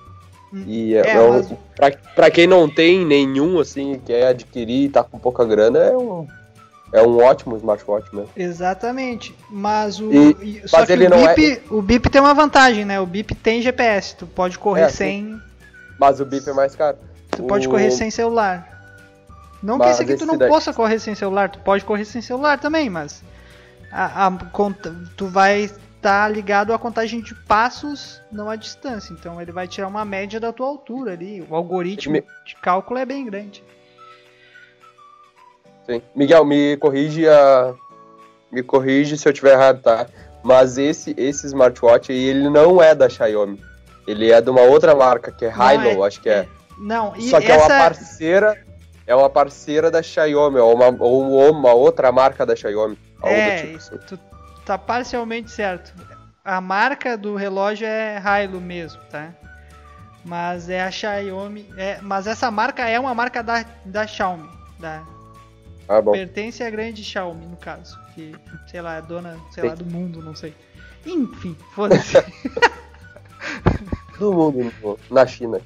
Hum. 0.52 0.64
E 0.66 0.94
é, 0.94 1.00
É, 1.06 1.10
é 1.16 1.20
um- 1.20 1.32
mas- 1.32 1.52
pra, 1.76 1.90
pra 2.14 2.30
quem 2.30 2.46
não 2.46 2.68
tem 2.72 3.04
nenhum 3.04 3.58
assim, 3.58 4.00
quer 4.06 4.28
adquirir 4.28 4.84
e 4.84 4.88
tá 4.88 5.02
com 5.02 5.18
pouca 5.18 5.44
grana, 5.44 5.78
é 5.80 5.96
um 5.96 6.26
é 6.90 7.02
um 7.02 7.18
ótimo 7.22 7.54
smartwatch 7.56 8.08
mesmo. 8.14 8.30
Exatamente. 8.34 9.34
Mas 9.50 10.00
o. 10.00 10.10
E- 10.10 10.62
só 10.66 10.78
mas 10.78 10.86
que 10.88 10.94
o, 10.94 11.14
é- 11.14 11.34
BIP, 11.34 11.62
o 11.70 11.82
BIP 11.82 12.08
tem 12.08 12.18
uma 12.20 12.32
vantagem, 12.32 12.84
né? 12.86 12.98
O 12.98 13.04
BIP 13.04 13.34
tem 13.34 13.60
GPS. 13.60 14.16
Tu 14.16 14.26
pode 14.26 14.58
correr 14.58 14.82
É, 14.84 14.88
sem. 14.88 15.38
Mas 15.98 16.18
o 16.20 16.24
Bip 16.24 16.48
é 16.48 16.52
mais 16.54 16.74
caro. 16.74 16.96
Tu 17.38 17.44
pode 17.44 17.68
O- 17.68 17.70
correr 17.70 17.90
sem 17.92 18.10
celular. 18.10 18.66
Não 19.62 19.78
que 19.78 19.86
esse 19.88 20.02
aqui 20.02 20.16
tu 20.16 20.26
não 20.26 20.36
daí- 20.36 20.48
possa 20.48 20.72
correr 20.72 20.98
sem 20.98 21.14
celular, 21.14 21.48
tu 21.48 21.60
pode 21.60 21.84
correr 21.84 22.04
sem 22.04 22.20
celular 22.20 22.58
também, 22.58 22.90
mas 22.90 23.22
a, 23.92 24.26
a 24.26 24.30
conta, 24.52 24.94
tu 25.16 25.26
vai 25.26 25.62
estar 25.96 26.28
ligado 26.30 26.72
à 26.72 26.78
contagem 26.78 27.20
de 27.20 27.34
passos, 27.34 28.20
não 28.30 28.50
à 28.50 28.56
distância. 28.56 29.12
Então 29.12 29.40
ele 29.40 29.52
vai 29.52 29.66
tirar 29.68 29.86
uma 29.86 30.04
média 30.04 30.40
da 30.40 30.52
tua 30.52 30.66
altura 30.66 31.12
ali. 31.12 31.44
O 31.48 31.54
algoritmo 31.54 32.12
Me- 32.14 32.24
de 32.44 32.56
cálculo 32.56 32.98
é 32.98 33.04
bem 33.06 33.24
grande. 33.24 33.62
Sim. 35.86 36.02
Miguel, 36.14 36.44
me 36.44 36.76
corrige 36.76 37.28
a. 37.28 37.74
Me 38.50 38.62
corrige 38.62 39.16
se 39.16 39.28
eu 39.28 39.32
tiver 39.32 39.52
errado, 39.52 39.80
tá? 39.82 40.06
Mas 40.42 40.76
esse, 40.78 41.14
esse 41.16 41.46
smartwatch 41.46 42.10
aí, 42.12 42.18
ele 42.24 42.48
não 42.48 42.82
é 42.82 42.94
da 42.94 43.08
Xiaomi. 43.08 43.62
Ele 44.06 44.30
é 44.32 44.40
de 44.40 44.48
uma 44.50 44.62
outra 44.62 44.94
marca, 44.94 45.30
que 45.30 45.44
é 45.44 45.54
Não, 45.54 45.90
Hilo, 45.92 46.04
acho 46.04 46.20
que 46.20 46.28
é. 46.30 46.48
Não, 46.78 47.14
e 47.16 47.28
Só 47.28 47.40
que 47.40 47.50
essa... 47.50 47.64
é 47.64 47.66
uma 47.66 47.68
parceira. 47.68 48.64
É 49.06 49.14
uma 49.14 49.30
parceira 49.30 49.90
da 49.90 50.02
Xiaomi, 50.02 50.58
ou 50.58 50.74
uma, 50.74 50.88
ou 51.00 51.50
uma 51.50 51.72
outra 51.72 52.12
marca 52.12 52.44
da 52.44 52.54
Xiaomi. 52.54 52.98
É, 53.24 53.62
tipo 53.62 53.76
assim. 53.78 53.96
tu 54.06 54.18
tá 54.66 54.76
parcialmente 54.76 55.50
certo. 55.50 55.94
A 56.44 56.60
marca 56.60 57.16
do 57.16 57.34
relógio 57.34 57.86
é 57.86 58.22
Hilo 58.44 58.60
mesmo, 58.60 59.00
tá? 59.10 59.30
Mas 60.24 60.68
é 60.68 60.82
a 60.82 60.90
Xiaomi. 60.90 61.66
É, 61.76 61.98
mas 62.02 62.26
essa 62.26 62.50
marca 62.50 62.86
é 62.86 63.00
uma 63.00 63.14
marca 63.14 63.42
da, 63.42 63.64
da 63.84 64.06
Xiaomi. 64.06 64.48
Da, 64.78 65.02
Ah, 65.88 66.02
pertence 66.02 66.62
à 66.62 66.68
grande 66.68 67.02
Xiaomi, 67.02 67.46
no 67.46 67.56
caso. 67.56 67.98
Que, 68.14 68.36
sei 68.70 68.82
lá, 68.82 68.96
é 68.96 69.02
dona, 69.02 69.38
sei 69.52 69.62
Sim. 69.62 69.68
lá, 69.70 69.74
do 69.74 69.86
mundo, 69.86 70.22
não 70.22 70.34
sei. 70.36 70.54
Enfim, 71.06 71.56
foda-se. 71.74 72.12
Do 74.18 74.32
mundo, 74.32 74.98
na 75.10 75.26
China. 75.26 75.60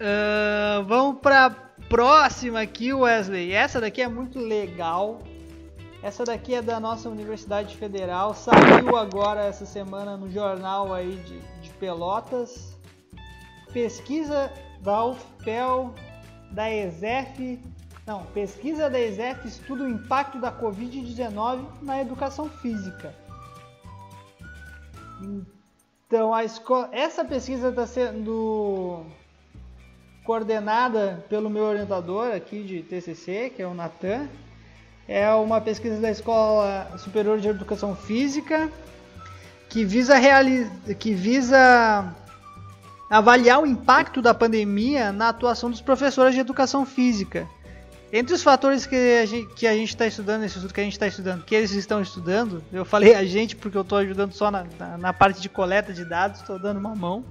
Ahn, 0.00 0.84
vamos 0.86 1.20
pra 1.20 1.50
próxima 1.88 2.60
aqui, 2.60 2.92
Wesley. 2.92 3.52
Essa 3.52 3.80
daqui 3.80 4.00
é 4.00 4.08
muito 4.08 4.38
legal. 4.38 5.20
Essa 6.02 6.24
daqui 6.24 6.54
é 6.54 6.62
da 6.62 6.78
nossa 6.78 7.08
Universidade 7.08 7.76
Federal. 7.76 8.32
Saiu 8.32 8.96
agora 8.96 9.44
essa 9.44 9.66
semana 9.66 10.16
no 10.16 10.30
jornal 10.30 10.94
aí 10.94 11.16
de, 11.16 11.40
de 11.60 11.70
Pelotas. 11.80 12.78
Pesquisa 13.72 14.52
da 14.80 15.04
UFPEL, 15.04 15.92
da 16.52 16.72
ESEF. 16.72 17.60
Não, 18.06 18.24
pesquisa 18.26 18.88
da 18.88 19.00
ESEF 19.00 19.48
estuda 19.48 19.82
o 19.82 19.88
impacto 19.88 20.38
da 20.38 20.52
Covid-19 20.52 21.64
na 21.82 22.00
educação 22.00 22.48
física. 22.48 23.12
Então, 26.06 26.32
a 26.32 26.44
escola, 26.44 26.88
essa 26.92 27.24
pesquisa 27.24 27.70
está 27.70 27.86
sendo 27.86 29.04
coordenada 30.28 31.24
pelo 31.30 31.48
meu 31.48 31.62
orientador 31.62 32.34
aqui 32.34 32.62
de 32.62 32.82
TCC, 32.82 33.50
que 33.56 33.62
é 33.62 33.66
o 33.66 33.72
Natan. 33.72 34.28
É 35.08 35.26
uma 35.32 35.58
pesquisa 35.58 35.98
da 35.98 36.10
Escola 36.10 36.86
Superior 36.98 37.40
de 37.40 37.48
Educação 37.48 37.96
Física 37.96 38.70
que 39.70 39.86
visa, 39.86 40.16
que 40.98 41.14
visa 41.14 42.14
avaliar 43.08 43.62
o 43.62 43.66
impacto 43.66 44.20
da 44.20 44.34
pandemia 44.34 45.12
na 45.12 45.30
atuação 45.30 45.70
dos 45.70 45.80
professores 45.80 46.34
de 46.34 46.40
educação 46.40 46.84
física. 46.84 47.48
Entre 48.12 48.34
os 48.34 48.42
fatores 48.42 48.84
que 48.84 49.66
a 49.66 49.72
gente 49.74 49.88
está 49.88 50.06
estudando, 50.06 50.44
esse 50.44 50.56
estudo 50.56 50.74
que 50.74 50.80
a 50.82 50.84
gente 50.84 50.92
está 50.92 51.06
estudando, 51.06 51.42
que 51.42 51.54
eles 51.54 51.70
estão 51.70 52.02
estudando, 52.02 52.62
eu 52.70 52.84
falei 52.84 53.14
a 53.14 53.24
gente 53.24 53.56
porque 53.56 53.78
eu 53.78 53.82
estou 53.82 53.96
ajudando 53.96 54.34
só 54.34 54.50
na, 54.50 54.66
na, 54.78 54.98
na 54.98 55.12
parte 55.14 55.40
de 55.40 55.48
coleta 55.48 55.90
de 55.90 56.04
dados, 56.04 56.40
estou 56.40 56.58
dando 56.58 56.78
uma 56.78 56.94
mão. 56.94 57.24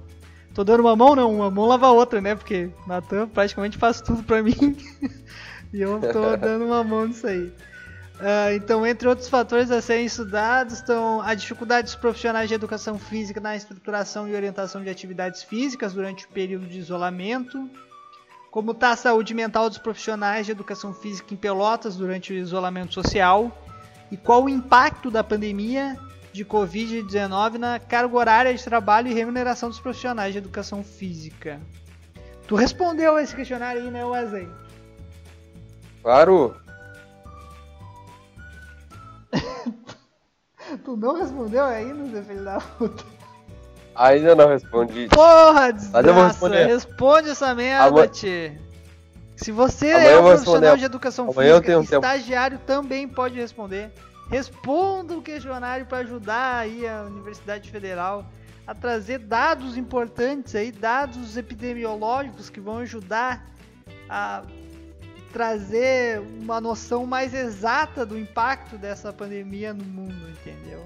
Tô 0.58 0.64
dando 0.64 0.80
uma 0.80 0.96
mão 0.96 1.14
não, 1.14 1.32
uma 1.36 1.48
mão 1.52 1.66
lava 1.66 1.86
a 1.86 1.92
outra, 1.92 2.20
né? 2.20 2.34
Porque 2.34 2.68
Natan 2.84 3.28
praticamente 3.28 3.78
faz 3.78 4.00
tudo 4.00 4.24
pra 4.24 4.42
mim. 4.42 4.76
e 5.72 5.80
eu 5.80 6.00
tô 6.00 6.34
dando 6.36 6.64
uma 6.64 6.82
mão 6.82 7.06
nisso 7.06 7.28
aí. 7.28 7.52
Ah, 8.18 8.52
então, 8.52 8.84
entre 8.84 9.06
outros 9.06 9.28
fatores 9.28 9.70
a 9.70 9.80
serem 9.80 10.06
estudados 10.06 10.74
estão 10.74 11.22
a 11.22 11.32
dificuldade 11.32 11.84
dos 11.84 11.94
profissionais 11.94 12.48
de 12.48 12.56
educação 12.56 12.98
física 12.98 13.40
na 13.40 13.54
estruturação 13.54 14.28
e 14.28 14.34
orientação 14.34 14.82
de 14.82 14.90
atividades 14.90 15.44
físicas 15.44 15.94
durante 15.94 16.24
o 16.24 16.28
período 16.30 16.66
de 16.66 16.80
isolamento, 16.80 17.70
como 18.50 18.72
está 18.72 18.90
a 18.90 18.96
saúde 18.96 19.34
mental 19.34 19.68
dos 19.68 19.78
profissionais 19.78 20.44
de 20.44 20.50
educação 20.50 20.92
física 20.92 21.32
em 21.32 21.36
Pelotas 21.36 21.94
durante 21.94 22.32
o 22.32 22.36
isolamento 22.36 22.94
social 22.94 23.56
e 24.10 24.16
qual 24.16 24.42
o 24.42 24.48
impacto 24.48 25.08
da 25.08 25.22
pandemia 25.22 25.96
de 26.32 26.44
Covid-19 26.44 27.54
na 27.58 27.78
carga 27.78 28.16
horária 28.16 28.54
de 28.54 28.62
trabalho 28.62 29.08
e 29.08 29.14
remuneração 29.14 29.68
dos 29.68 29.80
profissionais 29.80 30.32
de 30.32 30.38
educação 30.38 30.82
física. 30.84 31.60
Tu 32.46 32.54
respondeu 32.54 33.18
esse 33.18 33.34
questionário 33.34 33.82
aí, 33.82 33.90
né, 33.90 34.04
Wesley? 34.04 34.48
Claro, 36.02 36.54
Tu 40.84 40.96
não 40.96 41.18
respondeu 41.18 41.64
ainda, 41.64 42.10
seu 42.10 42.24
filho 42.24 42.44
da 42.44 42.58
puta? 42.60 43.04
ainda 43.94 44.34
não 44.34 44.48
respondi. 44.48 45.08
Porra, 45.08 45.72
desgraça. 45.72 46.48
Responde 46.66 47.30
essa 47.30 47.54
merda, 47.54 47.86
Amanhã- 47.88 48.06
tchê. 48.08 48.52
Se 49.36 49.50
você 49.52 49.92
Amanhã 49.92 50.08
é 50.10 50.18
um 50.18 50.24
profissional 50.24 50.76
de 50.76 50.84
educação 50.84 51.30
Amanhã 51.30 51.60
física, 51.60 51.72
tempo. 51.72 51.94
estagiário 51.94 52.58
também 52.66 53.08
pode 53.08 53.36
responder. 53.36 53.90
Responda 54.28 55.16
o 55.16 55.22
questionário 55.22 55.86
para 55.86 55.98
ajudar 55.98 56.58
aí 56.58 56.86
a 56.86 57.02
Universidade 57.02 57.70
Federal 57.70 58.30
a 58.66 58.74
trazer 58.74 59.18
dados 59.18 59.76
importantes 59.76 60.54
aí, 60.54 60.70
dados 60.70 61.36
epidemiológicos 61.36 62.50
que 62.50 62.60
vão 62.60 62.78
ajudar 62.78 63.46
a 64.08 64.42
trazer 65.32 66.20
uma 66.20 66.60
noção 66.60 67.06
mais 67.06 67.32
exata 67.32 68.04
do 68.04 68.18
impacto 68.18 68.76
dessa 68.76 69.12
pandemia 69.12 69.72
no 69.72 69.84
mundo, 69.84 70.28
entendeu? 70.28 70.84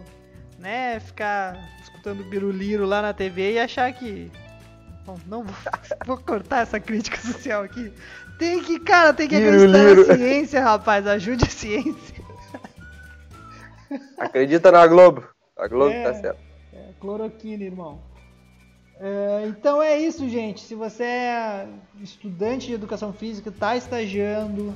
Né? 0.59 1.00
Ficar 1.00 1.59
escutando 1.83 2.22
biruliro 2.24 2.87
lá 2.87 3.02
na 3.02 3.12
TV 3.12 3.55
e 3.55 3.59
achar 3.59 3.92
que 3.92 4.31
Bom, 5.05 5.18
não 5.26 5.42
vou, 5.42 5.55
vou 6.07 6.16
cortar 6.16 6.61
essa 6.61 6.78
crítica 6.78 7.18
social 7.20 7.64
aqui. 7.64 7.92
Tem 8.38 8.62
que, 8.62 8.78
cara, 8.78 9.12
tem 9.12 9.28
que 9.28 9.37
acreditar 9.37 9.94
na 9.94 10.16
ciência, 10.16 10.62
rapaz. 10.62 11.07
Ajude 11.07 11.44
a 11.44 11.50
ciência. 11.50 12.12
Acredita 14.18 14.70
na 14.70 14.87
Globo. 14.87 15.24
A 15.57 15.66
Globo 15.68 15.92
É. 15.92 16.02
tá 16.02 16.12
certo. 16.14 16.40
É, 16.72 16.90
cloroquina, 17.00 17.64
irmão. 17.64 18.00
É, 19.00 19.46
então 19.48 19.83
é 19.83 19.98
isso, 19.98 20.28
gente. 20.28 20.61
Se 20.61 20.74
você 20.74 21.02
é 21.02 21.66
estudante 22.00 22.66
de 22.68 22.74
educação 22.74 23.12
física, 23.12 23.48
está 23.50 23.76
estagiando 23.76 24.72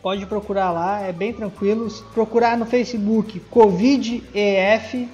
Pode 0.02 0.26
procurar 0.26 0.72
lá, 0.72 1.00
é 1.00 1.12
bem 1.12 1.32
tranquilo. 1.32 1.88
Se 1.88 2.02
procurar 2.12 2.56
no 2.56 2.66
Facebook 2.66 3.38
CovidEF, 3.50 5.08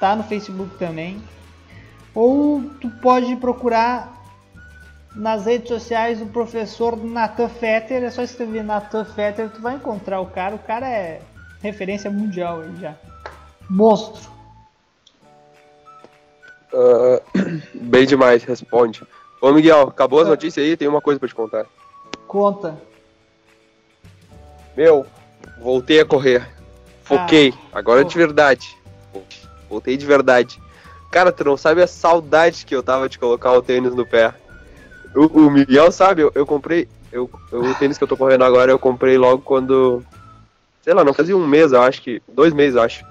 tá 0.00 0.16
no 0.16 0.24
Facebook 0.24 0.76
também. 0.78 1.22
Ou 2.14 2.62
tu 2.80 2.90
pode 3.00 3.36
procurar 3.36 4.12
nas 5.14 5.46
redes 5.46 5.68
sociais 5.68 6.18
do 6.18 6.26
professor 6.26 6.96
Nathan 6.96 7.48
Fetter. 7.48 8.02
É 8.02 8.10
só 8.10 8.22
escrever 8.22 8.64
Nathan 8.64 9.04
Fetter, 9.04 9.48
tu 9.50 9.60
vai 9.62 9.76
encontrar 9.76 10.20
o 10.20 10.26
cara. 10.26 10.56
O 10.56 10.58
cara 10.58 10.88
é 10.88 11.20
referência 11.62 12.10
mundial 12.10 12.62
aí 12.62 12.76
já. 12.80 12.94
Monstro. 13.70 14.28
Ah, 16.74 17.22
bem 17.74 18.06
demais, 18.06 18.42
responde. 18.42 19.02
Ô 19.40 19.52
Miguel, 19.52 19.82
acabou 19.82 20.20
as 20.20 20.26
Ah. 20.26 20.30
notícias 20.30 20.66
aí? 20.66 20.76
Tem 20.76 20.88
uma 20.88 21.00
coisa 21.00 21.20
pra 21.20 21.28
te 21.28 21.34
contar. 21.34 21.66
Conta. 22.26 22.76
Meu, 24.76 25.06
voltei 25.60 26.00
a 26.00 26.04
correr. 26.04 26.46
Foquei. 27.02 27.54
Agora 27.72 28.02
pô. 28.02 28.08
de 28.08 28.16
verdade. 28.18 28.76
Voltei 29.68 29.96
de 29.96 30.04
verdade. 30.06 30.60
Cara, 31.10 31.32
tu 31.32 31.44
não 31.44 31.56
sabe 31.56 31.82
a 31.82 31.86
saudade 31.86 32.66
que 32.66 32.74
eu 32.74 32.82
tava 32.82 33.08
de 33.08 33.18
colocar 33.18 33.52
o 33.52 33.62
tênis 33.62 33.94
no 33.94 34.04
pé. 34.04 34.34
O, 35.14 35.46
o 35.46 35.50
Miguel 35.50 35.90
sabe, 35.90 36.22
eu, 36.22 36.32
eu 36.34 36.44
comprei. 36.44 36.88
Eu, 37.10 37.30
eu- 37.50 37.60
o 37.62 37.74
tênis 37.76 37.96
que 37.96 38.04
eu 38.04 38.08
tô 38.08 38.16
correndo 38.16 38.44
agora 38.44 38.70
eu 38.70 38.78
comprei 38.78 39.16
logo 39.16 39.42
quando. 39.42 40.02
Sei 40.82 40.92
lá, 40.92 41.02
não 41.02 41.14
fazia 41.14 41.36
um 41.36 41.46
mês, 41.46 41.72
eu 41.72 41.80
acho 41.82 42.02
que. 42.02 42.20
Dois 42.28 42.52
meses, 42.52 42.76
eu 42.76 42.82
acho. 42.82 43.04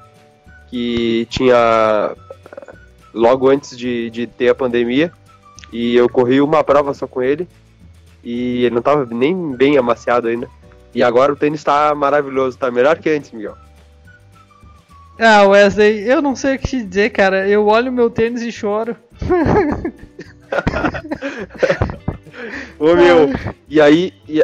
Que 0.69 1.25
tinha. 1.29 2.15
Logo 3.13 3.49
antes 3.49 3.77
de, 3.77 4.09
de 4.09 4.27
ter 4.27 4.49
a 4.49 4.55
pandemia. 4.55 5.11
E 5.71 5.95
eu 5.95 6.07
corri 6.07 6.41
uma 6.41 6.63
prova 6.63 6.93
só 6.93 7.07
com 7.07 7.23
ele. 7.23 7.47
E 8.23 8.65
ele 8.65 8.75
não 8.75 8.81
tava 8.81 9.05
nem 9.05 9.53
bem 9.55 9.77
amaciado 9.77 10.27
ainda. 10.27 10.49
E 10.95 11.03
agora 11.03 11.33
o 11.33 11.35
tênis 11.35 11.63
tá 11.63 11.93
maravilhoso, 11.93 12.57
tá 12.57 12.71
melhor 12.71 12.97
que 12.97 13.09
antes, 13.09 13.31
Miguel. 13.31 13.55
Ah, 15.19 15.43
Wesley, 15.47 16.07
eu 16.09 16.21
não 16.21 16.35
sei 16.35 16.55
o 16.55 16.59
que 16.59 16.67
te 16.69 16.83
dizer, 16.83 17.09
cara. 17.11 17.47
Eu 17.47 17.67
olho 17.67 17.91
meu 17.91 18.09
tênis 18.09 18.41
e 18.41 18.51
choro. 18.51 18.95
Ô 22.79 22.95
meu, 22.95 23.29
e 23.67 23.79
aí. 23.81 24.13
E, 24.27 24.43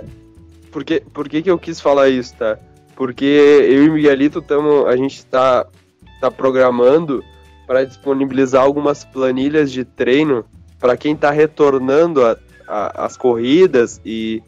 por 0.72 0.84
que, 0.84 1.02
por 1.14 1.28
que, 1.28 1.42
que 1.42 1.52
eu 1.52 1.60
quis 1.60 1.82
falar 1.82 2.10
isso, 2.10 2.34
tá? 2.38 2.58
Porque 2.96 3.26
eu 3.26 3.84
e 3.86 3.90
o 3.90 3.94
Miguelito 3.94 4.42
tamo, 4.42 4.86
a 4.88 4.96
gente 4.96 5.26
tá, 5.26 5.66
tá 6.20 6.32
programando 6.32 7.24
para 7.68 7.84
disponibilizar 7.86 8.62
algumas 8.64 9.04
planilhas 9.04 9.72
de 9.72 9.84
treino 9.84 10.46
para 10.80 10.96
quem 10.96 11.16
tá 11.16 11.32
retornando 11.32 12.26
a, 12.26 12.38
a- 12.68 13.06
as 13.06 13.18
corridas 13.18 14.00
e, 14.06 14.42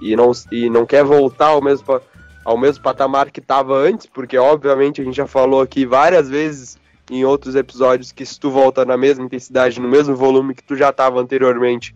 e, 0.00 0.14
não, 0.16 0.32
e 0.50 0.68
não 0.68 0.84
quer 0.86 1.04
voltar 1.04 1.48
ao 1.48 1.62
mesmo, 1.62 2.00
ao 2.44 2.58
mesmo 2.58 2.82
patamar 2.82 3.30
que 3.30 3.40
tava 3.40 3.74
antes, 3.76 4.06
porque 4.06 4.36
obviamente 4.38 5.00
a 5.00 5.04
gente 5.04 5.16
já 5.16 5.26
falou 5.26 5.60
aqui 5.60 5.86
várias 5.86 6.28
vezes 6.28 6.78
em 7.10 7.24
outros 7.24 7.54
episódios 7.54 8.12
que 8.12 8.26
se 8.26 8.38
tu 8.38 8.50
volta 8.50 8.84
na 8.84 8.96
mesma 8.96 9.24
intensidade, 9.24 9.80
no 9.80 9.88
mesmo 9.88 10.16
volume 10.16 10.54
que 10.54 10.62
tu 10.62 10.74
já 10.74 10.90
estava 10.90 11.20
anteriormente, 11.20 11.94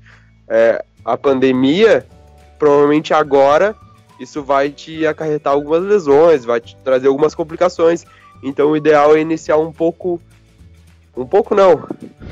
é, 0.48 0.84
a 1.04 1.16
pandemia, 1.16 2.06
provavelmente 2.58 3.12
agora 3.12 3.74
isso 4.20 4.42
vai 4.42 4.70
te 4.70 5.06
acarretar 5.06 5.52
algumas 5.52 5.82
lesões, 5.82 6.44
vai 6.44 6.60
te 6.60 6.76
trazer 6.84 7.08
algumas 7.08 7.34
complicações. 7.34 8.04
Então 8.42 8.70
o 8.70 8.76
ideal 8.76 9.16
é 9.16 9.20
iniciar 9.20 9.56
um 9.56 9.72
pouco, 9.72 10.20
um 11.16 11.26
pouco 11.26 11.54
não, 11.54 11.86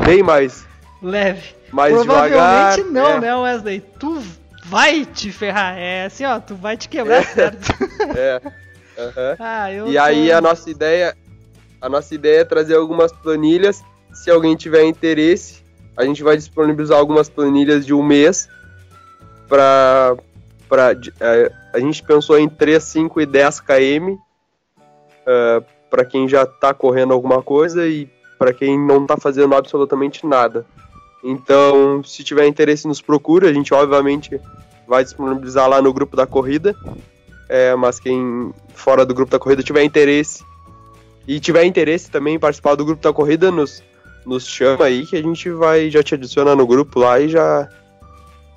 bem 0.05 0.23
mais, 0.23 0.67
Leve. 1.03 1.55
mais 1.73 1.95
Provavelmente 1.95 2.83
devagar. 2.85 2.93
não, 2.93 3.11
é, 3.11 3.21
né, 3.21 3.37
Wesley? 3.37 3.81
Tu 3.99 4.23
vai 4.69 5.05
te 5.05 5.31
ferrar. 5.33 5.77
É 5.79 6.05
assim, 6.07 6.25
ó, 6.25 6.39
tu 6.41 6.55
vai 6.55 6.77
te 6.77 6.89
quebrar, 6.89 7.25
certo? 7.25 7.59
É. 8.17 8.41
aham. 8.99 9.37
ah, 9.39 9.71
E 9.73 9.95
tô- 9.95 10.01
aí 10.01 10.33
a 10.33 10.41
nossa 10.41 10.71
ideia, 10.71 11.17
a 11.81 11.89
nossa 11.89 12.15
ideia 12.15 12.41
é 12.41 12.45
trazer 12.45 12.75
algumas 12.77 13.13
planilhas. 13.13 13.83
Se 14.13 14.31
alguém 14.31 14.57
tiver 14.57 14.85
interesse, 14.85 15.63
a 15.97 16.05
gente 16.05 16.23
vai 16.23 16.37
disponibilizar 16.37 16.99
algumas 16.99 17.29
planilhas 17.29 17.85
de 17.87 17.93
um 17.95 18.03
mês 18.03 18.49
para 19.49 20.17
para 20.69 20.93
a 21.73 21.79
gente 21.81 22.03
pensou 22.03 22.39
em 22.39 22.47
3, 22.47 22.83
5 22.83 23.21
e 23.23 23.27
10 23.27 23.61
km 23.61 24.17
para 25.91 26.05
quem 26.05 26.29
já 26.29 26.43
está 26.43 26.75
correndo 26.75 27.15
alguma 27.15 27.43
coisa 27.43 27.87
e 27.87 28.07
para 28.39 28.53
quem 28.53 28.79
não 28.79 29.03
está 29.03 29.17
fazendo 29.17 29.55
absolutamente 29.55 30.27
nada. 30.27 30.67
Então, 31.23 32.03
se 32.05 32.23
tiver 32.23 32.47
interesse, 32.47 32.87
nos 32.87 33.01
procura. 33.01 33.49
A 33.49 33.53
gente 33.53 33.75
obviamente 33.75 34.41
vai 34.87 35.05
disponibilizar 35.05 35.69
lá 35.69 35.83
no 35.83 35.93
grupo 35.93 36.17
da 36.17 36.27
corrida. 36.27 36.75
É, 37.49 37.75
mas 37.75 37.99
quem 37.99 38.53
fora 38.75 39.07
do 39.07 39.15
grupo 39.15 39.33
da 39.33 39.39
corrida 39.39 39.63
tiver 39.63 39.83
interesse 39.83 40.45
e 41.27 41.41
tiver 41.41 41.65
interesse 41.65 42.11
também 42.11 42.35
em 42.35 42.39
participar 42.39 42.75
do 42.75 42.85
grupo 42.85 43.03
da 43.03 43.13
corrida, 43.13 43.51
nos, 43.51 43.83
nos 44.25 44.47
chama 44.47 44.85
aí 44.85 45.07
que 45.07 45.17
a 45.17 45.23
gente 45.23 45.51
vai 45.51 45.91
já 45.91 46.03
te 46.03 46.15
adiciona 46.15 46.55
no 46.55 46.67
grupo 46.67 47.01
lá 47.01 47.19
e 47.19 47.29
já 47.29 47.69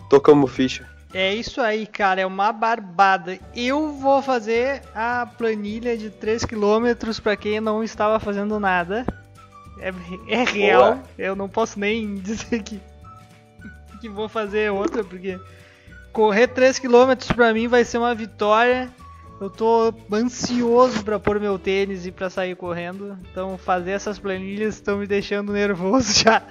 tocamos 0.09 0.51
ficha. 0.51 0.85
É 1.13 1.33
isso 1.33 1.59
aí, 1.59 1.85
cara, 1.85 2.21
é 2.21 2.25
uma 2.25 2.53
barbada. 2.53 3.37
Eu 3.53 3.91
vou 3.93 4.21
fazer 4.21 4.81
a 4.95 5.25
planilha 5.25 5.97
de 5.97 6.09
3 6.09 6.45
km 6.45 7.11
para 7.21 7.35
quem 7.35 7.59
não 7.59 7.83
estava 7.83 8.19
fazendo 8.19 8.57
nada. 8.59 9.05
É, 9.79 9.93
é 10.27 10.43
real, 10.43 10.93
Boa. 10.95 11.03
eu 11.17 11.35
não 11.35 11.49
posso 11.49 11.79
nem 11.79 12.15
dizer 12.15 12.61
que, 12.63 12.79
que 13.99 14.09
vou 14.09 14.29
fazer 14.29 14.71
outra, 14.71 15.03
porque 15.03 15.39
correr 16.11 16.47
3 16.47 16.77
km 16.79 17.15
para 17.35 17.53
mim 17.53 17.67
vai 17.67 17.83
ser 17.83 17.97
uma 17.97 18.13
vitória. 18.13 18.89
Eu 19.39 19.49
tô 19.49 19.91
ansioso 20.13 21.03
para 21.03 21.19
pôr 21.19 21.39
meu 21.39 21.57
tênis 21.57 22.05
e 22.05 22.11
para 22.11 22.29
sair 22.29 22.55
correndo. 22.55 23.17
Então 23.31 23.57
fazer 23.57 23.91
essas 23.91 24.19
planilhas 24.19 24.75
estão 24.75 24.99
me 24.99 25.07
deixando 25.07 25.51
nervoso 25.51 26.13
já. 26.23 26.43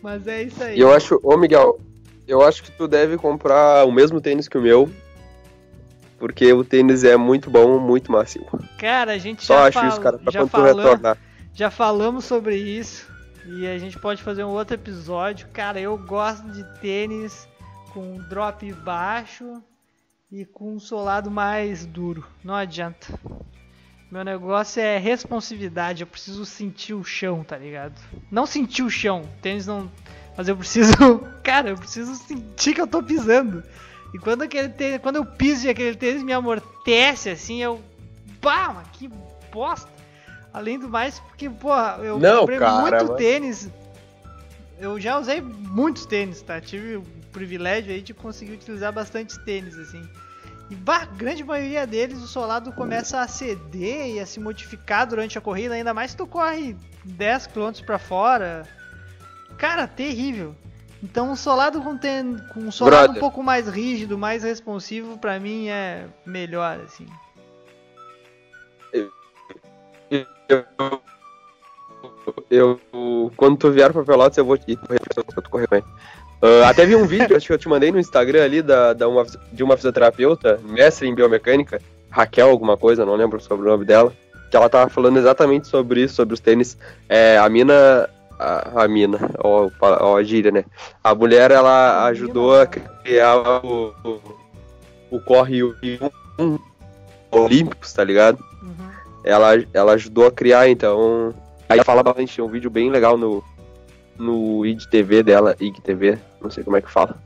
Mas 0.00 0.24
é 0.28 0.42
isso 0.44 0.62
aí. 0.62 0.78
Eu 0.78 0.92
acho, 0.92 1.18
ô 1.22 1.36
Miguel, 1.36 1.80
eu 2.28 2.42
acho 2.42 2.62
que 2.62 2.70
tu 2.70 2.86
deve 2.86 3.16
comprar 3.16 3.84
o 3.86 3.90
mesmo 3.90 4.20
tênis 4.20 4.46
que 4.46 4.56
o 4.56 4.62
meu, 4.62 4.88
porque 6.16 6.52
o 6.52 6.62
tênis 6.62 7.02
é 7.02 7.16
muito 7.16 7.50
bom, 7.50 7.78
muito 7.80 8.12
macio. 8.12 8.46
Cara, 8.78 9.12
a 9.12 9.18
gente 9.18 9.44
Só 9.44 9.54
já, 9.54 9.64
acho 9.66 9.78
fal- 9.80 9.88
isso, 9.88 10.00
cara, 10.00 10.18
pra 10.18 10.30
já 10.32 10.40
quando 10.40 10.50
tu 10.52 10.62
retornar. 10.62 11.18
Já 11.54 11.70
falamos 11.70 12.24
sobre 12.24 12.56
isso 12.56 13.08
e 13.46 13.66
a 13.66 13.78
gente 13.78 13.98
pode 13.98 14.22
fazer 14.22 14.42
um 14.42 14.50
outro 14.50 14.74
episódio. 14.74 15.48
Cara, 15.52 15.80
eu 15.80 15.96
gosto 15.96 16.50
de 16.50 16.64
tênis 16.80 17.48
com 17.92 18.18
drop 18.28 18.72
baixo 18.72 19.62
e 20.32 20.44
com 20.44 20.74
um 20.74 20.80
solado 20.80 21.30
mais 21.30 21.86
duro. 21.86 22.26
Não 22.42 22.54
adianta. 22.54 23.06
Meu 24.10 24.24
negócio 24.24 24.80
é 24.80 24.98
responsividade. 24.98 26.02
Eu 26.02 26.06
preciso 26.06 26.44
sentir 26.44 26.94
o 26.94 27.04
chão, 27.04 27.44
tá 27.44 27.56
ligado? 27.56 27.94
Não 28.30 28.46
sentir 28.46 28.82
o 28.82 28.90
chão. 28.90 29.22
Tênis 29.40 29.66
não. 29.66 29.90
Mas 30.36 30.48
eu 30.48 30.56
preciso. 30.56 30.92
Cara, 31.44 31.70
eu 31.70 31.76
preciso 31.76 32.16
sentir 32.16 32.74
que 32.74 32.80
eu 32.80 32.86
tô 32.86 33.02
pisando. 33.02 33.62
E 34.12 34.18
quando, 34.18 34.42
aquele 34.42 34.70
tênis, 34.70 35.00
quando 35.00 35.16
eu 35.16 35.26
piso 35.26 35.66
e 35.66 35.70
aquele 35.70 35.96
tênis 35.96 36.22
me 36.22 36.32
amortece 36.32 37.30
assim, 37.30 37.62
eu. 37.62 37.80
Mas 38.42 38.88
que 38.92 39.08
bosta! 39.52 39.93
Além 40.54 40.78
do 40.78 40.88
mais, 40.88 41.18
porque, 41.18 41.50
porra, 41.50 41.98
eu 42.00 42.18
Não, 42.20 42.40
comprei 42.40 42.58
cara, 42.60 42.80
muito 42.80 43.08
mas- 43.08 43.18
tênis. 43.18 43.68
Eu 44.78 45.00
já 45.00 45.18
usei 45.18 45.40
muitos 45.40 46.06
tênis, 46.06 46.40
tá? 46.42 46.60
Tive 46.60 46.96
o 46.96 47.02
privilégio 47.32 47.92
aí 47.92 48.00
de 48.00 48.14
conseguir 48.14 48.52
utilizar 48.52 48.92
bastante 48.92 49.36
tênis, 49.40 49.76
assim. 49.76 50.08
E 50.70 50.76
a 50.86 51.04
grande 51.06 51.42
maioria 51.44 51.84
deles, 51.86 52.18
o 52.22 52.26
solado 52.28 52.72
começa 52.72 53.20
a 53.20 53.26
ceder 53.28 54.14
e 54.14 54.20
a 54.20 54.26
se 54.26 54.38
modificar 54.40 55.06
durante 55.06 55.36
a 55.36 55.40
corrida, 55.40 55.74
ainda 55.74 55.92
mais 55.92 56.12
se 56.12 56.16
tu 56.16 56.26
corre 56.26 56.76
10 57.04 57.48
km 57.48 57.72
pra 57.84 57.98
fora. 57.98 58.62
Cara, 59.58 59.86
terrível. 59.88 60.54
Então 61.02 61.30
um 61.30 61.36
solado 61.36 61.82
com, 61.82 61.98
ten... 61.98 62.36
com 62.54 62.60
um 62.60 62.70
solado 62.70 62.96
um 62.96 63.04
Brother. 63.06 63.20
pouco 63.20 63.42
mais 63.42 63.68
rígido, 63.68 64.16
mais 64.16 64.42
responsivo, 64.44 65.18
pra 65.18 65.38
mim 65.38 65.68
é 65.68 66.06
melhor, 66.24 66.80
assim. 66.80 67.06
Eu, 72.50 72.80
quando 73.36 73.56
tu 73.56 73.70
vier 73.70 73.92
pra 73.92 74.04
Pelotas, 74.04 74.38
eu 74.38 74.44
vou 74.44 74.56
te 74.56 74.76
correr, 74.76 75.00
eu 75.16 75.24
tô 75.24 75.50
correndo. 75.50 75.84
Ah, 76.42 76.68
até 76.68 76.84
vi 76.84 76.94
um 76.94 77.06
vídeo, 77.06 77.34
acho 77.36 77.46
que 77.46 77.52
eu 77.52 77.58
te 77.58 77.68
mandei 77.68 77.90
no 77.90 77.98
Instagram 77.98 78.44
ali, 78.44 78.62
da, 78.62 78.92
da 78.92 79.08
uma, 79.08 79.24
de 79.52 79.62
uma 79.62 79.76
fisioterapeuta, 79.76 80.60
mestre 80.64 81.08
em 81.08 81.14
biomecânica, 81.14 81.80
Raquel 82.10 82.48
alguma 82.48 82.76
coisa, 82.76 83.04
não 83.04 83.16
lembro 83.16 83.40
sobre 83.40 83.66
o 83.66 83.70
nome 83.70 83.84
dela, 83.84 84.12
que 84.50 84.56
ela 84.56 84.68
tava 84.68 84.90
falando 84.90 85.18
exatamente 85.18 85.66
sobre 85.66 86.02
isso, 86.02 86.14
sobre 86.14 86.34
os 86.34 86.40
tênis. 86.40 86.76
É, 87.08 87.38
a 87.38 87.48
mina, 87.48 88.08
a, 88.38 88.84
a 88.84 88.88
mina, 88.88 89.18
ó, 89.42 89.68
ó, 89.80 90.16
a 90.16 90.22
gíria, 90.22 90.52
né? 90.52 90.64
A 91.02 91.14
mulher, 91.14 91.50
ela 91.50 92.04
ajudou 92.06 92.60
a 92.60 92.66
criar 92.66 93.36
o, 93.64 93.94
o, 94.04 94.20
o 95.10 95.20
Corre 95.20 95.64
1 95.64 95.72
Olímpicos, 97.32 97.92
tá 97.92 98.04
ligado? 98.04 98.38
Uhum. 98.62 98.93
Ela, 99.24 99.52
ela 99.72 99.92
ajudou 99.94 100.26
a 100.26 100.30
criar, 100.30 100.68
então. 100.68 101.34
Aí 101.68 101.78
ela 101.78 101.84
fala 101.84 102.02
bastante, 102.02 102.42
um 102.42 102.48
vídeo 102.48 102.70
bem 102.70 102.90
legal 102.90 103.16
no, 103.16 103.42
no 104.18 104.66
IGTV 104.66 105.22
dela, 105.22 105.56
IGTV, 105.58 106.18
não 106.40 106.50
sei 106.50 106.62
como 106.62 106.76
é 106.76 106.82
que 106.82 106.90
fala. 106.90 107.16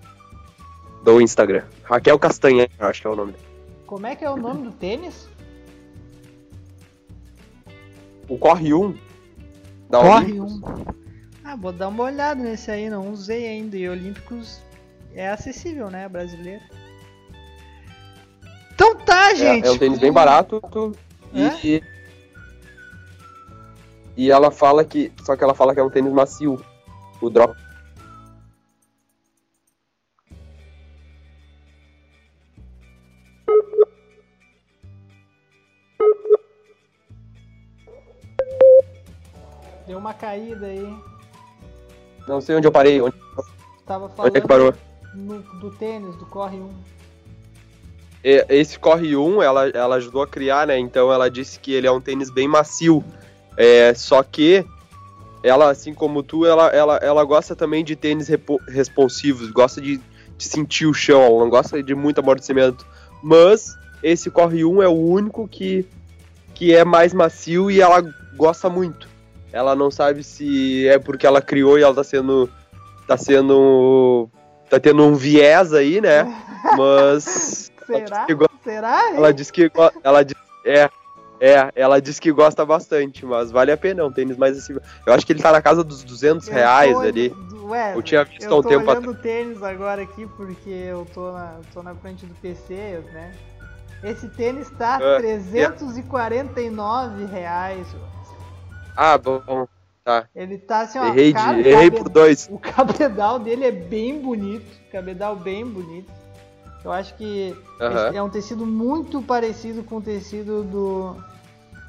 Do 1.02 1.20
Instagram. 1.20 1.64
Raquel 1.82 2.18
Castanha, 2.18 2.68
acho 2.78 3.00
que 3.00 3.06
é 3.06 3.10
o 3.10 3.16
nome 3.16 3.32
dela. 3.32 3.44
Como 3.86 4.06
é 4.06 4.14
que 4.14 4.24
é 4.24 4.30
o 4.30 4.36
nome 4.36 4.64
do 4.64 4.72
tênis? 4.72 5.28
O 8.28 8.38
Corre 8.38 8.72
1. 8.72 8.94
Da 9.90 10.00
Corre 10.00 10.40
Olímpicos. 10.40 10.78
um. 10.78 10.84
Ah, 11.42 11.56
vou 11.56 11.72
dar 11.72 11.88
uma 11.88 12.04
olhada 12.04 12.42
nesse 12.42 12.70
aí, 12.70 12.90
não 12.90 13.10
usei 13.10 13.48
ainda. 13.48 13.76
E 13.76 13.88
Olímpicos 13.88 14.60
é 15.14 15.30
acessível, 15.30 15.90
né? 15.90 16.06
Brasileiro. 16.08 16.62
Então 18.74 18.94
tá, 18.96 19.34
gente. 19.34 19.64
É, 19.64 19.68
é 19.68 19.72
um 19.72 19.78
tênis 19.78 19.98
bem 19.98 20.12
barato. 20.12 20.60
É? 21.34 21.66
E, 21.66 21.82
e 24.16 24.30
ela 24.30 24.50
fala 24.50 24.84
que. 24.84 25.12
Só 25.24 25.36
que 25.36 25.44
ela 25.44 25.54
fala 25.54 25.74
que 25.74 25.80
é 25.80 25.84
um 25.84 25.90
tênis 25.90 26.12
macio. 26.12 26.62
O 27.20 27.28
drop. 27.30 27.54
Deu 39.86 39.98
uma 39.98 40.12
caída 40.12 40.66
aí. 40.66 40.96
Não 42.26 42.40
sei 42.40 42.56
onde 42.56 42.66
eu 42.66 42.72
parei. 42.72 43.00
Onde, 43.00 43.16
Tava 43.86 44.04
onde 44.04 44.14
falando 44.14 44.36
é 44.36 44.40
que 44.40 44.46
parou? 44.48 44.74
no- 45.14 45.42
do 45.60 45.70
tênis, 45.70 46.14
do 46.16 46.26
Corre 46.26 46.58
1. 46.58 46.70
Esse 48.22 48.78
Corre 48.78 49.16
1, 49.16 49.42
ela, 49.42 49.68
ela 49.68 49.96
ajudou 49.96 50.22
a 50.22 50.26
criar, 50.26 50.66
né? 50.66 50.78
Então 50.78 51.12
ela 51.12 51.30
disse 51.30 51.58
que 51.60 51.72
ele 51.72 51.86
é 51.86 51.92
um 51.92 52.00
tênis 52.00 52.30
bem 52.30 52.48
macio. 52.48 53.04
É, 53.56 53.94
só 53.94 54.22
que 54.22 54.64
ela, 55.42 55.70
assim 55.70 55.94
como 55.94 56.22
tu, 56.22 56.44
ela, 56.44 56.68
ela, 56.68 56.96
ela 56.96 57.24
gosta 57.24 57.54
também 57.54 57.84
de 57.84 57.94
tênis 57.94 58.28
responsivos, 58.68 59.50
gosta 59.50 59.80
de, 59.80 59.98
de 60.36 60.44
sentir 60.44 60.86
o 60.86 60.94
chão, 60.94 61.22
ela 61.22 61.38
não 61.38 61.50
gosta 61.50 61.82
de 61.82 61.94
muito 61.94 62.18
amortecimento. 62.18 62.84
Mas 63.22 63.76
esse 64.02 64.30
Corre 64.30 64.64
1 64.64 64.82
é 64.82 64.88
o 64.88 64.96
único 64.96 65.46
que, 65.46 65.86
que 66.54 66.74
é 66.74 66.84
mais 66.84 67.12
macio 67.14 67.70
e 67.70 67.80
ela 67.80 68.02
gosta 68.36 68.68
muito. 68.68 69.08
Ela 69.52 69.74
não 69.74 69.90
sabe 69.90 70.22
se 70.22 70.86
é 70.86 70.98
porque 70.98 71.26
ela 71.26 71.40
criou 71.40 71.78
e 71.78 71.82
ela 71.82 71.94
tá 71.94 72.04
sendo. 72.04 72.50
tá 73.06 73.16
sendo. 73.16 74.28
tá 74.68 74.78
tendo 74.78 75.02
um 75.02 75.14
viés 75.14 75.72
aí, 75.72 76.00
né? 76.00 76.24
Mas. 76.76 77.70
Será? 77.96 78.26
que 78.26 78.34
go- 78.34 78.48
Será? 78.62 79.14
ela 79.14 79.32
diz 79.32 79.50
que 79.50 79.70
ela 80.02 80.22
diz, 80.24 80.34
é, 80.64 80.90
é, 81.40 81.72
ela 81.74 82.00
diz 82.00 82.18
que 82.20 82.30
gosta 82.32 82.64
bastante, 82.66 83.24
mas 83.24 83.50
vale 83.50 83.72
a 83.72 83.76
pena, 83.76 84.02
é 84.02 84.04
um 84.04 84.12
tênis 84.12 84.36
mais 84.36 84.56
acessível. 84.56 84.82
Eu 85.06 85.12
acho 85.12 85.24
que 85.26 85.32
ele 85.32 85.42
tá 85.42 85.52
na 85.52 85.62
casa 85.62 85.82
dos 85.84 86.02
200 86.04 86.46
Eu 86.48 86.54
reais 86.54 86.92
tô 86.92 87.00
ali. 87.00 87.34
Ué, 87.62 87.94
Eu 87.94 88.02
tinha 88.02 88.24
visto 88.24 88.42
eu 88.44 88.58
um 88.58 88.62
tô 88.62 88.68
tempo 88.68 88.90
olhando 88.90 89.10
o 89.10 89.14
tênis 89.14 89.62
agora 89.62 90.02
aqui 90.02 90.26
porque 90.36 90.70
eu 90.70 91.06
tô 91.12 91.32
na, 91.32 91.60
tô 91.72 91.82
na 91.82 91.94
frente 91.94 92.26
do 92.26 92.34
PC, 92.34 93.00
né? 93.12 93.32
Esse 94.02 94.28
tênis 94.28 94.70
tá 94.70 94.98
É, 95.02 95.16
349 95.18 97.24
reais. 97.26 97.86
Ah, 98.96 99.18
bom. 99.18 99.66
Tá. 100.04 100.26
Ele 100.34 100.58
tá 100.58 100.80
assim, 100.80 100.98
ó. 100.98 101.06
Errei, 101.06 101.32
de- 101.32 101.68
errei 101.68 101.90
por 101.90 102.08
dois. 102.08 102.48
O 102.50 102.58
cabedal 102.58 103.38
dele 103.38 103.66
é 103.66 103.70
bem 103.70 104.20
bonito. 104.20 104.66
Cabedal 104.90 105.36
bem 105.36 105.66
bonito. 105.66 106.10
Eu 106.84 106.92
acho 106.92 107.14
que 107.16 107.54
esse 107.80 108.16
é 108.16 108.22
um 108.22 108.28
tecido 108.28 108.64
muito 108.64 109.20
parecido 109.22 109.82
com 109.82 109.96
o 109.96 110.00
tecido 110.00 110.62
do. 110.64 111.16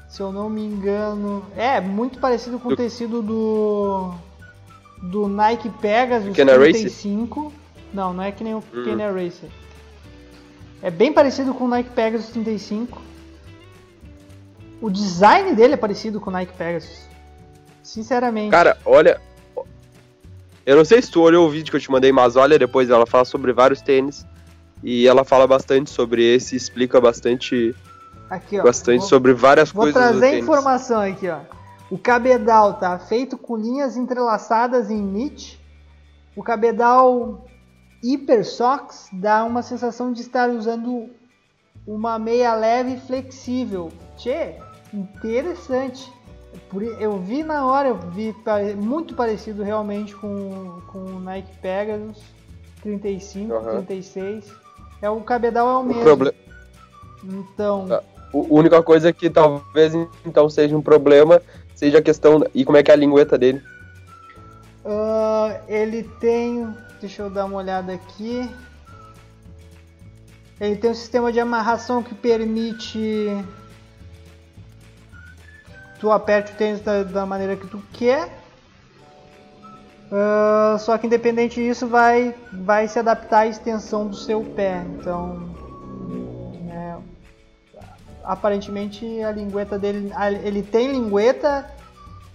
Se 0.08 0.20
eu 0.20 0.32
não 0.32 0.50
me 0.50 0.62
engano. 0.64 1.44
É, 1.56 1.80
muito 1.80 2.18
parecido 2.18 2.58
com 2.58 2.68
o 2.68 2.70
Do- 2.72 2.76
tecido 2.76 3.22
do. 3.22 4.12
Do 5.02 5.28
Nike 5.28 5.70
Pegasus 5.70 6.34
Kenner 6.34 6.58
Racer? 6.58 6.72
35. 6.74 7.52
Não, 7.94 8.12
não 8.12 8.22
é 8.22 8.30
que 8.32 8.44
nem 8.44 8.54
o 8.54 8.58
Hum. 8.58 8.84
Kenner 8.84 9.12
Racer. 9.14 9.48
É 10.82 10.90
bem 10.90 11.12
parecido 11.12 11.54
com 11.54 11.64
o 11.64 11.68
Nike 11.68 11.90
Pegasus 11.90 12.28
35. 12.30 13.00
O 14.80 14.90
design 14.90 15.54
dele 15.54 15.74
é 15.74 15.76
parecido 15.76 16.20
com 16.20 16.30
o 16.30 16.32
Nike 16.32 16.52
Pegasus. 16.54 17.06
Sinceramente. 17.82 18.50
Cara, 18.50 18.76
olha. 18.84 19.20
Eu 20.66 20.76
não 20.76 20.84
sei 20.84 21.00
se 21.00 21.10
tu 21.10 21.22
olhou 21.22 21.46
o 21.46 21.50
vídeo 21.50 21.70
que 21.70 21.76
eu 21.76 21.80
te 21.80 21.90
mandei, 21.90 22.12
mas 22.12 22.36
olha 22.36 22.58
depois, 22.58 22.90
ela 22.90 23.06
fala 23.06 23.24
sobre 23.24 23.52
vários 23.52 23.80
tênis. 23.80 24.26
E 24.82 25.06
ela 25.06 25.24
fala 25.24 25.46
bastante 25.46 25.90
sobre 25.90 26.22
esse, 26.22 26.56
explica 26.56 27.00
bastante, 27.00 27.74
Aqui, 28.28 28.58
ó. 28.58 28.62
bastante 28.62 29.00
vou, 29.00 29.08
sobre 29.08 29.32
várias 29.32 29.70
vou 29.70 29.84
coisas 29.84 30.02
do 30.02 30.18
trazer 30.18 30.38
informação 30.38 31.00
aqui, 31.00 31.28
ó. 31.28 31.40
O 31.90 31.98
cabedal 31.98 32.74
tá 32.74 32.98
feito 32.98 33.36
com 33.36 33.56
linhas 33.56 33.96
entrelaçadas 33.96 34.90
em 34.90 35.02
knit. 35.02 35.60
O 36.36 36.42
cabedal 36.42 37.44
Hyper 38.02 38.46
Socks 38.46 39.08
dá 39.12 39.44
uma 39.44 39.62
sensação 39.62 40.12
de 40.12 40.20
estar 40.20 40.48
usando 40.48 41.10
uma 41.86 42.18
meia 42.18 42.54
leve 42.54 42.94
e 42.94 43.00
flexível. 43.00 43.90
Tchê, 44.16 44.54
interessante. 44.94 46.10
Eu 46.98 47.18
vi 47.18 47.42
na 47.42 47.66
hora, 47.66 47.88
eu 47.88 47.98
vi 47.98 48.34
muito 48.76 49.14
parecido 49.14 49.62
realmente 49.62 50.14
com, 50.14 50.80
com 50.86 50.98
o 50.98 51.20
Nike 51.20 51.56
Pegasus 51.58 52.22
35, 52.82 53.52
Aham. 53.52 53.82
36. 53.82 54.52
É, 55.02 55.08
o 55.10 55.20
cabedal 55.20 55.68
é 55.68 55.72
o 55.76 55.80
O 55.80 55.84
mesmo. 55.84 56.02
proble- 56.02 56.34
Então, 57.24 57.86
Tá. 57.88 58.02
O- 58.32 58.42
A 58.56 58.60
única 58.60 58.80
coisa 58.82 59.12
que 59.12 59.28
talvez 59.28 59.92
então 60.24 60.48
seja 60.48 60.76
um 60.76 60.82
problema 60.82 61.42
seja 61.74 61.98
a 61.98 62.02
questão. 62.02 62.44
E 62.54 62.64
como 62.64 62.76
é 62.76 62.82
que 62.82 62.90
é 62.90 62.94
a 62.94 62.96
lingueta 62.96 63.36
dele? 63.36 63.60
Ah, 64.84 65.60
ele 65.66 66.04
tem. 66.20 66.68
Deixa 67.00 67.22
eu 67.22 67.30
dar 67.30 67.46
uma 67.46 67.56
olhada 67.56 67.92
aqui. 67.92 68.48
Ele 70.60 70.76
tem 70.76 70.90
um 70.90 70.94
sistema 70.94 71.32
de 71.32 71.40
amarração 71.40 72.02
que 72.02 72.14
permite. 72.14 73.42
Tu 75.98 76.10
aperte 76.10 76.52
o 76.52 76.56
tênis 76.56 76.80
da, 76.82 77.02
da 77.02 77.26
maneira 77.26 77.56
que 77.56 77.66
tu 77.66 77.82
quer. 77.92 78.28
Ah, 80.12 80.76
só 80.78 80.98
que 80.98 81.06
independente 81.06 81.56
disso 81.62 81.86
vai, 81.86 82.34
vai 82.52 82.88
se 82.88 82.98
adaptar 82.98 83.40
à 83.40 83.46
extensão 83.46 84.08
do 84.08 84.16
seu 84.16 84.42
pé. 84.42 84.84
Então. 84.98 85.48
é, 86.70 86.96
aparentemente 88.24 89.22
a 89.22 89.30
lingueta 89.32 89.78
dele. 89.78 90.12
Ele 90.42 90.62
tem 90.62 90.90
lingueta 90.90 91.66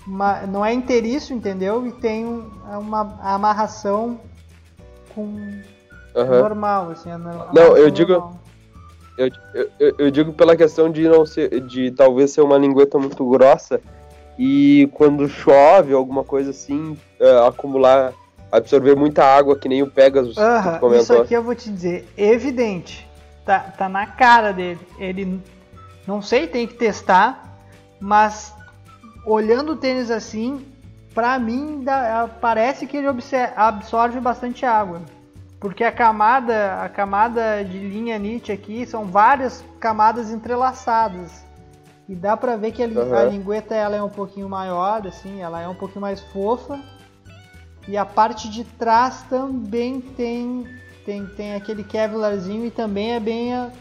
ma- 0.07 0.41
não 0.47 0.65
é 0.65 0.73
inteiriço, 0.73 1.33
entendeu? 1.33 1.85
E 1.85 1.91
tem 1.91 2.45
é 2.71 2.77
uma 2.77 3.17
amarração 3.21 4.19
com 5.13 5.37
Aham. 6.15 6.39
normal, 6.39 6.91
assim. 6.91 7.09
no- 7.11 7.53
Não, 7.53 7.77
eu 7.77 7.89
digo- 7.89 8.13
normal. 8.13 8.39
Eu- 9.17 9.29
eu- 9.79 9.95
eu 9.97 10.11
digo 10.11 10.33
pela 10.33 10.57
questão 10.57 10.89
de 10.91 11.07
não 11.07 11.25
ser. 11.25 11.61
de 11.61 11.89
talvez 11.91 12.31
ser 12.31 12.41
uma 12.41 12.57
lingueta 12.57 12.97
muito 12.99 13.27
grossa 13.29 13.79
e 14.37 14.89
quando 14.93 15.27
chove, 15.29 15.93
alguma 15.93 16.23
coisa 16.23 16.49
assim, 16.51 16.97
é, 17.19 17.47
acumular, 17.47 18.13
absorver 18.51 18.95
muita 18.95 19.23
água, 19.23 19.57
que 19.57 19.69
nem 19.69 19.81
o 19.81 19.89
Pegasus 19.89 20.37
Aham, 20.37 20.79
tu 20.79 20.95
isso 20.95 21.13
aqui 21.15 21.33
eu 21.33 21.43
vou 21.43 21.55
te 21.55 21.69
dizer, 21.69 22.07
evidente. 22.17 23.07
Tá, 23.45 23.59
tá 23.59 23.87
na 23.87 24.07
cara 24.07 24.51
dele. 24.51 24.79
Ele 24.97 25.39
não 26.07 26.21
sei, 26.21 26.47
tem 26.47 26.65
que 26.65 26.73
testar, 26.73 27.59
mas 27.99 28.53
olhando 29.25 29.73
o 29.73 29.75
tênis 29.75 30.09
assim, 30.09 30.65
pra 31.13 31.37
mim 31.37 31.81
dá- 31.83 32.27
parece 32.41 32.87
que 32.87 32.97
ele 32.97 33.07
absorve 33.55 34.19
bastante 34.19 34.65
água. 34.65 35.01
Porque 35.59 35.83
a 35.83 35.91
camada, 35.91 36.81
a 36.81 36.89
camada 36.89 37.63
de 37.63 37.77
linha 37.79 38.19
Nietzsche 38.19 38.51
aqui 38.51 38.85
são 38.85 39.05
várias 39.05 39.63
camadas 39.79 40.29
entrelaçadas. 40.31 41.44
E 42.07 42.13
dá 42.15 42.37
pra 42.37 42.55
ver 42.55 42.71
que 42.71 42.83
a, 42.83 42.85
Aham. 42.87 43.19
a 43.21 43.23
lingueta 43.25 43.73
ela 43.73 43.95
é 43.95 44.01
um 44.03 44.09
pouquinho 44.09 44.47
maior, 44.47 45.05
assim, 45.07 45.41
ela 45.41 45.61
é 45.61 45.67
um 45.67 45.73
pouquinho 45.75 46.01
mais 46.01 46.21
fofa. 46.21 46.79
E 47.87 47.97
a 47.97 48.05
parte 48.05 48.49
de 48.49 48.63
trás 48.63 49.23
também 49.29 50.01
tem 50.01 50.67
tem, 51.05 51.25
tem 51.27 51.53
aquele 51.53 51.83
Kevlarzinho 51.83 52.65
e 52.65 52.71
também 52.71 53.13
é 53.13 53.19
bem 53.19 53.53
a, 53.53 53.71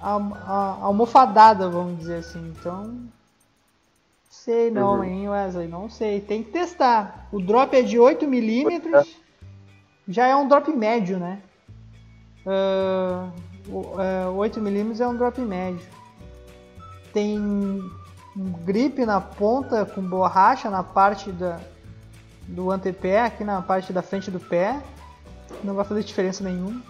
a- 0.00 0.16
a- 0.46 0.78
almofadada, 0.82 1.68
vamos 1.68 1.98
dizer 1.98 2.16
assim. 2.20 2.54
Então, 2.58 2.98
sei 4.30 4.70
não, 4.70 4.96
Uhum. 4.98 5.04
hein, 5.04 5.28
Wesley, 5.28 5.68
não 5.68 5.90
sei. 5.90 6.20
Tem 6.22 6.42
que 6.42 6.50
testar. 6.50 7.28
O 7.30 7.38
drop 7.38 7.76
é 7.76 7.82
de 7.82 7.98
8 7.98 8.26
milímetros, 8.26 9.14
já 10.08 10.26
é 10.26 10.34
um 10.34 10.48
drop 10.48 10.70
médio, 10.72 11.18
né? 11.18 11.42
O- 13.68 13.94
ah, 13.98 14.30
8 14.30 14.58
milímetros 14.60 15.00
é 15.02 15.06
um 15.06 15.16
drop 15.16 15.38
médio. 15.40 15.86
Tem 17.12 17.38
um 17.38 18.52
grip 18.64 19.04
na 19.04 19.20
ponta 19.20 19.84
com 19.84 20.00
borracha 20.00 20.70
na 20.70 20.82
parte 20.82 21.32
da, 21.32 21.60
do 22.46 22.70
antepé, 22.70 23.22
aqui 23.22 23.44
na 23.44 23.60
parte 23.60 23.92
da 23.92 24.02
frente 24.02 24.30
do 24.30 24.40
pé. 24.40 24.80
Não 25.64 25.74
vai 25.74 25.84
fazer 25.84 26.04
diferença 26.04 26.44
nenhuma. 26.44 26.80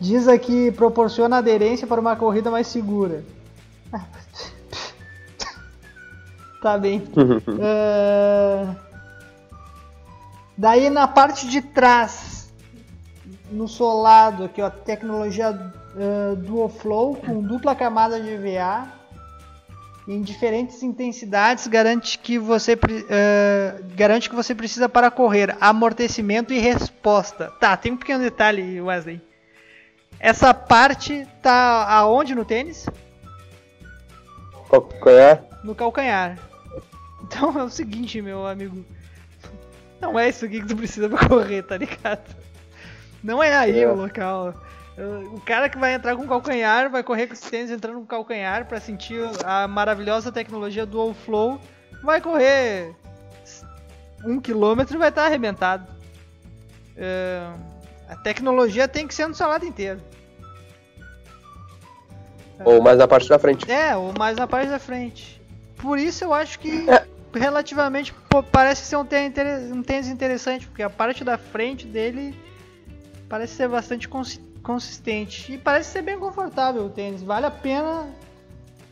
Diz 0.00 0.28
aqui 0.28 0.70
proporciona 0.70 1.38
aderência 1.38 1.86
para 1.86 2.00
uma 2.00 2.14
corrida 2.14 2.50
mais 2.50 2.66
segura. 2.66 3.24
tá 6.62 6.78
bem. 6.78 7.02
Ah, 7.60 8.76
Daí 10.58 10.90
na 10.90 11.06
parte 11.06 11.48
de 11.48 11.62
trás, 11.62 12.52
no 13.48 13.68
solado 13.68 14.42
aqui, 14.42 14.60
ó, 14.60 14.68
tecnologia 14.68 15.50
ah, 15.50 16.34
Dual 16.36 16.68
Flow 16.68 17.14
com 17.14 17.40
dupla 17.40 17.76
camada 17.76 18.20
de 18.20 18.30
EVA 18.30 18.88
em 20.08 20.22
diferentes 20.22 20.82
intensidades 20.82 21.66
garante 21.66 22.18
que 22.18 22.38
você 22.38 22.72
eh, 23.10 23.78
garante 23.94 24.30
que 24.30 24.34
você 24.34 24.54
precisa 24.54 24.88
para 24.88 25.10
correr 25.10 25.54
amortecimento 25.60 26.50
e 26.52 26.58
resposta. 26.58 27.52
Tá, 27.60 27.76
tem 27.76 27.92
um 27.92 27.96
pequeno 27.98 28.24
detalhe, 28.24 28.80
Wesley. 28.80 29.20
Essa 30.18 30.54
parte 30.54 31.28
tá 31.42 31.86
aonde 31.92 32.34
no 32.34 32.44
tênis? 32.44 32.86
É? 35.06 35.42
No 35.62 35.74
calcanhar. 35.74 36.38
Então 37.22 37.58
é 37.58 37.62
o 37.62 37.68
seguinte, 37.70 38.22
meu 38.22 38.46
amigo. 38.46 38.84
Não 40.00 40.18
é 40.18 40.28
isso 40.28 40.44
aqui 40.46 40.60
que 40.62 40.66
tu 40.66 40.76
precisa 40.76 41.08
pra 41.08 41.28
correr, 41.28 41.62
tá 41.62 41.76
ligado? 41.76 42.34
Não 43.22 43.42
é 43.42 43.54
aí 43.54 43.80
É. 43.80 43.88
o 43.88 43.94
local. 43.94 44.54
Uh, 44.98 45.36
O 45.36 45.40
cara 45.40 45.68
que 45.68 45.78
vai 45.78 45.94
entrar 45.94 46.16
com 46.16 46.26
calcanhar 46.26 46.90
vai 46.90 47.02
correr 47.02 47.28
com 47.28 47.34
os 47.34 47.40
tênis 47.40 47.70
entrando 47.70 48.00
com 48.00 48.06
calcanhar 48.06 48.66
pra 48.66 48.80
sentir 48.80 49.22
a 49.44 49.68
maravilhosa 49.68 50.32
tecnologia 50.32 50.84
do 50.84 51.14
Flow. 51.14 51.60
Vai 52.02 52.20
correr 52.20 52.94
um 54.24 54.40
quilômetro 54.40 54.96
e 54.96 54.98
vai 54.98 55.10
estar 55.10 55.26
arrebentado. 55.26 55.86
Uh, 56.96 57.58
a 58.08 58.16
tecnologia 58.16 58.88
tem 58.88 59.06
que 59.06 59.14
ser 59.14 59.28
no 59.28 59.34
salado 59.34 59.64
inteiro. 59.64 60.00
Ou 62.64 62.82
mais 62.82 62.98
na 62.98 63.06
parte 63.06 63.28
da 63.28 63.38
frente. 63.38 63.70
É, 63.70 63.96
ou 63.96 64.12
mais 64.18 64.36
na 64.36 64.48
parte 64.48 64.68
da 64.68 64.80
frente. 64.80 65.40
Por 65.76 65.96
isso 65.96 66.24
eu 66.24 66.34
acho 66.34 66.58
que 66.58 66.86
relativamente 67.32 68.12
pô, 68.28 68.42
parece 68.42 68.84
ser 68.84 68.96
um 68.96 69.04
tênis, 69.04 69.70
um 69.70 69.82
tênis 69.82 70.08
interessante, 70.08 70.66
porque 70.66 70.82
a 70.82 70.90
parte 70.90 71.22
da 71.22 71.38
frente 71.38 71.86
dele 71.86 72.34
parece 73.28 73.54
ser 73.54 73.68
bastante 73.68 74.08
consi- 74.08 74.40
consistente 74.62 75.52
e 75.52 75.58
parece 75.58 75.90
ser 75.92 76.02
bem 76.02 76.18
confortável 76.18 76.84
o 76.86 76.90
tênis. 76.90 77.22
Vale 77.22 77.46
a 77.46 77.50
pena, 77.50 78.06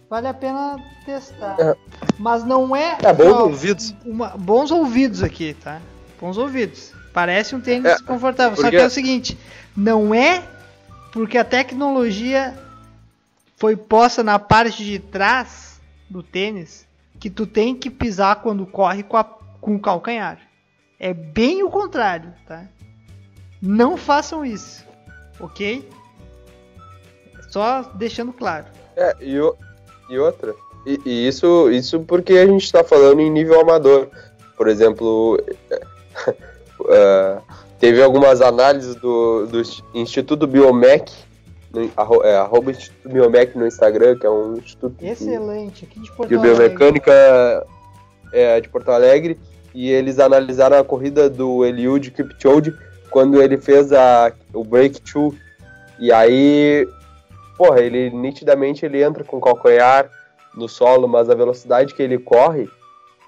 vale 0.09 0.26
a 0.28 0.34
pena 0.34 0.76
testar. 1.05 1.57
É. 1.59 1.76
Mas 2.18 2.45
não 2.45 2.74
é. 2.74 2.99
É, 3.03 3.12
bons 3.12 3.37
ouvidos. 3.41 3.95
uma- 4.05 4.30
bons 4.30 4.70
ouvidos 4.70 5.22
aqui, 5.22 5.55
tá? 5.55 5.80
Bons 6.20 6.37
ouvidos. 6.39 6.93
Parece 7.12 7.55
um 7.55 7.61
tênis 7.61 7.87
É, 7.93 7.99
confortável. 8.03 8.57
Só 8.57 8.68
que 8.70 8.76
é 8.76 8.87
o 8.87 8.91
seguinte, 8.91 9.39
não 9.76 10.14
é 10.14 10.43
porque 11.12 11.39
a 11.39 11.45
tecnologia 11.45 12.55
foi 13.57 13.74
posta 13.76 14.22
na 14.22 14.39
parte 14.39 14.84
de 14.84 14.99
trás 14.99 15.80
do 16.11 16.22
tênis 16.22 16.87
que 17.18 17.30
tu 17.30 17.47
tem 17.47 17.74
que 17.74 17.89
pisar 17.91 18.43
quando 18.43 18.66
corre 18.66 19.03
com, 19.03 19.16
a- 19.16 19.24
com 19.24 19.76
o 19.76 19.80
calcanhar. 19.80 20.39
É 21.01 21.14
bem 21.14 21.62
o 21.62 21.70
contrário, 21.70 22.32
tá? 22.47 22.64
Não 23.63 23.97
façam 23.97 24.45
isso, 24.45 24.85
ok? 25.41 25.89
Só 27.49 27.83
deixando 27.95 28.33
claro. 28.33 28.67
É, 28.97 29.15
e, 29.21 29.39
o- 29.41 29.55
e 30.11 30.19
outra, 30.19 30.55
E, 30.87 31.01
e 31.05 31.27
isso, 31.29 31.69
isso 31.71 32.01
porque 32.01 32.35
a 32.35 32.47
gente 32.47 32.65
está 32.65 32.85
falando 32.85 33.21
em 33.21 33.31
nível 33.31 33.61
amador. 33.61 34.09
Por 34.57 34.69
exemplo, 34.69 35.37
eh, 36.89 37.39
teve 37.81 38.03
algumas 38.03 38.41
análises 38.41 38.95
do, 38.97 39.47
do 39.47 39.61
Instituto 39.95 40.47
Biomec, 40.47 41.13
no, 41.73 41.91
arro, 41.97 42.23
é, 42.23 42.37
arroba 42.37 42.71
Instituto 42.71 43.09
Biomec 43.09 43.59
no 43.59 43.67
Instagram, 43.67 44.17
que 44.19 44.27
é 44.27 44.31
um 44.31 44.57
instituto 44.59 44.95
de, 44.97 45.09
Excelente, 45.09 45.85
aqui 45.85 46.01
de 46.01 46.13
Porto 46.13 46.29
de 46.29 46.37
Alegre. 46.37 46.55
biomecânica 46.69 47.67
é, 48.33 48.61
de 48.61 48.69
Porto 48.69 48.91
Alegre, 48.91 49.39
e 49.75 49.91
eles 49.91 50.19
analisaram 50.19 50.79
a 50.79 50.85
corrida 50.85 51.29
do 51.29 51.65
Eliud 51.65 52.11
Kipchoge 52.13 52.73
quando 53.11 53.41
ele 53.43 53.57
fez 53.57 53.93
a, 53.93 54.33
o 54.53 54.65
breakthrough. 54.65 55.35
E 55.99 56.13
aí, 56.13 56.87
porra, 57.57 57.81
ele 57.81 58.11
nitidamente 58.11 58.85
ele 58.85 59.03
entra 59.03 59.25
com 59.25 59.39
o 59.39 59.41
calcanhar 59.41 60.11
no 60.55 60.69
solo, 60.69 61.07
mas 61.07 61.29
a 61.31 61.35
velocidade 61.35 61.95
que 61.95 62.03
ele 62.03 62.19
corre, 62.19 62.69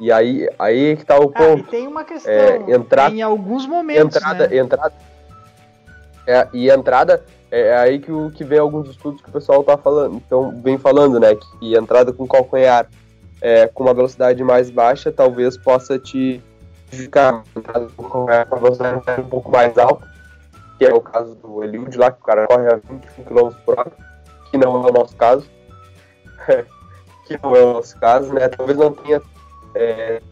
e 0.00 0.12
aí, 0.12 0.48
aí 0.58 0.96
que 0.96 1.04
tá 1.04 1.18
o 1.18 1.30
Ah, 1.34 1.38
ponto. 1.38 1.64
tem 1.70 1.86
uma 1.86 2.04
questão. 2.04 2.32
É, 2.32 2.56
entrar- 2.72 3.12
em 3.12 3.20
alguns 3.20 3.66
momentos, 3.66 4.16
entrada, 4.16 4.48
né? 4.48 4.56
entrada. 4.56 4.94
É, 6.26 6.46
e 6.52 6.70
entrada 6.70 7.24
é, 7.50 7.60
é 7.68 7.76
aí 7.76 7.98
que, 7.98 8.12
o, 8.12 8.30
que 8.30 8.44
vem 8.44 8.58
alguns 8.58 8.88
estudos 8.88 9.20
que 9.22 9.28
o 9.28 9.32
pessoal 9.32 9.64
tá 9.64 9.76
falando, 9.76 10.16
então 10.16 10.60
vem 10.62 10.78
falando, 10.78 11.18
né? 11.18 11.34
Que 11.34 11.74
entrada 11.74 12.12
com 12.12 12.26
calcanhar 12.26 12.86
é, 13.40 13.66
com 13.66 13.84
uma 13.84 13.94
velocidade 13.94 14.42
mais 14.44 14.70
baixa 14.70 15.10
talvez 15.10 15.56
possa 15.56 15.98
te 15.98 16.42
uma 17.98 18.58
velocidade 18.60 19.20
um 19.20 19.28
pouco 19.28 19.50
mais 19.50 19.76
alta, 19.76 20.06
que 20.78 20.84
é 20.84 20.92
o 20.92 21.00
caso 21.00 21.34
do 21.36 21.62
Eliud 21.62 21.96
lá, 21.96 22.10
que 22.10 22.20
o 22.20 22.24
cara 22.24 22.46
corre 22.46 22.68
a 22.68 22.76
21 22.76 23.24
km 23.24 23.56
por 23.64 23.78
hora, 23.78 23.92
que 24.50 24.56
não 24.56 24.86
é 24.86 24.90
o 24.90 24.92
nosso 24.92 25.16
caso. 25.16 25.48
que 27.26 27.38
não 27.42 27.54
é 27.54 27.60
o 27.60 27.74
nosso 27.74 27.98
caso, 27.98 28.32
né? 28.32 28.48
Talvez 28.48 28.78
não 28.78 28.92
tenha 28.92 29.20
é, 29.74 30.22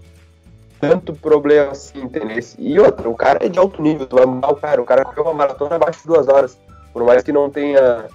tanto 0.81 1.15
problema 1.15 1.73
assim, 1.73 2.01
entendeu? 2.03 2.39
E 2.59 2.81
outra, 2.81 3.09
o 3.09 3.15
cara 3.15 3.45
é 3.45 3.49
de 3.49 3.59
alto 3.59 3.83
nível, 3.83 4.07
tu 4.07 4.17
vai 4.17 4.27
mudar 4.27 4.51
o 4.51 4.57
cara, 4.57 4.81
o 4.81 4.85
cara 4.85 5.05
correu 5.05 5.25
uma 5.25 5.35
maratona 5.35 5.77
abaixo 5.77 6.01
de 6.01 6.07
duas 6.07 6.27
horas. 6.29 6.59
Por 6.93 7.05
mais 7.05 7.23
que 7.23 7.33
não 7.33 7.51
tenha 7.51 8.07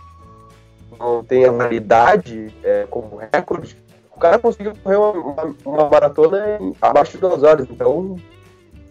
não 0.99 1.23
tenha 1.23 1.51
validade 1.51 2.53
é, 2.63 2.85
como 2.89 3.15
recorde, 3.15 3.77
cara 4.21 4.39
conseguiu 4.39 4.73
correr 4.83 4.95
uma, 4.97 5.11
uma- 5.11 5.55
uma 5.65 5.89
maratona 5.89 6.57
em- 6.59 6.73
abaixo 6.81 7.13
de 7.13 7.17
duas 7.17 7.43
horas. 7.43 7.67
Então, 7.69 8.15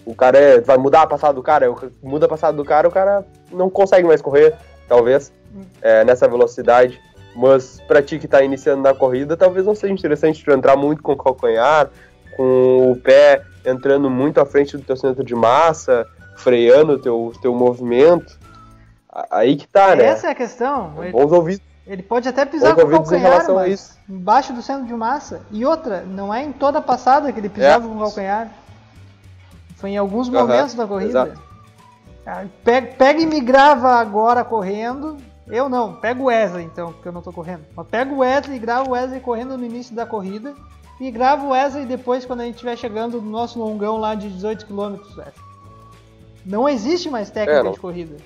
o 0.05 0.15
cara 0.15 0.37
é, 0.39 0.61
vai 0.61 0.77
mudar 0.77 1.03
a 1.03 1.07
passada 1.07 1.35
do 1.35 1.43
cara, 1.43 1.71
o- 1.71 1.77
muda 2.03 2.27
a 2.27 2.29
passada 2.29 2.57
do 2.57 2.65
cara, 2.65 2.89
o 2.89 2.91
cara 2.91 3.25
não 3.53 3.71
consegue 3.71 4.07
mais 4.07 4.21
correr, 4.21 4.55
talvez, 4.89 5.33
é, 5.81 6.05
nessa 6.05 6.29
velocidade. 6.29 7.01
Mas 7.37 7.81
pra 7.87 8.03
ti 8.03 8.19
que 8.19 8.27
tá 8.27 8.43
iniciando 8.43 8.83
na 8.83 8.93
corrida, 8.93 9.37
talvez 9.37 9.65
não 9.65 9.75
seja 9.75 9.93
interessante 9.95 10.45
tu 10.45 10.51
entrar 10.51 10.77
muito 10.77 11.01
com 11.03 11.13
o 11.13 11.17
calcanhar, 11.17 11.89
com 12.37 12.91
o 12.93 12.97
pé 12.97 13.43
entrando 13.65 14.11
muito 14.11 14.41
à 14.41 14.45
frente 14.47 14.77
do 14.77 14.83
teu 14.83 14.97
centro 14.97 15.23
de 15.23 15.35
massa, 15.35 16.07
freando 16.37 16.95
o 16.95 16.99
teu, 16.99 17.33
teu 17.41 17.55
movimento. 17.55 18.37
Aí 19.31 19.55
que 19.57 19.69
tá, 19.69 19.95
né? 19.95 20.05
Essa 20.07 20.29
é 20.29 20.31
a 20.31 20.35
questão. 20.35 20.91
Bons 21.13 21.31
ouvidos. 21.33 21.70
Ele 21.91 22.03
pode 22.05 22.29
até 22.29 22.45
pisar 22.47 22.75
com 22.77 22.83
o 22.83 22.89
calcanhar, 22.91 23.53
mas 23.53 23.99
embaixo 24.09 24.53
do 24.53 24.63
centro 24.63 24.87
de 24.87 24.95
massa. 24.95 25.43
E 25.51 25.67
outra, 25.67 26.03
não 26.03 26.33
é 26.33 26.41
em 26.45 26.53
toda 26.53 26.79
a 26.79 26.83
passada 26.83 27.33
que 27.33 27.41
ele 27.41 27.49
pisava 27.49 27.85
É. 27.85 27.89
com 27.89 27.97
o 27.97 27.99
calcanhar. 27.99 28.49
Foi 29.75 29.91
em 29.91 29.97
alguns 29.97 30.29
Aham, 30.29 30.47
momentos 30.47 30.75
da 30.75 30.87
corrida. 30.87 31.11
exato. 31.11 31.43
Ah, 32.25 32.45
Pega, 32.63 32.87
pega 32.97 33.21
e 33.21 33.27
me 33.27 33.41
grava 33.41 33.89
agora 33.95 34.45
correndo. 34.45 35.17
Eu 35.49 35.69
não, 35.69 35.95
pega 35.95 36.21
o 36.23 36.27
Wesley 36.27 36.65
então, 36.65 36.93
porque 36.93 37.09
eu 37.09 37.13
não 37.13 37.23
tô 37.23 37.33
correndo. 37.33 37.65
Mas 37.75 37.87
pega 37.89 38.15
o 38.15 38.19
Wesley 38.19 38.57
e 38.57 38.61
grava 38.61 38.89
o 38.89 38.93
Wesley 38.93 39.19
correndo 39.21 39.59
no 39.59 39.65
início 39.65 39.93
da 39.97 40.07
corrida. 40.07 40.55
E 41.01 41.11
grava 41.11 41.45
o 41.45 41.49
Wesley 41.51 41.87
depois 41.87 42.25
quando 42.25 42.43
a 42.43 42.45
gente 42.45 42.55
estiver 42.55 42.77
chegando 42.77 43.21
no 43.21 43.31
nosso 43.31 43.59
longão 43.59 43.97
lá 43.97 44.15
de 44.15 44.29
18 44.29 44.65
km. 44.67 44.97
Não 46.47 46.69
existe 46.69 47.11
mais 47.11 47.31
técnica 47.31 47.69
É, 47.69 47.73
de 47.73 47.81
corrida. 47.81 48.17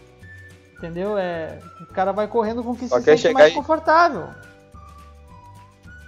Entendeu? 0.77 1.17
É, 1.17 1.59
o 1.81 1.87
cara 1.87 2.13
vai 2.13 2.27
correndo 2.27 2.63
com 2.63 2.71
o 2.73 2.77
que 2.77 2.89
Só 2.89 2.99
se 2.99 3.05
sente 3.05 3.33
mais 3.33 3.53
e- 3.53 3.55
confortável. 3.57 4.29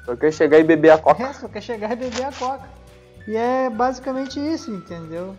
Só 0.05 0.15
quer 0.17 0.33
chegar 0.33 0.59
e 0.59 0.65
beber 0.65 0.91
a 0.91 0.99
coca. 0.99 1.23
É, 1.23 1.33
só 1.33 1.49
quer 1.49 1.61
chegar 1.63 1.93
e 1.93 1.97
beber 1.97 2.25
a 2.25 2.33
coca. 2.33 2.69
E 3.27 3.37
é 3.37 3.69
basicamente 3.71 4.39
isso, 4.39 4.71
entendeu? 4.71 5.35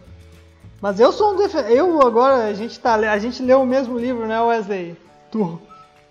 Mas 0.81 0.99
eu 0.99 1.11
sou 1.11 1.33
um 1.33 1.37
defen... 1.37 1.61
Eu 1.71 2.01
agora, 2.05 2.45
a 2.47 2.53
gente, 2.53 2.79
tá, 2.79 2.95
a 2.95 3.17
gente 3.17 3.41
leu 3.41 3.61
o 3.61 3.65
mesmo 3.65 3.97
livro, 3.97 4.27
né, 4.27 4.39
Wesley? 4.41 4.95
Do, 5.31 5.59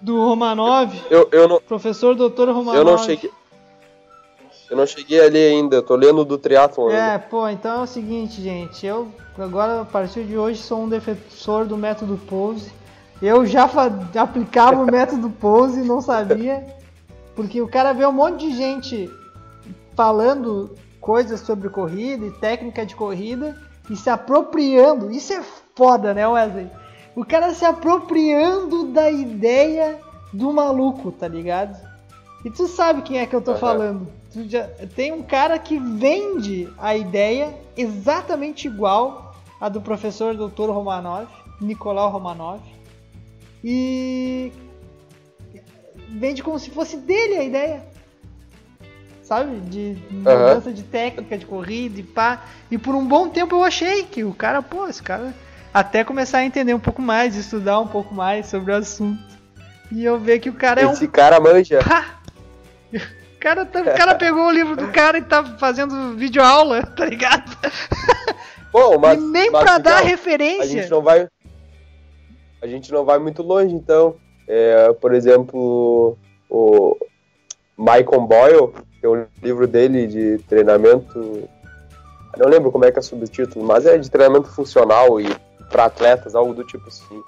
do 0.00 0.22
Romanov, 0.24 0.92
Eu, 1.10 1.28
eu, 1.32 1.46
não, 1.48 1.60
professor 1.60 2.14
doutor 2.14 2.48
Romanov. 2.48 2.76
eu 2.76 2.84
não 2.84 2.98
cheguei. 2.98 3.30
Eu 4.70 4.76
não 4.76 4.86
cheguei 4.86 5.20
ali 5.20 5.38
ainda, 5.38 5.76
eu 5.76 5.82
tô 5.82 5.94
lendo 5.94 6.24
do 6.24 6.36
triatlon 6.38 6.90
É, 6.90 7.12
ainda. 7.12 7.18
pô, 7.20 7.48
então 7.48 7.80
é 7.80 7.82
o 7.84 7.86
seguinte, 7.86 8.42
gente. 8.42 8.84
Eu 8.84 9.08
agora, 9.38 9.82
a 9.82 9.84
partir 9.84 10.24
de 10.24 10.36
hoje, 10.36 10.60
sou 10.60 10.82
um 10.82 10.88
defensor 10.88 11.66
do 11.66 11.76
método 11.76 12.18
Pose. 12.28 12.72
Eu 13.20 13.46
já 13.46 13.68
aplicava 14.20 14.82
o 14.82 14.86
método 14.86 15.30
Pose 15.30 15.80
e 15.80 15.84
não 15.84 16.00
sabia. 16.00 16.66
Porque 17.34 17.60
o 17.60 17.68
cara 17.68 17.92
vê 17.92 18.06
um 18.06 18.12
monte 18.12 18.48
de 18.48 18.56
gente 18.56 19.10
falando 19.94 20.74
coisas 21.00 21.40
sobre 21.40 21.68
corrida 21.68 22.26
e 22.26 22.30
técnica 22.30 22.84
de 22.84 22.94
corrida 22.96 23.56
e 23.88 23.96
se 23.96 24.10
apropriando. 24.10 25.10
Isso 25.10 25.32
é 25.32 25.42
foda, 25.74 26.12
né, 26.12 26.26
Wesley? 26.26 26.68
O 27.14 27.24
cara 27.24 27.54
se 27.54 27.64
apropriando 27.64 28.88
da 28.88 29.10
ideia 29.10 29.98
do 30.32 30.52
maluco, 30.52 31.10
tá 31.12 31.26
ligado? 31.28 31.76
E 32.44 32.50
tu 32.50 32.66
sabe 32.66 33.02
quem 33.02 33.18
é 33.18 33.26
que 33.26 33.34
eu 33.34 33.40
tô 33.40 33.52
Aham. 33.52 33.60
falando. 33.60 34.08
Tu 34.32 34.48
já- 34.48 34.68
tem 34.94 35.12
um 35.12 35.22
cara 35.22 35.58
que 35.58 35.78
vende 35.78 36.68
a 36.78 36.94
ideia 36.96 37.54
exatamente 37.76 38.66
igual 38.68 39.34
a 39.60 39.68
do 39.68 39.80
professor 39.80 40.34
Dr. 40.34 40.70
Romanov, 40.70 41.26
Nicolau 41.60 42.10
Romanov. 42.10 42.60
E 43.68 44.52
vende 46.08 46.40
como 46.40 46.56
se 46.56 46.70
fosse 46.70 46.96
dele 46.98 47.34
a 47.34 47.42
ideia. 47.42 47.82
Sabe? 49.24 49.58
De 49.58 49.98
mudança 50.08 50.70
de 50.72 50.84
técnica 50.84 51.36
de 51.36 51.44
corrida 51.44 51.98
e 51.98 52.04
pá. 52.04 52.44
E 52.70 52.78
por 52.78 52.94
um 52.94 53.04
bom 53.04 53.28
tempo 53.28 53.56
eu 53.56 53.64
achei 53.64 54.04
que 54.04 54.22
o 54.22 54.32
cara, 54.32 54.62
pô, 54.62 54.86
esse 54.86 55.02
cara. 55.02 55.34
Até 55.74 56.04
começar 56.04 56.38
a 56.38 56.44
entender 56.44 56.74
um 56.74 56.78
pouco 56.78 57.02
mais, 57.02 57.34
estudar 57.34 57.80
um 57.80 57.88
pouco 57.88 58.14
mais 58.14 58.46
sobre 58.46 58.70
o 58.70 58.76
assunto. 58.76 59.20
E 59.90 60.04
eu 60.04 60.16
ver 60.16 60.38
que 60.38 60.48
o 60.48 60.52
cara 60.54 60.82
é 60.82 60.86
um 60.86 60.92
Esse 60.92 61.08
cara 61.08 61.40
manja. 61.40 61.80
Pá! 61.82 62.20
O 62.94 63.38
cara, 63.40 63.66
tá- 63.66 63.80
o 63.80 63.96
cara 63.96 64.14
pegou 64.14 64.46
o 64.46 64.50
livro 64.50 64.76
do 64.76 64.88
cara 64.88 65.18
e 65.18 65.22
tá 65.22 65.44
fazendo 65.58 66.14
videoaula, 66.16 66.82
tá 66.82 67.04
ligado? 67.04 67.50
Bom, 68.72 68.96
mas, 68.98 69.18
e 69.18 69.26
nem 69.26 69.50
mas, 69.50 69.64
pra 69.64 69.78
dar 69.78 70.00
referência. 70.00 70.62
A 70.62 70.66
gente 70.66 70.90
não 70.90 71.02
vai. 71.02 71.28
A 72.62 72.66
gente 72.66 72.92
não 72.92 73.04
vai 73.04 73.18
muito 73.18 73.42
longe, 73.42 73.74
então. 73.74 74.16
É, 74.48 74.92
por 74.94 75.14
exemplo, 75.14 76.16
o 76.48 76.96
Michael 77.76 78.20
Boyle, 78.22 78.72
tem 79.00 79.10
um 79.10 79.26
livro 79.42 79.66
dele 79.66 80.06
de 80.06 80.38
treinamento. 80.48 81.48
Não 82.36 82.48
lembro 82.48 82.70
como 82.70 82.84
é 82.84 82.90
que 82.90 82.98
é 82.98 83.00
o 83.00 83.04
subtítulo, 83.04 83.64
mas 83.64 83.86
é 83.86 83.96
de 83.98 84.10
treinamento 84.10 84.48
funcional 84.48 85.20
e 85.20 85.34
para 85.70 85.86
atletas, 85.86 86.34
algo 86.34 86.54
do 86.54 86.64
tipo 86.64 86.88
assim. 86.88 87.22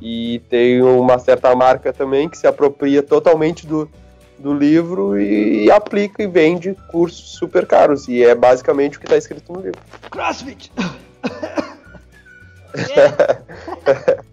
E 0.00 0.40
tem 0.48 0.82
uma 0.82 1.18
certa 1.18 1.54
marca 1.54 1.92
também 1.92 2.28
que 2.28 2.38
se 2.38 2.46
apropria 2.46 3.02
totalmente 3.02 3.66
do, 3.66 3.90
do 4.38 4.54
livro 4.54 5.20
e 5.20 5.70
aplica 5.70 6.22
e 6.22 6.26
vende 6.26 6.76
cursos 6.90 7.36
super 7.36 7.66
caros. 7.66 8.08
E 8.08 8.22
é 8.22 8.34
basicamente 8.34 8.96
o 8.96 9.00
que 9.00 9.06
está 9.06 9.16
escrito 9.16 9.52
no 9.52 9.60
livro. 9.60 9.80
CrossFit! 10.10 10.72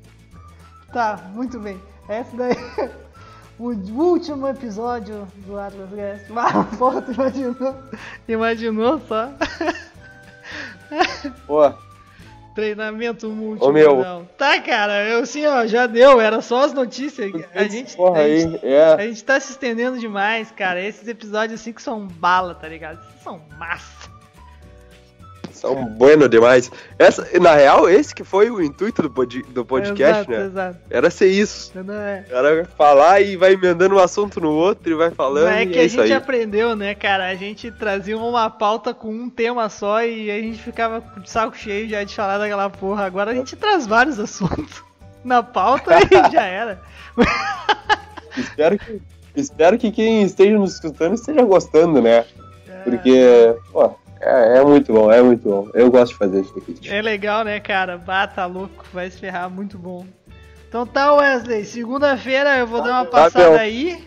Tá, 0.95 1.19
muito 1.33 1.59
bem. 1.59 1.77
Esse 2.07 2.33
daí 2.37 2.53
é 2.53 2.89
o 3.59 3.65
último 4.01 4.47
episódio 4.47 5.27
do 5.45 5.59
Atlas 5.59 5.89
Guest. 5.89 6.27
Ah, 6.33 6.63
porra, 6.77 7.01
tu 7.01 7.11
imaginou? 7.11 7.75
Imaginou 8.25 9.01
só? 9.05 9.29
Pô, 11.45 11.73
Treinamento 12.55 13.27
Ô, 13.27 13.31
multimodal. 13.31 13.97
meu. 13.97 14.29
Tá, 14.37 14.61
cara, 14.61 15.03
eu 15.03 15.23
assim, 15.23 15.45
ó, 15.45 15.67
já 15.67 15.85
deu, 15.85 16.21
era 16.21 16.41
só 16.41 16.63
as 16.63 16.71
notícias. 16.71 17.29
A 17.53 17.65
gente, 17.65 17.97
porra 17.97 18.21
a 18.21 18.29
gente 18.29 18.65
aí, 18.65 18.71
é. 18.71 18.93
A 18.93 19.05
gente 19.05 19.21
tá 19.21 19.37
se 19.37 19.51
estendendo 19.51 19.99
demais, 19.99 20.49
cara. 20.51 20.81
Esses 20.81 21.05
episódios 21.09 21.59
assim 21.59 21.73
que 21.73 21.81
são 21.81 22.07
bala, 22.07 22.55
tá 22.55 22.69
ligado? 22.69 23.01
Esses 23.01 23.21
são 23.21 23.41
massa. 23.59 24.14
São 25.55 25.85
bueno 25.85 26.27
demais. 26.27 26.71
Essa, 26.99 27.27
na 27.39 27.55
real, 27.55 27.89
esse 27.89 28.13
que 28.13 28.23
foi 28.23 28.49
o 28.49 28.61
intuito 28.61 29.01
do, 29.01 29.09
pod, 29.09 29.41
do 29.43 29.65
podcast, 29.65 30.21
exato, 30.21 30.31
né? 30.31 30.45
Exato, 30.45 30.77
Era 30.89 31.09
ser 31.09 31.27
isso. 31.27 31.71
Não 31.75 31.93
é. 31.93 32.25
Era 32.29 32.65
falar 32.77 33.21
e 33.21 33.35
vai 33.35 33.53
emendando 33.53 33.95
um 33.95 33.99
assunto 33.99 34.39
no 34.41 34.51
outro 34.51 34.91
e 34.91 34.95
vai 34.95 35.11
falando. 35.11 35.45
Não 35.45 35.51
é 35.51 35.65
que 35.65 35.79
é 35.79 35.83
a 35.83 35.87
gente 35.87 36.01
aí. 36.01 36.13
aprendeu, 36.13 36.75
né, 36.75 36.93
cara? 36.93 37.29
A 37.29 37.35
gente 37.35 37.71
trazia 37.71 38.17
uma 38.17 38.49
pauta 38.49 38.93
com 38.93 39.09
um 39.09 39.29
tema 39.29 39.69
só 39.69 40.03
e 40.03 40.29
a 40.29 40.39
gente 40.39 40.61
ficava 40.61 41.01
de 41.19 41.29
saco 41.29 41.57
cheio 41.57 41.87
já 41.87 42.03
de 42.03 42.13
falar 42.13 42.37
daquela 42.37 42.69
porra. 42.69 43.05
Agora 43.05 43.31
a 43.31 43.33
gente 43.33 43.55
traz 43.55 43.87
vários 43.87 44.19
assuntos 44.19 44.83
na 45.23 45.41
pauta 45.41 45.97
e 45.99 46.31
já 46.31 46.43
era. 46.43 46.81
Espero 48.37 48.77
que, 48.77 49.01
espero 49.33 49.77
que 49.77 49.91
quem 49.91 50.23
esteja 50.23 50.57
nos 50.57 50.73
escutando 50.73 51.15
esteja 51.15 51.41
gostando, 51.43 52.01
né? 52.01 52.25
É. 52.67 52.81
Porque, 52.83 53.55
pô, 53.71 53.95
é, 54.25 54.57
é 54.59 54.63
muito 54.63 54.93
bom, 54.93 55.11
é 55.11 55.21
muito 55.21 55.43
bom. 55.47 55.69
Eu 55.73 55.89
gosto 55.91 56.13
de 56.13 56.17
fazer 56.17 56.41
isso 56.41 56.57
aqui. 56.57 56.89
É 56.89 57.01
legal, 57.01 57.43
né, 57.43 57.59
cara? 57.59 57.97
Bah, 57.97 58.27
tá 58.27 58.45
louco, 58.45 58.85
vai 58.93 59.09
se 59.09 59.19
ferrar, 59.19 59.49
muito 59.49 59.77
bom. 59.77 60.05
Então 60.67 60.85
tá, 60.85 61.13
Wesley, 61.13 61.65
segunda-feira 61.65 62.57
eu 62.57 62.67
vou 62.67 62.81
dar 62.81 63.01
uma 63.01 63.05
Tá, 63.05 63.11
passada 63.11 63.51
meu. 63.51 63.59
aí, 63.59 64.03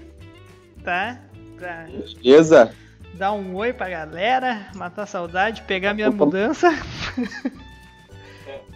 tá? 0.85 1.19
Pra 1.57 1.87
Beleza? 2.23 2.71
dar 3.15 3.33
um 3.33 3.55
oi 3.57 3.73
pra 3.73 3.89
galera, 3.89 4.67
matar 4.75 5.03
a 5.03 5.07
saudade, 5.07 5.63
pegar 5.63 5.95
minha 5.95 6.09
Opa. 6.09 6.25
mudança. 6.25 6.71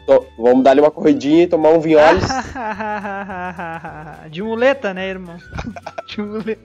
Tô- 0.07 0.27
vamos 0.37 0.65
dar-lhe 0.65 0.81
uma 0.81 0.91
corridinha 0.91 1.45
e 1.45 1.47
tomar 1.47 1.71
um 1.71 1.81
vinholes. 1.81 2.25
De 4.31 4.43
muleta, 4.43 4.93
né, 4.93 5.09
irmão? 5.09 5.37
De 6.09 6.21
muleta. 6.21 6.61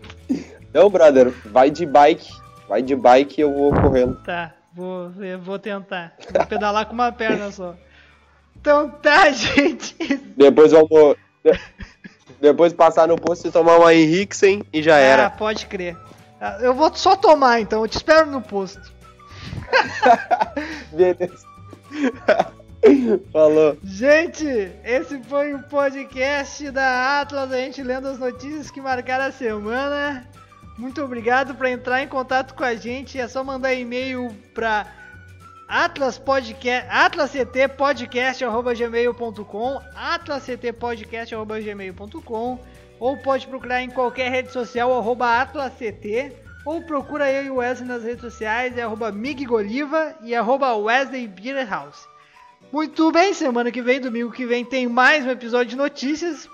Não, 0.74 0.90
brother, 0.90 1.32
vai 1.46 1.70
de 1.70 1.86
bike. 1.86 2.32
Vai 2.68 2.82
de 2.82 2.96
bike 2.96 3.40
e 3.40 3.44
eu 3.44 3.54
vou 3.54 3.72
correndo. 3.74 4.16
Tá, 4.24 4.54
vou, 4.78 5.12
vou 5.42 5.60
tentar. 5.60 6.14
Vou 6.32 6.46
pedalar 6.46 6.86
com 6.86 6.94
uma 6.94 7.12
perna 7.12 7.52
só. 7.52 7.76
Então 8.56 8.90
tá, 8.90 9.30
gente. 9.34 9.96
Depois 10.38 10.72
vamos. 10.72 11.16
de- 11.44 11.60
Depois 12.40 12.72
passar 12.74 13.08
no 13.08 13.16
posto 13.20 13.48
e 13.48 13.52
tomar 13.52 13.78
uma 13.78 13.94
Henriksen 13.94 14.64
e 14.72 14.82
já 14.84 14.96
Ah, 14.96 15.00
era. 15.00 15.30
pode 15.32 15.66
crer. 15.66 15.98
Ah, 16.40 16.58
Eu 16.62 16.74
vou 16.74 16.94
só 16.96 17.16
tomar 17.16 17.60
então, 17.60 17.82
eu 17.82 17.88
te 17.88 17.96
espero 17.98 18.28
no 18.30 18.42
posto. 18.42 18.92
Beleza. 20.94 21.46
Falou. 23.34 23.78
Gente, 23.84 24.46
esse 24.86 25.20
foi 25.24 25.54
o 25.54 25.64
podcast 25.64 26.70
da 26.72 27.22
Atlas, 27.22 27.52
a 27.52 27.58
gente 27.58 27.82
lendo 27.84 28.08
as 28.08 28.20
notícias 28.20 28.70
que 28.72 28.80
marcaram 28.80 29.26
a 29.26 29.32
semana. 29.32 30.28
Muito 30.78 31.04
obrigado 31.04 31.56
para 31.56 31.72
entrar 31.72 32.04
em 32.04 32.08
contato 32.08 32.54
com 32.54 32.64
a 32.64 32.76
gente, 32.76 33.18
é 33.18 33.28
só 33.28 33.44
mandar 33.44 33.74
e-mail 33.74 34.32
para 34.54 34.86
atlaspodcast, 35.68 36.88
atlasctpodcast.gmail.com 36.90 39.82
atlasctpodcast.gmail.com 39.96 42.60
ou 43.00 43.18
pode 43.18 43.48
procurar 43.48 43.82
em 43.82 43.90
qualquer 43.90 44.32
rede 44.32 44.52
social, 44.52 44.96
arroba 44.98 45.42
atlasct 45.42 46.36
ou 46.64 46.82
procura 46.82 47.32
eu 47.32 47.46
e 47.46 47.50
o 47.50 47.56
Wesley 47.56 47.88
nas 47.88 48.04
redes 48.04 48.22
sociais, 48.22 48.78
é 48.78 48.84
arroba 48.84 49.12
migoliva 49.12 50.16
e 50.22 50.36
arroba 50.36 50.76
Wesley 50.76 51.28
Beer 51.28 51.68
House. 51.68 52.08
Muito 52.72 53.12
bem, 53.12 53.34
semana 53.34 53.72
que 53.72 53.82
vem, 53.82 54.00
domingo 54.02 54.32
que 54.32 54.46
vem, 54.46 54.64
tem 54.66 54.88
mais 54.88 55.26
um 55.26 55.30
episódio 55.30 55.70
de 55.70 55.78
notícias. 55.78 56.50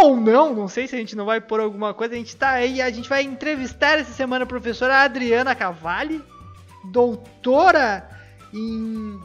Ou 0.00 0.16
não, 0.16 0.54
não 0.54 0.68
sei 0.68 0.86
se 0.86 0.94
a 0.94 0.98
gente 0.98 1.16
não 1.16 1.24
vai 1.24 1.40
pôr 1.40 1.58
alguma 1.58 1.92
coisa. 1.92 2.14
A 2.14 2.16
gente 2.16 2.36
tá 2.36 2.50
aí, 2.50 2.80
a 2.80 2.88
gente 2.88 3.08
vai 3.08 3.22
entrevistar 3.22 3.98
essa 3.98 4.12
semana 4.12 4.44
a 4.44 4.46
professora 4.46 4.98
Adriana 5.02 5.56
Cavalli, 5.56 6.22
doutora 6.84 8.08
em 8.54 9.20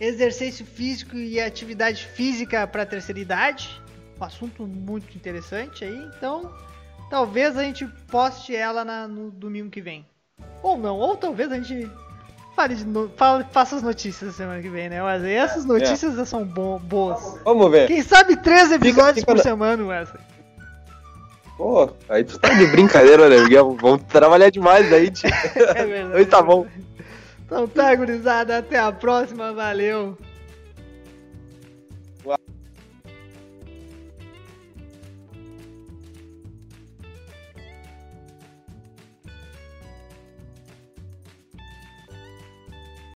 exercício 0.00 0.64
físico 0.64 1.16
e 1.16 1.38
atividade 1.38 2.06
física 2.06 2.66
para 2.66 2.86
terceira 2.86 3.20
idade. 3.20 3.78
Um 4.18 4.24
assunto 4.24 4.66
muito 4.66 5.14
interessante 5.14 5.84
aí. 5.84 6.10
Então, 6.16 6.50
talvez 7.10 7.54
a 7.58 7.62
gente 7.62 7.86
poste 8.10 8.56
ela 8.56 8.86
na- 8.86 9.06
no 9.06 9.30
domingo 9.30 9.68
que 9.68 9.82
vem. 9.82 10.06
Ou 10.62 10.78
não, 10.78 10.96
ou 10.96 11.14
talvez 11.14 11.52
a 11.52 11.60
gente 11.60 11.90
fale 12.54 12.74
de 12.74 12.84
no, 12.84 13.08
fale- 13.16 13.44
faça 13.52 13.76
as 13.76 13.82
notícias 13.82 14.30
na 14.30 14.36
semana 14.36 14.62
que 14.62 14.68
vem, 14.68 14.88
né, 14.88 15.02
Wesley? 15.02 15.32
Essas 15.34 15.64
notícias 15.64 16.14
já 16.16 16.24
são 16.24 16.44
bo- 16.44 16.78
boas. 16.78 17.38
Vamos 17.44 17.70
ver. 17.70 17.86
Quem 17.88 18.02
sabe 18.02 18.36
três 18.36 18.70
episódios 18.72 19.20
fica 19.20 19.26
por 19.32 19.36
na- 19.36 19.42
semana, 19.42 19.84
Wesley. 19.84 20.20
Pô, 21.56 21.88
aí 22.08 22.24
tu 22.24 22.36
tá 22.38 22.48
de 22.52 22.66
brincadeira, 22.66 23.28
né, 23.28 23.40
Miguel? 23.42 23.76
Vamos 23.80 24.02
trabalhar 24.08 24.50
demais 24.50 24.92
aí, 24.92 25.10
tio. 25.10 25.28
É 25.76 25.84
verdade. 25.86 26.16
Hoje 26.16 26.26
tá 26.26 26.42
bom. 26.42 26.66
Então 27.46 27.68
tá, 27.68 27.94
gurizada. 27.94 28.58
Até 28.58 28.78
a 28.78 28.90
próxima. 28.90 29.52
Valeu. 29.52 30.18